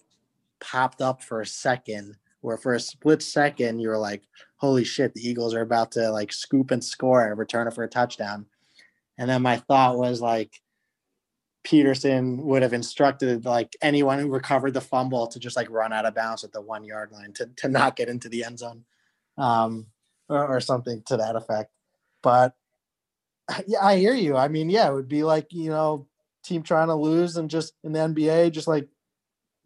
[0.59, 2.17] popped up for a second.
[2.41, 4.23] Where for a split second you were like,
[4.57, 7.83] "Holy shit, the Eagles are about to like scoop and score and return it for
[7.83, 8.45] a touchdown."
[9.17, 10.61] And then my thought was like,
[11.65, 16.05] Pederson would have instructed like anyone who recovered the fumble to just like run out
[16.05, 18.85] of bounds at the one yard line to to not get into the end zone,
[19.37, 19.87] um,
[20.29, 21.71] or, or something to that effect.
[22.23, 22.55] But
[23.67, 24.37] yeah, I hear you.
[24.37, 26.07] I mean, yeah, it would be like you know,
[26.43, 28.87] team trying to lose and just in the NBA, just like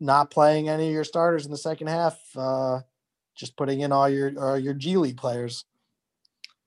[0.03, 2.81] not playing any of your starters in the second half, uh,
[3.35, 5.65] just putting in all your uh, your G League players,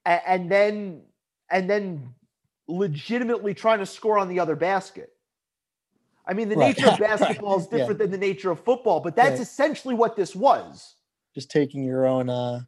[0.05, 1.03] and, then
[1.51, 2.15] and then
[2.67, 5.11] legitimately trying to score on the other basket.
[6.27, 6.77] I mean, the Right.
[6.77, 7.79] nature of basketball is Yeah.
[7.79, 9.41] different than the nature of football, but that's Right.
[9.41, 10.95] essentially what this was.
[11.35, 12.61] just taking your own uh,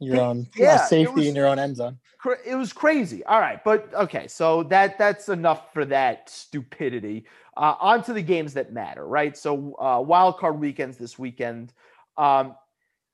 [0.00, 1.98] your Yeah, own yeah, uh, safety was- in your own end zone.
[2.46, 3.24] It was crazy.
[3.24, 7.24] All right, but okay, so that that's enough for that stupidity.
[7.60, 9.36] Uh, the games that matter, right?
[9.36, 11.74] So uh, wild card weekends this weekend.
[12.16, 12.56] Um,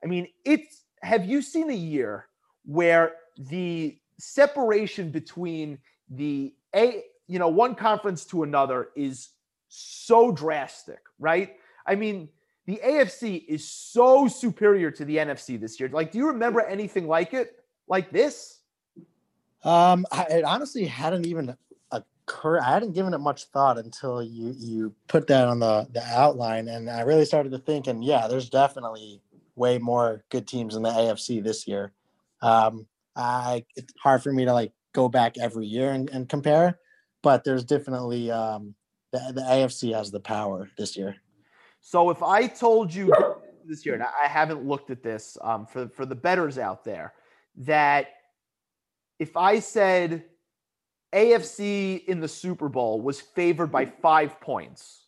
[0.04, 2.28] I mean, it's have you seen a year
[2.64, 5.78] where the separation between
[6.08, 9.30] the a you know one conference to another is
[9.66, 11.56] so drastic, right?
[11.84, 12.28] I mean,
[12.66, 15.88] the AFC is so superior to the NFC this year.
[15.88, 17.56] Like, do you remember anything like it,
[17.88, 18.60] like this?
[19.64, 21.56] Um, I, honestly hadn't even
[22.26, 22.60] occurred.
[22.60, 26.68] I hadn't given it much thought until you you put that on the the outline,
[26.68, 27.86] and I really started to think.
[27.86, 29.20] And yeah, there's definitely
[29.54, 31.92] way more good teams in the AFC this year.
[32.42, 36.78] Um, I it's hard for me to like go back every year and, and compare,
[37.22, 38.74] but there's definitely um
[39.12, 41.16] the, the AFC has the power this year.
[41.80, 43.12] So if I told you
[43.64, 47.14] this year, and I haven't looked at this um, for for the bettors out there,
[47.58, 48.08] that
[49.18, 50.24] if I said
[51.16, 55.06] AFC in the Super Bowl was favored by five points,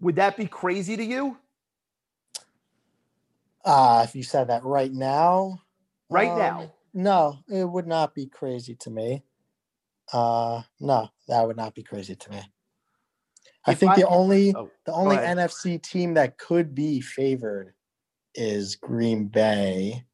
[0.00, 1.38] would that be crazy to you?
[3.64, 5.60] Uh, if you said that right now,
[6.10, 9.24] Right um, now, no, it would not be crazy to me.
[10.12, 12.42] Uh, no, that would not be crazy to me.
[13.66, 15.16] I If think I- the only Oh, the only.
[15.16, 17.72] NFC team that could be favored
[18.34, 20.04] is Green Bay.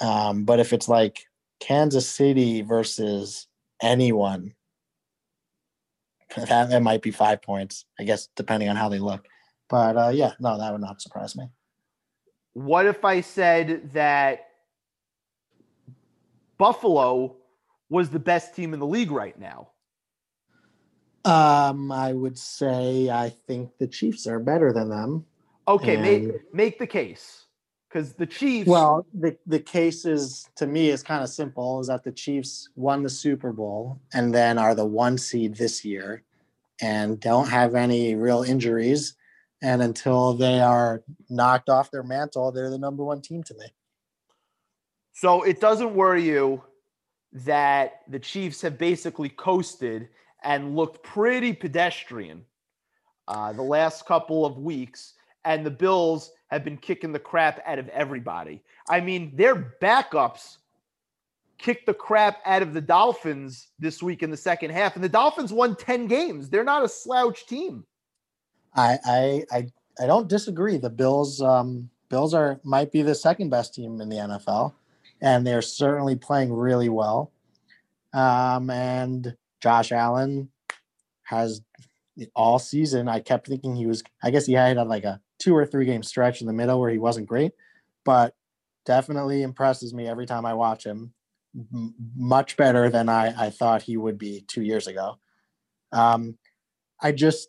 [0.00, 1.26] Um, but if it's like
[1.60, 3.48] Kansas City versus
[3.82, 4.54] anyone,
[6.36, 9.26] that, that might be five points, I guess, depending on how they look.
[9.68, 11.48] But uh, yeah, no, that would not surprise me.
[12.52, 14.48] what if I said that
[16.58, 17.36] Buffalo
[17.88, 19.68] was the best team in the league right now?
[21.24, 25.26] Um, I would say I think the Chiefs are better than them.
[25.66, 27.45] Okay, make make the case
[27.96, 28.68] because the Chiefs.
[28.68, 32.68] Well, the the case is to me is kind of simple: is that the Chiefs
[32.76, 36.22] won the Super Bowl and then are the one seed this year,
[36.80, 39.14] and don't have any real injuries,
[39.62, 43.66] and until they are knocked off their mantle, they're the number one team to me.
[45.14, 46.62] So it doesn't worry you
[47.32, 50.10] that the Chiefs have basically coasted
[50.44, 52.44] and looked pretty pedestrian
[53.26, 55.14] uh, the last couple of weeks,
[55.46, 58.62] and the Bills have been kicking the crap out of everybody.
[58.88, 60.58] I mean, their backups
[61.58, 65.08] kicked the crap out of the Dolphins this week in the second half, and the
[65.08, 66.48] Dolphins won 10 games.
[66.48, 67.84] They're not a slouch team.
[68.74, 69.66] I I I,
[70.02, 70.76] I don't disagree.
[70.76, 74.74] The Bills um, Bills are might be the second best team in the NFL,
[75.20, 77.32] and they're certainly playing really well.
[78.12, 80.50] Um, and Josh Allen
[81.24, 81.62] has
[82.34, 83.08] all season.
[83.08, 84.02] I kept thinking he was.
[84.22, 86.90] I guess he had like a two or three game stretch in the middle where
[86.90, 87.52] he wasn't great,
[88.04, 88.34] but
[88.84, 91.12] definitely impresses me every time I watch him.
[91.54, 95.18] M- much better than I, I thought he would be two years ago.
[95.92, 96.36] Um,
[97.00, 97.48] I just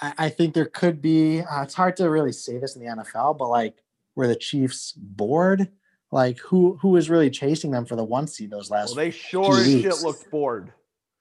[0.00, 1.40] I, I think there could be.
[1.40, 3.82] Uh, it's hard to really say this in the NFL, but like,
[4.14, 5.68] were the Chiefs bored?
[6.10, 8.88] Like, who who was really chasing them for the one seed those last?
[8.88, 10.72] Well, they sure as shit looked bored.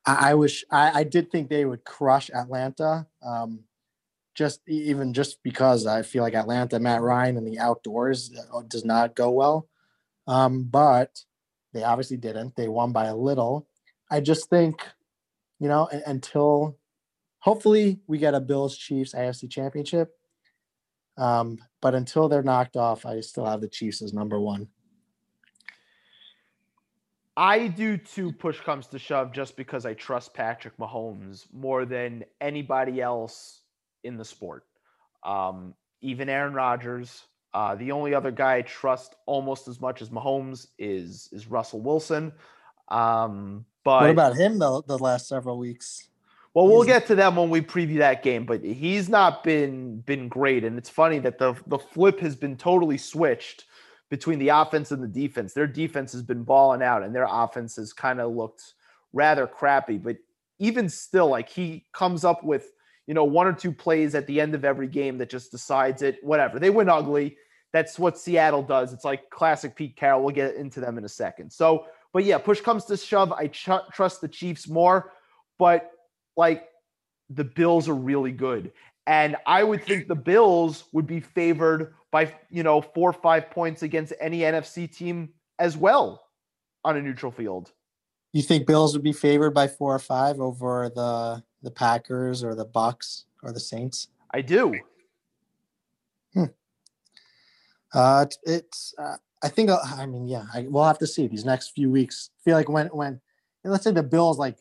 [0.06, 3.08] I, I wish I, I did think they would crush Atlanta.
[3.26, 3.62] Um,
[4.42, 8.84] just even just because I feel like Atlanta, Matt Ryan, and the outdoors uh, does
[8.84, 9.70] not go well.
[10.26, 11.24] Um, but
[11.74, 12.56] they obviously didn't.
[12.56, 13.68] They won by a little.
[14.10, 14.82] I just think,
[15.60, 16.76] you know, until
[17.38, 20.10] hopefully we get a Bills Chiefs AFC championship.
[21.20, 24.70] Um, but until they're knocked off, I still have the Chiefs as number one.
[27.38, 32.24] I do too, push comes to shove, just because I trust Patrick Mahomes more than
[32.42, 33.61] anybody else
[34.04, 34.66] in the sport.
[35.24, 37.24] Um, even Aaron Rodgers.
[37.54, 41.82] Uh, the only other guy I trust almost as much as Mahomes is is Russell
[41.82, 42.32] Wilson.
[42.88, 44.82] Um, but what about him though?
[44.82, 46.08] The last several weeks,
[46.54, 50.28] well, we'll get to them when we preview that game, but he's not been been
[50.28, 50.64] great.
[50.64, 53.66] And it's funny that the the flip has been totally switched
[54.10, 55.54] between the offense and the defense.
[55.54, 58.74] Their defense has been balling out, and their offense has kind of looked
[59.14, 59.98] rather crappy.
[59.98, 60.18] But
[60.60, 62.72] even still, like he comes up with
[63.08, 66.02] you know one or two plays at the end of every game that just decides
[66.02, 66.18] it.
[66.22, 67.38] Whatever they win ugly.
[67.74, 68.92] That's what Seattle does.
[68.92, 70.24] It's like classic Pete Carroll.
[70.24, 71.52] We'll get into them in a second.
[71.52, 75.14] So But yeah, push comes to shove, I tr- trust the Chiefs more.
[75.58, 75.90] But
[76.36, 76.68] like
[77.30, 78.74] the Bills are really good.
[79.08, 83.50] And I would think the Bills would be favored by, you know, four or five
[83.50, 85.30] points against any NFC team
[85.60, 86.24] as well
[86.84, 87.72] on a neutral field.
[88.34, 92.56] You think Bills would be favored by four or five over the the Packers or
[92.56, 94.08] the Bucks or the Saints?
[94.34, 94.74] I do.
[97.94, 101.46] Uh, it's, uh, I think uh, I mean yeah, I, we'll have to see these
[101.46, 102.30] next few weeks.
[102.40, 103.20] I feel like when when
[103.64, 104.58] let's say the Bills like,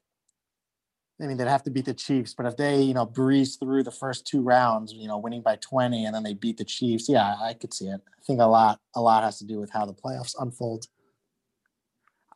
[1.22, 3.84] I mean they'd have to beat the Chiefs, but if they you know breeze through
[3.84, 7.08] the first two rounds, you know winning by twenty, and then they beat the Chiefs,
[7.08, 8.00] yeah, I could see it.
[8.18, 10.86] I think a lot a lot has to do with how the playoffs unfold.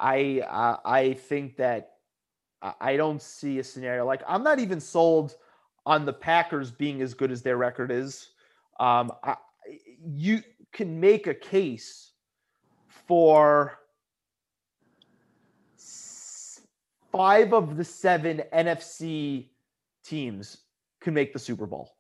[0.01, 1.93] I uh, I think that
[2.81, 5.37] I- don't see a scenario like I'm not even sold
[5.87, 8.31] on the Packers being as good as their record is.
[8.81, 9.37] Um, I,
[10.07, 10.43] you
[10.73, 12.13] can make a case
[13.07, 13.79] for
[17.13, 19.51] five of the seven NFC
[20.05, 20.59] teams
[21.01, 21.97] can make the Super Bowl.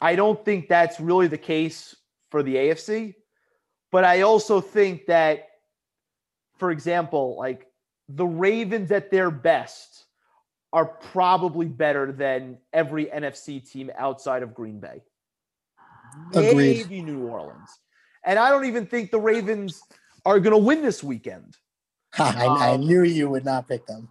[0.00, 1.96] I don't think that's really the case
[2.30, 3.14] for the AFC,
[3.90, 5.48] but I also think that
[6.58, 7.66] for example, like
[8.08, 10.04] the Ravens at their best
[10.72, 15.02] are probably better than every NFC team outside of Green Bay.
[16.34, 16.54] Agreed.
[16.88, 17.68] Maybe New Orleans.
[18.24, 19.80] And I don't even think the Ravens
[20.24, 21.56] are going to win this weekend.
[22.18, 24.08] I, I Um, knew you would not pick them.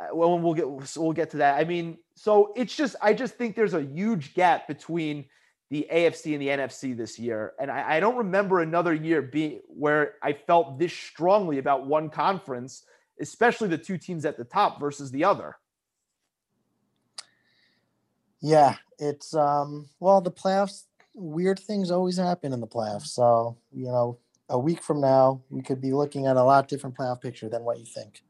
[0.00, 1.60] Uh, Well, we'll get we'll get to that.
[1.60, 5.26] I mean, so it's just I just think there's a huge gap between
[5.74, 9.60] the AFC and the NFC this year, and I, I don't remember another year being
[9.66, 12.84] where I felt this strongly about one conference,
[13.20, 15.56] especially the two teams at the top versus the other.
[18.40, 23.08] Yeah, it's um well the playoffs weird things always happen in the playoffs.
[23.08, 24.18] So, you know,
[24.50, 27.64] a week from now we could be looking at a lot different playoff picture than
[27.64, 28.22] what you think.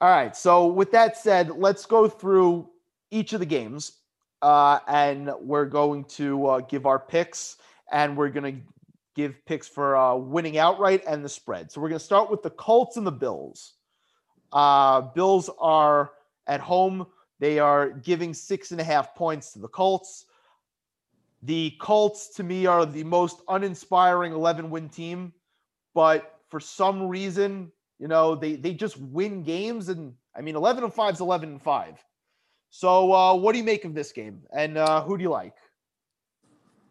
[0.00, 0.34] All right.
[0.36, 2.68] So with that said, let's go through
[3.12, 4.00] each of the games,
[4.42, 7.56] uh, and we're going to uh, give our picks,
[7.90, 8.60] and we're going to
[9.14, 11.70] give picks for uh, winning outright and the spread.
[11.70, 13.74] So we're going to start with the Colts and the Bills.
[14.52, 16.12] Uh, Bills are
[16.46, 17.06] at home.
[17.38, 20.26] They are giving six and a half points to the Colts.
[21.44, 25.32] The Colts, to me, are the most uninspiring 11 win team,
[25.94, 30.84] but for some reason, you know, they they just win games, and I mean, 11
[30.84, 32.04] and 5 is 11 and 5.
[32.74, 35.52] So, uh, what do you make of this game, and uh, who do you like?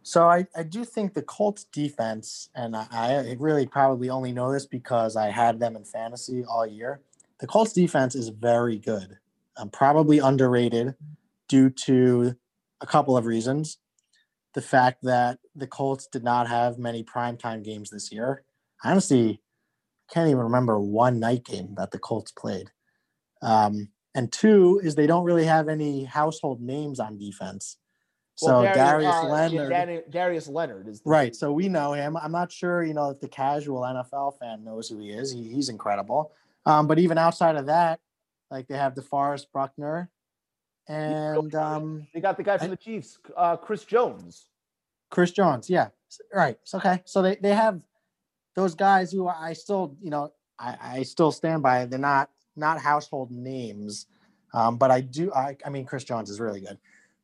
[0.04, 4.54] So I, I do think the Colts defense, and I, I really probably only know
[4.54, 7.02] this because I had them in fantasy all year.
[7.40, 9.18] The Colts defense is very good.
[9.58, 10.94] Um, probably underrated
[11.50, 12.36] due to
[12.80, 13.80] a couple of reasons.
[14.54, 18.44] The fact that the Colts did not have many primetime games this year.
[18.84, 19.42] I honestly
[20.14, 22.70] can't even remember one night game that the Colts played.
[23.42, 27.78] Um, and two is they don't really have any household names on defense.
[28.36, 31.36] So Well, Darius, uh, Leonard, Dani- Darius Leonard is Right.
[31.36, 32.18] So we know him.
[32.18, 35.32] I'm not sure, you know, if the casual NFL fan knows who he is.
[35.32, 36.32] He, he's incredible.
[36.66, 38.00] Um, but even outside of that,
[38.50, 40.10] like they have DeForest Buckner,
[40.88, 44.48] and um, They got the guy from the Chiefs, uh, Chris Jones.
[45.12, 45.70] Chris Jones.
[45.70, 45.90] Yeah.
[46.34, 46.58] Right.
[46.74, 47.02] Okay.
[47.06, 47.82] So they, they have
[48.56, 51.86] those guys who I still, you know, I, I still stand by.
[51.86, 54.08] They're not not household names.
[54.54, 56.78] Um, but I do I, I mean Chris Jones is really good.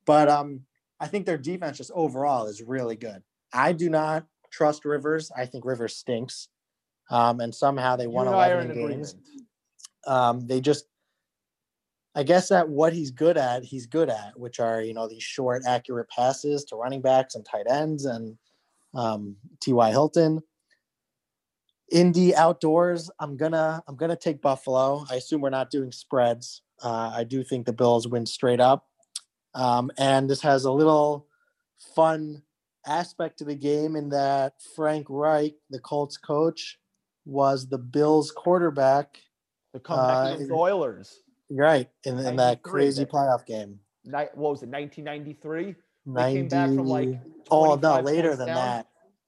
[0.06, 0.62] But um
[0.99, 3.22] I think their defense just overall is really good.
[3.54, 5.32] I do not trust Rivers.
[5.36, 6.49] I think Rivers stinks.
[7.10, 9.16] Um, and somehow they won and I 11 in games.
[10.06, 10.86] Um, they just,
[12.16, 15.24] I guess at what he's good at, he's good at, which are you know these
[15.24, 18.38] short, accurate passes to running backs and tight ends and
[18.94, 19.91] um, T.Y.
[19.91, 20.41] Hilton.
[21.91, 25.05] Indy outdoors, I'm gonna I'm gonna take Buffalo.
[25.09, 26.61] I assume we're not doing spreads.
[26.84, 28.88] Uh, I do think the Bills win straight up,
[29.55, 31.27] um, and this has a little
[31.95, 32.43] fun
[32.85, 36.77] aspect to the game in that Frank Reich, the Colts coach,
[37.26, 39.19] was the Bills quarterback
[39.73, 41.19] The comeback Uh, against the Oilers.
[41.49, 43.80] Right, in, in that crazy that- playoff game.
[44.05, 45.64] Ni- what was it, 1993?
[45.73, 47.19] They 90, came back from like
[47.51, 48.55] oh no, later than down.
[48.55, 48.88] that.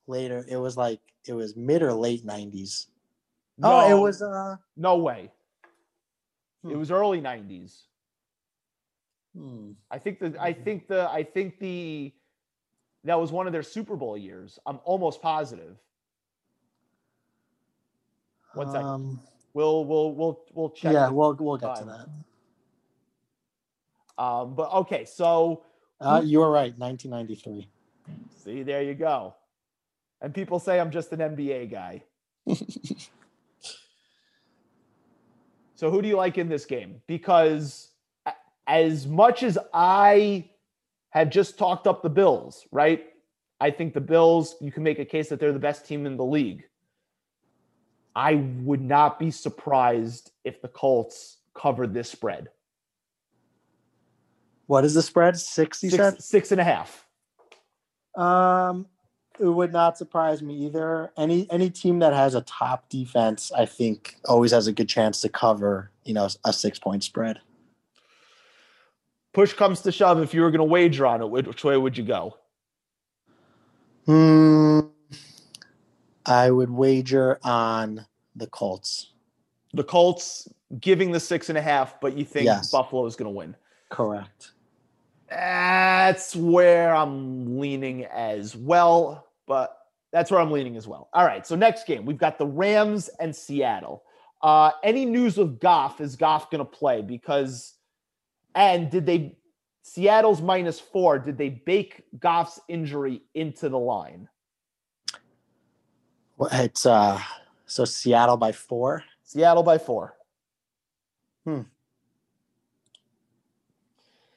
[0.10, 2.88] Later, it was like it was mid or late nineties.
[3.60, 4.56] No, Oh, it was uh.
[4.76, 5.32] no way.
[6.64, 6.80] It Hmm.
[6.80, 7.84] was early 90s.
[9.38, 9.72] hmm.
[9.92, 12.12] I think the I think the I think the
[13.04, 14.58] that was one of their Super Bowl years.
[14.66, 15.78] I'm almost positive.
[18.56, 18.88] One second.
[18.88, 19.20] Um,
[19.54, 20.94] We'll we'll we'll we'll check.
[20.94, 22.08] yeah, we'll we'll get to that.
[24.24, 25.64] Um, but okay, so
[26.00, 27.68] Uh, you were right, 1993.
[28.44, 29.34] see, there you go.
[30.22, 32.04] And people say I'm just an NBA guy.
[35.80, 37.02] So who do you like in this game?
[37.08, 37.92] Because
[38.68, 40.50] as much as I
[41.12, 43.06] have just talked up the Bills, right?
[43.62, 46.18] I think the Bills, you can make a case that they're the best team in
[46.18, 46.66] the league.
[48.14, 52.50] I would not be surprised if the Colts covered this spread.
[54.68, 55.38] What is the spread?
[55.38, 55.92] Six, you?
[55.92, 57.08] Six, six and a half.
[58.18, 58.86] Um,
[59.40, 61.12] it would not surprise me either.
[61.18, 65.22] Any any team that has a top defense, I think, always has a good chance
[65.22, 65.92] to cover.
[66.04, 67.40] You know, a six point spread.
[69.34, 70.22] Push comes to shove.
[70.22, 72.38] If you were going to wager on it, which way would you go?
[74.06, 74.80] Hmm.
[76.26, 78.06] I would wager on
[78.36, 79.12] the Colts.
[79.74, 80.48] The Colts
[80.80, 82.72] giving the six and a half, but you think Yes.
[82.72, 83.56] Buffalo is going to win.
[83.90, 84.52] Correct.
[85.30, 89.80] That's where I'm leaning as well, but
[90.14, 91.10] that's where I'm leaning as well.
[91.12, 94.04] All right, so next game we've got the Rams and Seattle.
[94.42, 96.00] Uh, any news with Goff?
[96.00, 97.02] Is Goff going to play?
[97.02, 97.74] Because,
[98.56, 99.36] and did they?
[99.82, 101.18] Seattle's minus four.
[101.18, 104.30] Did they bake Goff's injury into the line?
[106.38, 107.20] Well, it's uh,
[107.66, 109.04] so Seattle by four.
[109.24, 110.16] Seattle by four.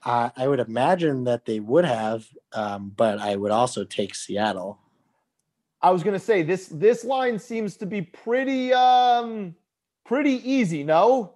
[0.04, 4.78] Uh, I would imagine that they would have, um, but I would also take Seattle.
[5.82, 6.68] I was going to say this.
[6.68, 9.54] This line seems to be pretty, um,
[10.04, 10.84] pretty easy.
[10.84, 11.34] No,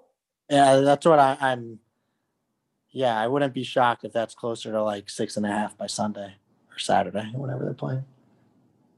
[0.49, 1.81] Yeah, that's what I, I'm.
[2.91, 5.87] Yeah, I wouldn't be shocked if that's closer to like six and a half by
[5.87, 6.35] Sunday
[6.71, 8.05] or Saturday, whenever they're playing.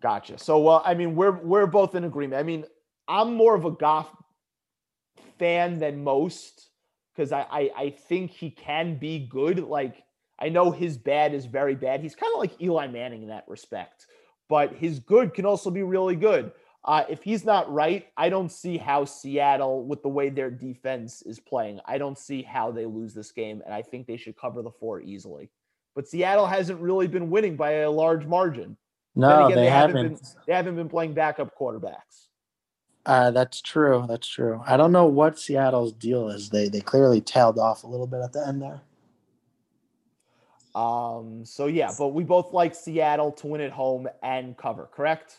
[0.01, 0.39] Gotcha.
[0.39, 2.39] So, well, I mean, we're we're both in agreement.
[2.39, 2.65] I mean,
[3.09, 4.09] I'm more of a Goff
[5.39, 6.69] fan than most
[7.15, 9.59] because I, I I think he can be good.
[9.61, 10.05] Like
[10.39, 12.01] I know his bad is very bad.
[12.01, 14.07] He's kind of like Eli Manning in that respect,
[14.49, 16.53] but his good can also be really good.
[16.85, 21.23] Uh, if he's not right, I don't see how Seattle, with the way their defense
[21.23, 24.37] is playing, I don't see how they lose this game, and I think they should
[24.37, 25.51] cover the four easily.
[25.95, 28.77] But Seattle hasn't really been winning by a large margin.
[29.15, 30.15] No, again, they, haven't haven't.
[30.15, 32.29] been they haven't been playing backup quarterbacks.
[33.05, 34.05] Uh, that's true.
[34.09, 34.63] That's true.
[34.65, 36.51] I don't know what Seattle's deal is.
[36.51, 38.81] They they clearly tailed off a little bit at the end there.
[40.79, 45.39] Um, so yeah, but we both like Seattle to win at home and cover, correct?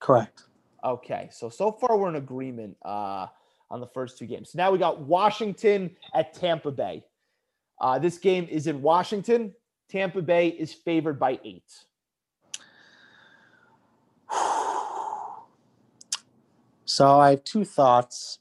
[0.00, 0.42] Correct.
[0.84, 3.26] Okay, so so far we're in agreement uh,
[3.70, 4.52] on the first two games.
[4.52, 7.04] So Now we got Washington at Tampa Bay.
[7.80, 9.54] Uh, this game is in Washington.
[9.88, 11.72] Tampa Bay is favored by eight.
[16.88, 18.38] So I have two thoughts,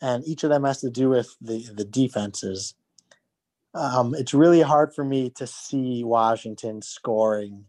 [0.00, 2.74] and each of them has to do with the the defenses.
[3.74, 7.64] Um, it's really hard for me to see Washington scoring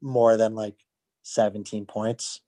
[0.00, 0.76] more than like
[1.24, 2.40] 17 points.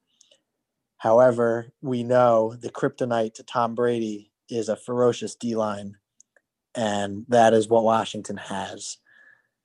[0.97, 5.97] However, we know the kryptonite to Tom Brady is a ferocious D line,
[6.75, 8.99] and that is what Washington has.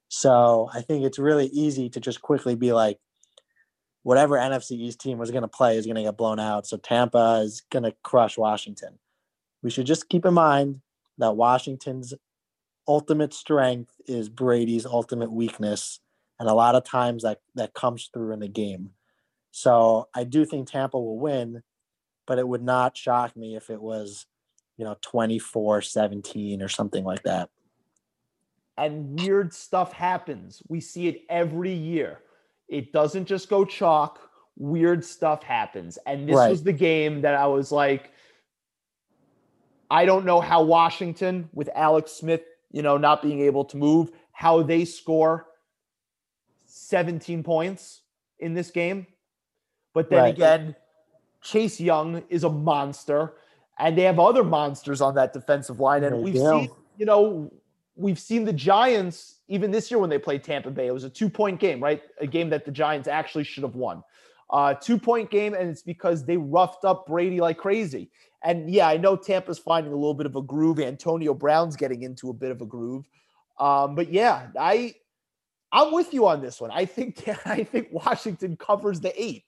[0.09, 2.99] So I think it's really easy to just quickly be like,
[4.03, 6.65] whatever NFC East team was going to play is going to get blown out.
[6.65, 8.99] So Tampa is going to crush Washington.
[9.61, 10.81] We should just keep in mind
[11.17, 12.13] that Washington's
[12.87, 15.99] ultimate strength is Brady's ultimate weakness,
[16.39, 18.91] and a lot of times that that comes through in the game.
[19.51, 21.63] So I do think Tampa will win,
[22.25, 24.25] but it would not shock me if it was,
[24.77, 27.49] you know, 24-17 or something like that.
[28.79, 30.61] and weird stuff happens.
[30.67, 32.19] We see it every year.
[32.67, 34.19] It doesn't just go chalk.
[34.55, 35.97] Weird stuff happens.
[36.05, 36.49] And this Right.
[36.51, 38.11] was the game that I was like,
[39.89, 44.11] I don't know how Washington, with Alex Smith, you know, not being able to move,
[44.31, 45.47] how they score
[46.65, 48.01] 17 points
[48.39, 49.07] in this game.
[49.93, 50.33] But then Right.
[50.33, 50.75] again,
[51.41, 53.35] Chase Young is a monster,
[53.79, 56.03] and they have other monsters on that defensive line.
[56.03, 57.51] And we've seen, you know,
[57.95, 60.87] we've seen the Giants even this year when they played Tampa Bay.
[60.87, 62.01] It was a two point game, right?
[62.19, 64.03] A game that the Giants actually should have won.
[64.49, 68.09] Uh, two point game, and it's because they roughed up Brady like crazy.
[68.43, 70.79] And yeah, I know Tampa's finding a little bit of a groove.
[70.79, 73.05] Antonio Brown's getting into a bit of a groove.
[73.59, 74.95] Um, but yeah, I
[75.71, 76.71] I'm with you on this one.
[76.71, 79.43] I think I think Washington covers the eight.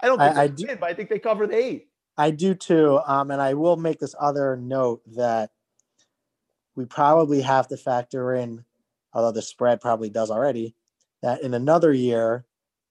[0.00, 1.88] I don't I- think I they do- win, but I think they cover the eight.
[2.16, 3.00] I do too.
[3.06, 5.50] Um, and I will make this other note that
[6.76, 8.64] we probably have to factor in,
[9.12, 10.74] although the spread probably does already,
[11.22, 12.44] that in another year,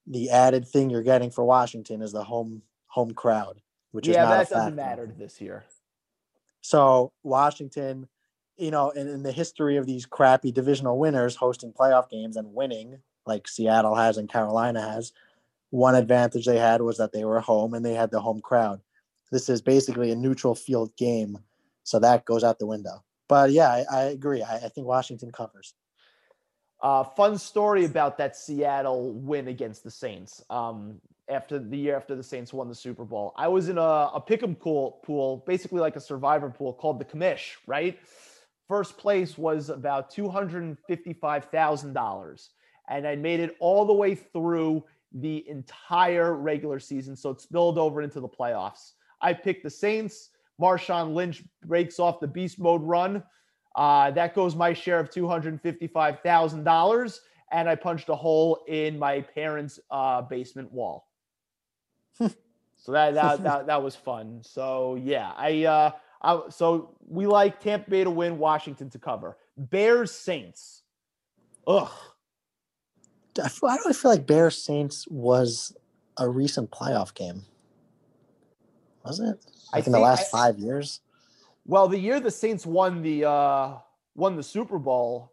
[0.08, 3.62] the added thing you're getting for Washington is the home home crowd,
[3.92, 5.64] which is yeah, not that doesn't matter this year.
[6.62, 8.08] So Washington,
[8.58, 12.54] you know, in, in the history of these crappy divisional winners hosting playoff games and
[12.54, 15.12] winning, like Seattle has and Carolina has,
[15.72, 18.80] one advantage they had was that they were home and they had the home crowd.
[19.32, 21.40] This is basically a neutral field game.
[21.84, 23.04] So that goes out the window.
[23.28, 24.44] But yeah, I, I agree.
[24.44, 25.74] I, I think Washington covers.
[26.84, 30.44] Uh, fun story about that Seattle win against the Saints.
[30.50, 31.00] Um,
[31.30, 34.22] after the year after the Saints won the Super Bowl, I was in a, a
[34.22, 37.56] pick'em pool, pool, basically like a survivor pool called the Commish.
[37.66, 37.98] Right,
[38.68, 42.50] first place was about two hundred and fifty-five thousand dollars,
[42.90, 44.84] and I made it all the way through
[45.14, 48.92] the entire regular season, so it spilled over into the playoffs.
[49.22, 50.32] I picked the Saints.
[50.62, 53.24] Marshawn Lynch breaks off the beast mode run.
[53.76, 57.20] Uh, that goes my share of $255,000.
[57.52, 61.08] And I punched a hole in my parents' uh, basement wall.
[62.20, 62.30] so
[62.88, 64.40] that, that, that, that was fun.
[64.44, 65.91] So yeah, I, uh,
[66.22, 69.38] I, so we like Tampa Bay to win, Washington to cover.
[69.58, 70.82] Bears Saints.
[71.68, 71.90] Ugh.
[73.44, 75.76] I feel, I feel like Bears Saints was
[76.18, 77.44] a recent playoff game.
[79.04, 79.38] Was it?
[79.72, 81.00] I Like in the last I- five years?
[81.65, 83.77] Well, the year the Saints won the uh
[84.15, 85.31] won the Super Bowl.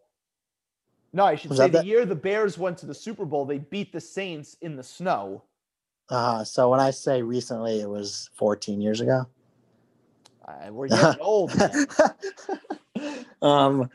[1.13, 3.45] No, I should Was say the the- year the Bears went to the Super Bowl,
[3.45, 5.43] they beat the Saints in the snow.
[6.09, 9.27] Uh, so when I say recently, it was 14 years ago.
[10.45, 11.51] Uh, we're getting old.
[13.41, 13.89] um,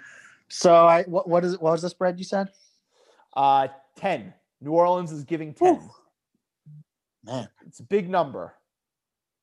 [0.49, 2.49] so I what what is what was the spread you said?
[3.35, 4.33] Uh 10.
[4.61, 5.75] New Orleans is giving 10.
[5.77, 5.91] Whew.
[7.25, 8.55] Man, It's a big number.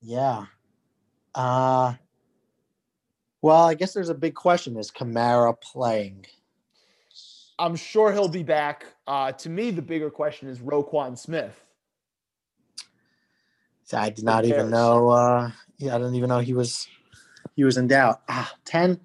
[0.02, 0.46] yeah.
[1.36, 1.94] Uh,
[3.44, 6.26] well, I guess there's a big question: Is Kamara playing?
[7.60, 8.86] I'm sure he'll be back.
[9.06, 11.62] Uh to me, the bigger question is Roquan Smith.
[13.84, 15.10] So I did not even know.
[15.10, 16.88] Uh, yeah, I didn't even know he was
[17.56, 18.22] he was in doubt.
[18.30, 19.00] Ah, ten.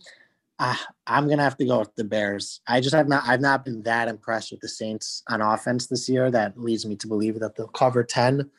[0.60, 2.60] Ah, I'm gonna have to go with the Bears.
[2.66, 3.24] I just have not.
[3.26, 6.30] I've not been that impressed with the Saints on offense this year.
[6.30, 8.50] That leads me to believe that they'll cover ten.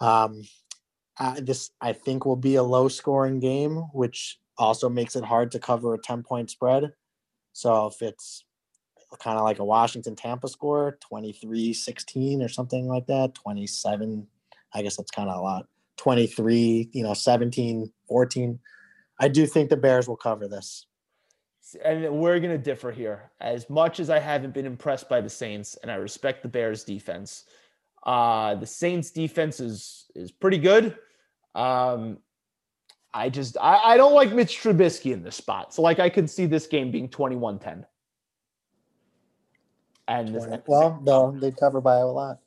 [0.00, 0.44] Um,
[1.18, 5.50] uh, this I think will be a low scoring game, which also makes it hard
[5.52, 6.92] to cover a ten point spread.
[7.52, 8.44] So if it's
[9.20, 14.26] kind of like a Washington Tampa score, 23-16 or something like that, 27
[14.74, 15.66] I guess that's kind of a lot.
[15.96, 18.58] 23, you know, 17, 14.
[19.20, 20.86] I do think the Bears will cover this.
[21.84, 23.30] And we're going to differ here.
[23.40, 26.84] As much as I haven't been impressed by the Saints and I respect the Bears
[26.84, 27.44] defense,
[28.04, 30.96] uh, the Saints defense is is pretty good.
[31.54, 32.18] Um,
[33.16, 35.72] I just I, I don't like Mitch Trubisky in this spot.
[35.72, 37.84] So like I could see this game being 21-10.
[40.08, 42.38] And this- Well, no, they cover by a lot.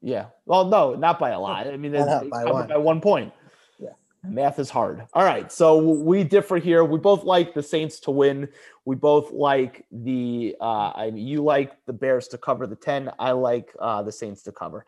[0.00, 0.26] yeah.
[0.46, 1.66] Well, no, not by a lot.
[1.66, 2.68] I mean, they, they By one.
[2.68, 3.32] by one point.
[3.78, 3.90] Yeah.
[4.22, 5.04] Math is hard.
[5.12, 5.50] All right.
[5.52, 6.84] So we differ here.
[6.84, 8.48] We both like the Saints to win.
[8.84, 13.10] We both like the, uh, I mean, you like the Bears to cover the 10.
[13.18, 14.86] I like uh, the Saints to cover.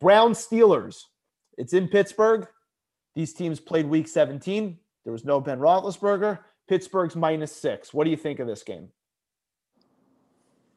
[0.00, 1.04] Brown Steelers.
[1.58, 2.46] It's in Pittsburgh.
[3.14, 4.78] These teams played week 17.
[5.04, 6.38] There was no Ben Roethlisberger.
[6.68, 7.92] Pittsburgh's minus six.
[7.92, 8.88] What do you think of this game?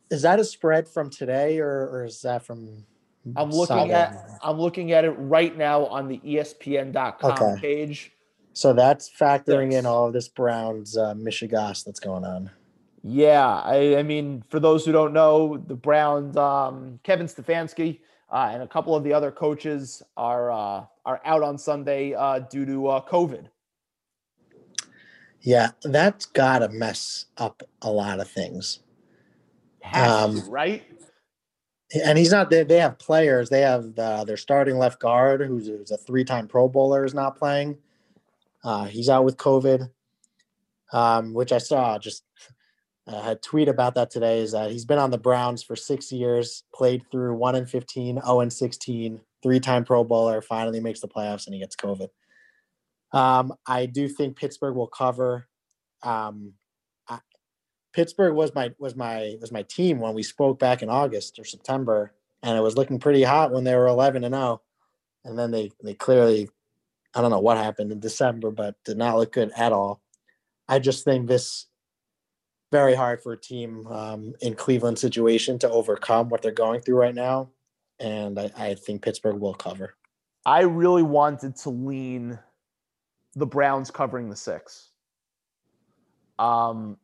[0.09, 2.85] Is that a spread from today or, or is that from
[3.35, 7.61] I'm looking at I'm looking at it right now on the ESPN.com Okay.
[7.61, 8.11] page.
[8.53, 12.51] So that's factoring in all of this Browns uh, mishegas that's going on.
[13.03, 17.99] Yeah, I, I mean, for those who don't know, the Browns, um, Kevin Stefanski,
[18.33, 22.39] uh, and a couple of the other coaches are uh, are out on Sunday uh,
[22.39, 23.45] due to uh, COVID.
[25.41, 28.79] Yeah, that's got to mess up a lot of things.
[29.81, 30.83] Has to, Um, right?
[32.05, 32.49] and he's not.
[32.49, 33.49] They, they have players.
[33.49, 37.37] They have uh, their starting left guard, who's, who's a three-time Pro Bowler, is not
[37.37, 37.77] playing.
[38.63, 39.91] Uh, he's out with COVID,
[40.91, 41.99] um, which I saw.
[41.99, 42.23] Just
[43.07, 44.39] uh, had tweet about that today.
[44.39, 48.21] Is that he's been on the Browns for six years, played through one and 15,
[48.21, 50.41] 0 and 16, three-time Pro Bowler.
[50.41, 52.07] Finally makes the playoffs, and he gets COVID.
[53.11, 55.47] Um, I do think Pittsburgh will cover.
[56.01, 56.53] Um,
[57.07, 57.19] I,
[57.93, 61.43] Pittsburgh was my was my was my team when we spoke back in August or
[61.43, 64.61] September, and it was looking pretty hot when they were eleven and zero,
[65.25, 66.49] and then they they clearly,
[67.13, 70.01] I don't know what happened in December, but did not look good at all.
[70.69, 71.67] I just think this
[72.73, 76.95] very hard for a team um, in Cleveland situation to overcome what they're going through
[76.95, 77.51] right now,
[77.99, 79.93] and I, I think Pittsburgh will cover.
[80.43, 82.39] I really wanted to lean
[83.35, 84.89] the Browns covering the six.
[86.39, 86.97] Um,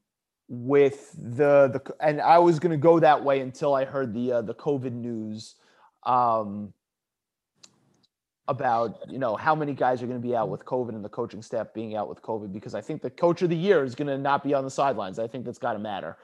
[0.48, 4.32] with the the and I was going to go that way until I heard the
[4.32, 5.54] uh, the COVID news
[6.04, 6.74] um,
[8.50, 11.10] about you know how many guys are going to be out with COVID and the
[11.10, 13.96] coaching staff being out with COVID because I think the coach of the year is
[13.96, 15.20] going to not be on the sidelines.
[15.20, 16.18] I think that's got to matter.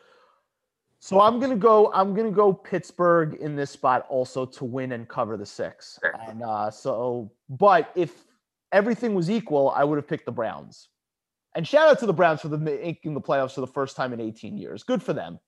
[0.99, 1.91] So I'm gonna go.
[1.93, 5.99] I'm gonna go Pittsburgh in this spot also to win and cover the six.
[6.27, 8.23] And uh, so, but if
[8.71, 10.89] everything was equal, I would have picked the Browns.
[11.53, 14.13] And shout out to the Browns for the making the playoffs for the first time
[14.13, 14.81] in 18 years.
[14.81, 15.39] Good for them.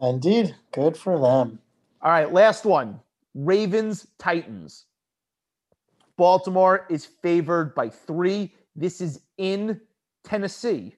[0.00, 1.58] Indeed, good for them.
[2.00, 3.00] All right, last one.
[3.34, 4.86] Ravens Titans.
[6.16, 8.52] Baltimore is favored by 3.
[8.76, 9.80] This is in
[10.24, 10.94] Tennessee.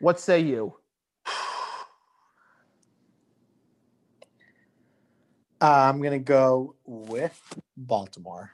[0.00, 0.76] What say you?
[5.60, 7.40] I'm gonna go with
[7.76, 8.50] Baltimore.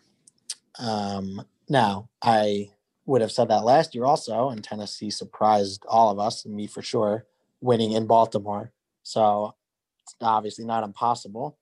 [0.78, 2.70] Um, now, I
[3.06, 6.66] would have said that last year also, and Tennessee surprised all of us, and me
[6.66, 7.24] for sure,
[7.62, 8.72] winning in Baltimore.
[9.02, 9.54] So
[10.02, 11.56] it's obviously not impossible.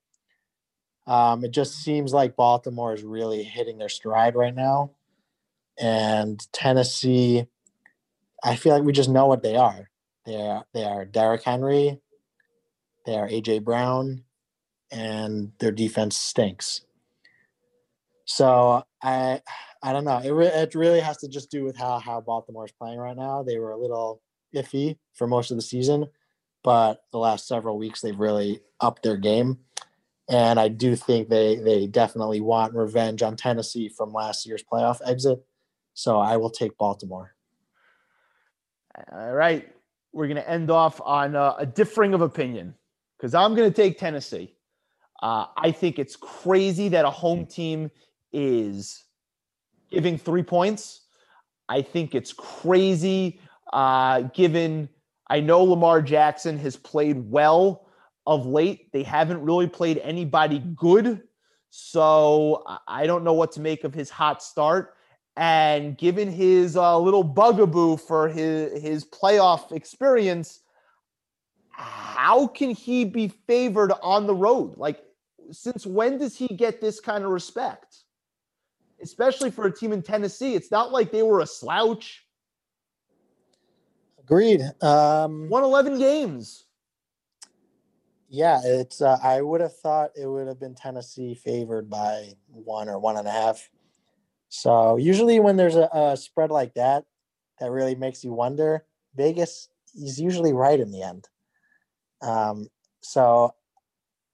[1.07, 4.91] Um, it just seems like Baltimore is really hitting their stride right now,
[5.79, 7.47] and Tennessee.
[8.45, 9.91] I feel like we just know what they are.
[10.25, 12.01] They are they are Derrick Henry,
[13.07, 14.25] they are AJ Brown,
[14.91, 16.83] and their defense stinks.
[18.25, 19.41] So I
[19.83, 20.19] I don't know.
[20.19, 23.17] It re- it really has to just do with how how Baltimore is playing right
[23.17, 23.43] now.
[23.43, 24.21] They were a little
[24.55, 26.09] iffy for most of the season,
[26.65, 29.59] but the last several weeks they've really upped their game.
[30.29, 35.01] And I do think they they definitely want revenge on Tennessee from last year's playoff
[35.05, 35.45] exit.
[35.95, 37.35] So I will take Baltimore.
[39.13, 39.69] All right.
[40.13, 42.75] We're going to end off on uh, a differing of opinion
[43.17, 44.55] because I'm going to take Tennessee.
[45.23, 47.91] Uh, I think it's crazy that a home team
[48.33, 49.05] is
[49.91, 51.03] giving three points.
[51.69, 53.41] I think it's crazy
[53.73, 54.89] uh, given
[55.29, 57.86] I know Lamar Jackson has played well
[58.27, 58.93] of late.
[58.93, 61.23] They haven't really played anybody good.
[61.71, 64.95] So I- don't know what to make of his hot start.
[65.37, 70.61] And given his uh, little bugaboo for his, his playoff experience,
[71.73, 74.79] how can he be favored on the road?
[74.79, 75.05] Like,
[75.53, 77.99] since when does he get this kind of respect?
[79.03, 80.55] Especially for a team in Tennessee.
[80.55, 82.25] It's not like they were a slouch.
[84.19, 84.63] Agreed.
[84.81, 86.66] Um, Won 11 games.
[88.37, 89.01] Yeah, it's.
[89.01, 93.17] Uh, I would have thought it would have been Tennessee favored by one or one
[93.17, 93.71] and a half.
[94.51, 97.05] So usually when there's a, a spread like that,
[97.61, 98.85] that really makes you wonder.
[99.15, 101.27] Vegas is usually right in the end.
[102.21, 102.69] Um,
[103.01, 103.55] so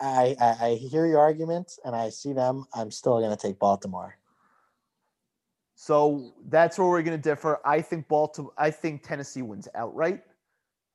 [0.01, 2.65] I, I I hear your arguments and I see them.
[2.75, 4.19] I'm still going to take Baltimore.
[5.77, 7.61] So that's where we're going to differ.
[7.65, 8.53] I think Baltimore.
[8.59, 10.23] I think Tennessee wins outright.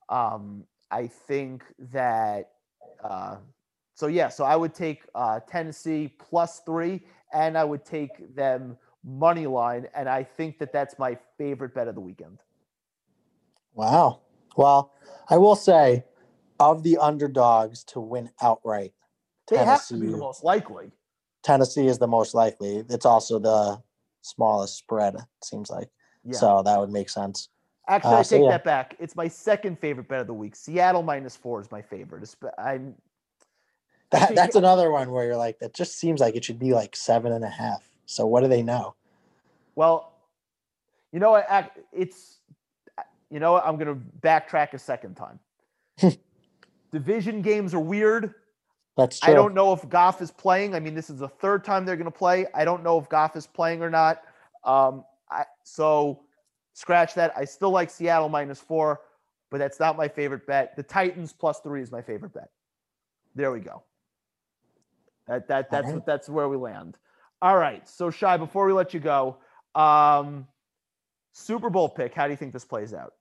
[0.09, 1.63] Um, I think
[1.93, 2.49] that.
[3.03, 3.37] Uh,
[3.93, 7.01] so yeah, so I would take uh, Tennessee plus three,
[7.33, 11.87] and I would take them money line, and I think that that's my favorite bet
[11.87, 12.39] of the weekend.
[13.73, 14.21] Wow.
[14.55, 14.93] Well,
[15.29, 16.03] I will say,
[16.59, 18.93] of the underdogs to win outright,
[19.49, 20.91] They have to be the most likely.
[21.43, 22.83] Tennessee is the most likely.
[22.89, 23.81] It's also the
[24.21, 25.15] smallest spread.
[25.15, 25.89] It seems like.
[26.23, 26.37] Yeah.
[26.37, 27.49] So that would make sense.
[27.87, 28.51] Actually, uh, I so take yeah.
[28.51, 28.95] that back.
[28.99, 30.55] It's my second favorite bet of the week.
[30.55, 32.27] Seattle minus four is my favorite.
[32.57, 32.95] I'm
[34.11, 36.95] That, that's another one where you're like, that just seems like it should be like
[36.95, 37.89] seven and a half.
[38.05, 38.95] So what do they know?
[39.75, 40.13] Well,
[41.11, 41.71] you know what?
[41.93, 42.37] It's
[43.29, 43.65] you know what?
[43.65, 45.39] I'm going to backtrack a second time.
[46.91, 48.33] Division games are weird.
[48.95, 49.31] That's true.
[49.31, 50.73] I don't know if Goff is playing.
[50.73, 52.47] I mean, this is the third time they're going to play.
[52.53, 54.23] I don't know if Goff is playing or not.
[54.63, 56.21] Um, I, so
[56.77, 57.33] scratch that.
[57.35, 59.01] I still like Seattle minus four,
[59.49, 60.75] but that's not my favorite bet.
[60.75, 62.49] The Titans plus three is my favorite bet.
[63.35, 63.83] There we go.
[65.27, 66.05] That that that's right.
[66.05, 66.97] that's where we land.
[67.41, 67.87] All right.
[67.87, 68.37] So shy.
[68.37, 69.37] Before we let you go,
[69.75, 70.47] um,
[71.33, 72.13] Super Bowl pick.
[72.13, 73.13] How do you think this plays out?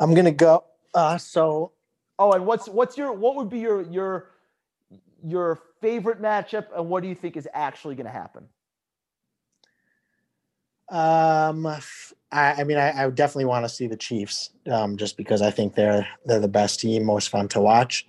[0.00, 0.64] I'm gonna go.
[0.94, 1.72] Uh, so
[2.18, 4.28] Oh, and what's what's your what would be your your
[5.24, 8.46] your favorite matchup, and what do you think is actually going to happen?
[10.92, 15.16] Um, I, I mean, I, I would definitely want to see the Chiefs, um, just
[15.16, 18.06] because I think they're they're the best team, most fun to watch.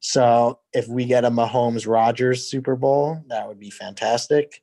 [0.00, 4.62] So if we get a Mahomes Rodgers Super Bowl, that would be fantastic.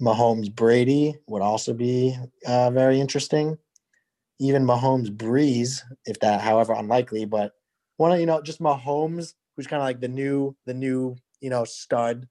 [0.00, 2.16] Mahomes Brady would also be
[2.46, 3.58] uh, very interesting.
[4.40, 7.52] Even Mahomes Brees, if that, however unlikely, but
[7.98, 11.50] one of you know just Mahomes, who's kind of like the new the new you
[11.50, 12.26] know stud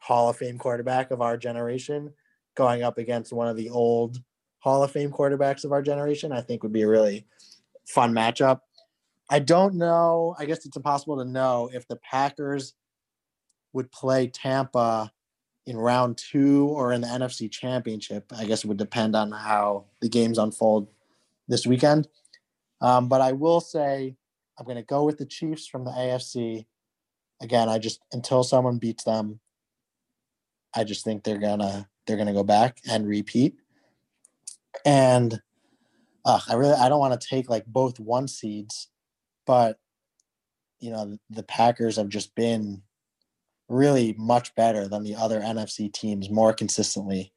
[0.00, 2.12] Hall of Fame quarterback of our generation,
[2.54, 4.18] going up against one of the old
[4.58, 7.26] Hall of Fame quarterbacks of our generation, I think would be a really
[7.86, 8.60] fun matchup.
[9.28, 10.34] I don't know.
[10.38, 12.74] I guess it's impossible to know if the Packers
[13.72, 15.12] would play Tampa
[15.66, 18.24] in round two or in the NFC Championship.
[18.36, 20.88] I guess it would depend on how the games unfold
[21.48, 22.08] this weekend.
[22.80, 24.16] Um, but I will say
[24.58, 26.66] I'm going to go with the Chiefs from the AFC.
[27.40, 29.40] Again, I just until someone beats them,
[30.74, 33.56] I just think they're gonna they're gonna go back and repeat.
[34.84, 35.40] And
[36.24, 38.88] uh, I really I don't want to take like both one seeds,
[39.46, 39.78] but
[40.80, 42.82] you know the Packers have just been
[43.68, 47.32] really much better than the other NFC teams more consistently.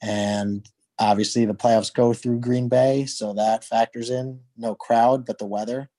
[0.00, 0.68] And
[0.98, 5.46] obviously the playoffs go through Green Bay, so that factors in no crowd, but the
[5.46, 5.90] weather.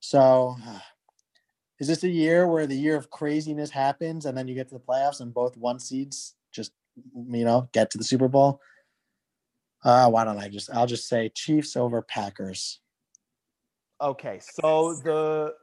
[0.00, 0.56] So
[1.80, 4.74] is this a year where the year of craziness happens and then you get to
[4.74, 6.34] the playoffs and both one seeds
[7.14, 8.60] you know get to the Super Bowl?
[9.84, 12.80] Uh, why don't I just I'll just say Chiefs over Packers.
[14.00, 15.54] Okay, so the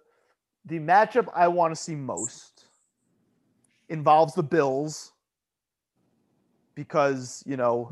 [0.66, 2.66] the matchup I want to see most
[3.90, 5.12] involves the Bills
[6.76, 7.92] because you know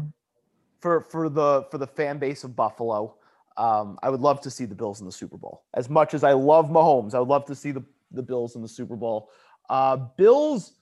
[0.79, 3.15] for for the for the fan base of Buffalo,
[3.57, 5.63] um, I would love to see the Bills in the Super Bowl.
[5.73, 8.61] As much as I love Mahomes, I would love to see the the Bills in
[8.61, 9.29] the Super Bowl.
[9.69, 10.78] Uh, Bills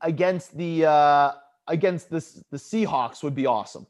[0.00, 1.32] against the uh,
[1.66, 3.86] against this the Seahawks would be awesome,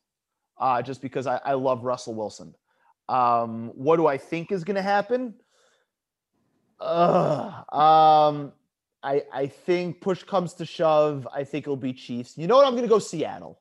[0.58, 2.54] uh, just because I, I love Russell Wilson.
[3.08, 5.34] Um, what do I think is going to happen?
[6.80, 8.52] Uh, um,
[9.02, 11.26] I I think push comes to shove.
[11.32, 12.36] I think it'll be Chiefs.
[12.36, 12.66] You know what?
[12.66, 13.60] I'm going to go Seattle.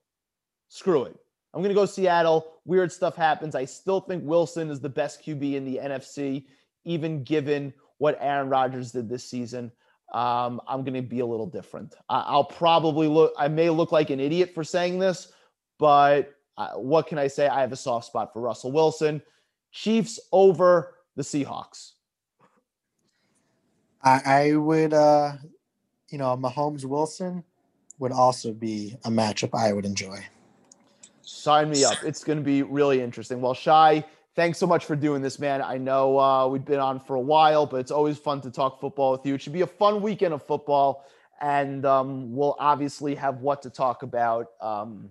[0.70, 1.16] Screw it.
[1.54, 2.54] I'm going to go Seattle.
[2.66, 3.56] Weird stuff happens.
[3.56, 6.46] I still think Wilson is the best QB in the NFC,
[6.84, 9.72] even given what Aaron Rodgers did this season.
[10.14, 11.96] Um, I'm going to be a little different.
[12.10, 13.34] I, I'll probably look.
[13.38, 15.32] I may look like an idiot for saying this,
[15.78, 17.48] but uh, what can I say?
[17.48, 19.22] I have a soft spot for Russell Wilson.
[19.72, 21.94] Chiefs over the Seahawks.
[24.02, 25.34] I, I would, uh,
[26.10, 27.44] you know, Mahomes Wilson
[28.00, 30.26] would also be a matchup I would enjoy.
[31.22, 31.98] Sign me up.
[32.06, 33.42] It's going to be really interesting.
[33.42, 34.06] Well, Shy,
[34.38, 35.62] thanks so much for doing this, man.
[35.62, 38.80] I know uh, we've been on for a while, but it's always fun to talk
[38.80, 39.34] football with you.
[39.34, 41.06] It should be a fun weekend of football,
[41.42, 44.52] and um, we'll obviously have what to talk about.
[44.62, 45.10] Um,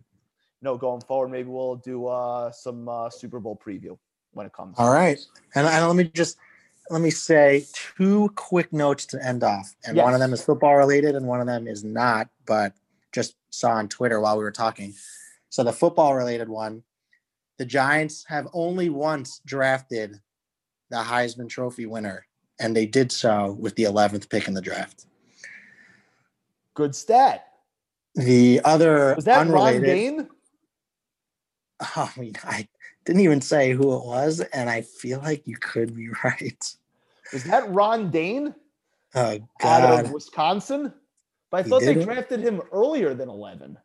[0.62, 3.98] you know, going forward, maybe we'll do uh, some uh, Super Bowl preview
[4.32, 4.76] when it comes.
[4.78, 5.18] All right,
[5.56, 6.38] and, and let me just
[6.88, 10.04] let me say two quick notes to end off, and Yes.
[10.04, 12.72] one of them is football related, and one of them is not, but
[13.12, 14.94] just saw on Twitter while we were talking.
[15.48, 16.84] So the football related one,
[17.58, 20.20] the Giants have only once drafted
[20.90, 22.26] the Heisman Trophy winner,
[22.60, 25.06] and they did so with the 11th pick in the draft.
[26.74, 27.46] Good stat.
[28.14, 30.28] The other Was that Ron unrelated, Dane?
[31.80, 32.68] I mean, I
[33.04, 36.76] didn't even say who it was, and I feel like you could be right.
[37.32, 38.54] Was that Ron Dayne
[39.14, 40.92] Oh out of Wisconsin?
[41.50, 43.78] But I He thought they drafted him earlier than 11.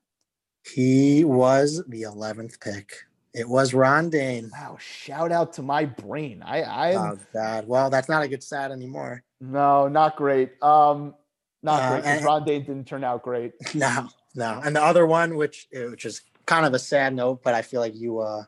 [0.64, 2.92] he was the 11th pick.
[3.34, 4.50] It was Ron Dayne.
[4.52, 6.44] Wow, shout out to my brain.
[6.46, 9.24] I I Oh God, well, that's not a good stat anymore.
[9.40, 10.52] no, not great.
[10.62, 11.16] Um
[11.64, 13.54] not Uh, great and- Ron Dayne didn't turn out great.
[13.76, 14.62] No, no.
[14.64, 17.80] And the other one, which which is kind of a sad note, but I feel
[17.80, 18.44] like you uh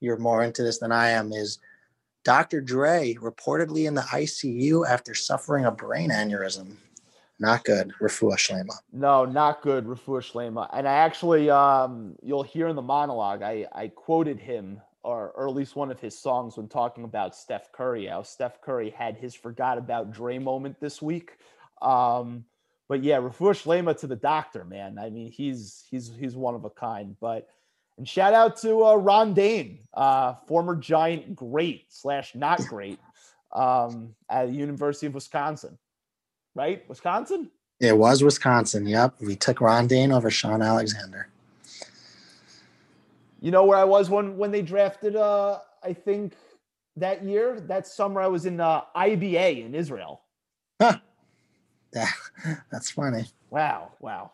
[0.00, 1.58] you're more into this than I am, is
[2.24, 2.60] Dr.
[2.60, 6.76] Dre reportedly in the ICU after suffering a brain aneurysm.
[7.38, 7.92] Not good.
[8.00, 8.74] Refuah Shlema.
[8.92, 10.68] No, not good, Rafua Shlema.
[10.72, 15.48] And I actually, um, you'll hear in the monologue, I, I quoted him, or, or
[15.48, 18.06] at least one of his songs, when talking about Steph Curry.
[18.06, 21.38] How Steph Curry had his forgot about Dre moment this week.
[21.80, 22.44] Um,
[22.88, 24.98] but yeah, Rafua Shlema to the doctor, man.
[24.98, 27.16] I mean, he's he's he's one of a kind.
[27.20, 27.48] But
[27.98, 33.00] and shout out to uh, Ron Dayne, uh, former Giant great slash not great
[33.52, 35.78] um, at the University of Wisconsin.
[36.54, 37.50] Right, Wisconsin.
[37.80, 38.86] It was Wisconsin.
[38.86, 39.14] Yep.
[39.20, 41.28] We took Ron Dayne over Shaun Alexander.
[43.40, 46.34] You know where I was when when they drafted uh I think
[46.96, 50.22] that year, that summer I was in uh IBA in Israel.
[50.80, 50.98] Huh.
[51.92, 52.08] Yeah,
[52.70, 53.24] that's funny.
[53.50, 54.30] Wow, wow.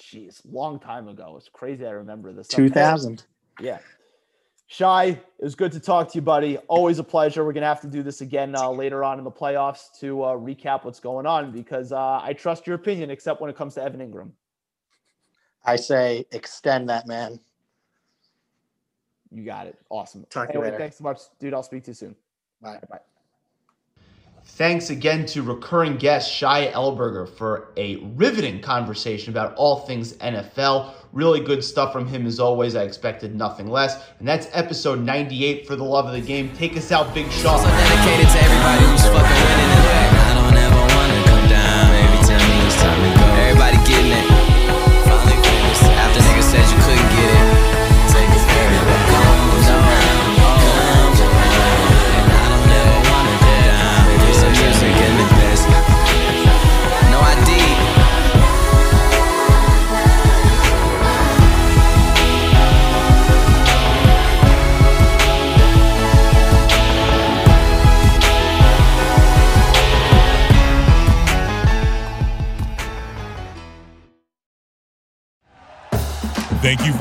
[0.00, 1.34] Jeez, long time ago.
[1.36, 2.48] It's crazy I remember this.
[2.48, 3.24] 2000.
[3.60, 3.78] Yeah.
[4.72, 6.56] Shy, it was good to talk to you, buddy.
[6.56, 7.44] Always a pleasure.
[7.44, 10.34] We're gonna have to do this again uh, later on in the playoffs to uh,
[10.34, 13.82] recap what's going on because uh, I trust your opinion, except when it comes to
[13.82, 14.30] Evan Engram.
[15.62, 17.38] I say extend that man.
[19.30, 19.78] You got it.
[19.90, 20.24] Awesome.
[20.30, 20.78] Talk to you Anyway, later.
[20.78, 21.52] thanks so much, dude.
[21.52, 22.16] I'll speak to you soon.
[22.62, 22.80] Bye.
[22.88, 23.00] Bye.
[24.44, 30.94] Thanks again to recurring guest Shia Elberger for a riveting conversation about all things NFL.
[31.12, 32.74] Really good stuff from him as always.
[32.76, 34.02] I expected nothing less.
[34.18, 36.52] And that's episode 98 for the love of the game.
[36.54, 37.60] Take us out, Big Sean.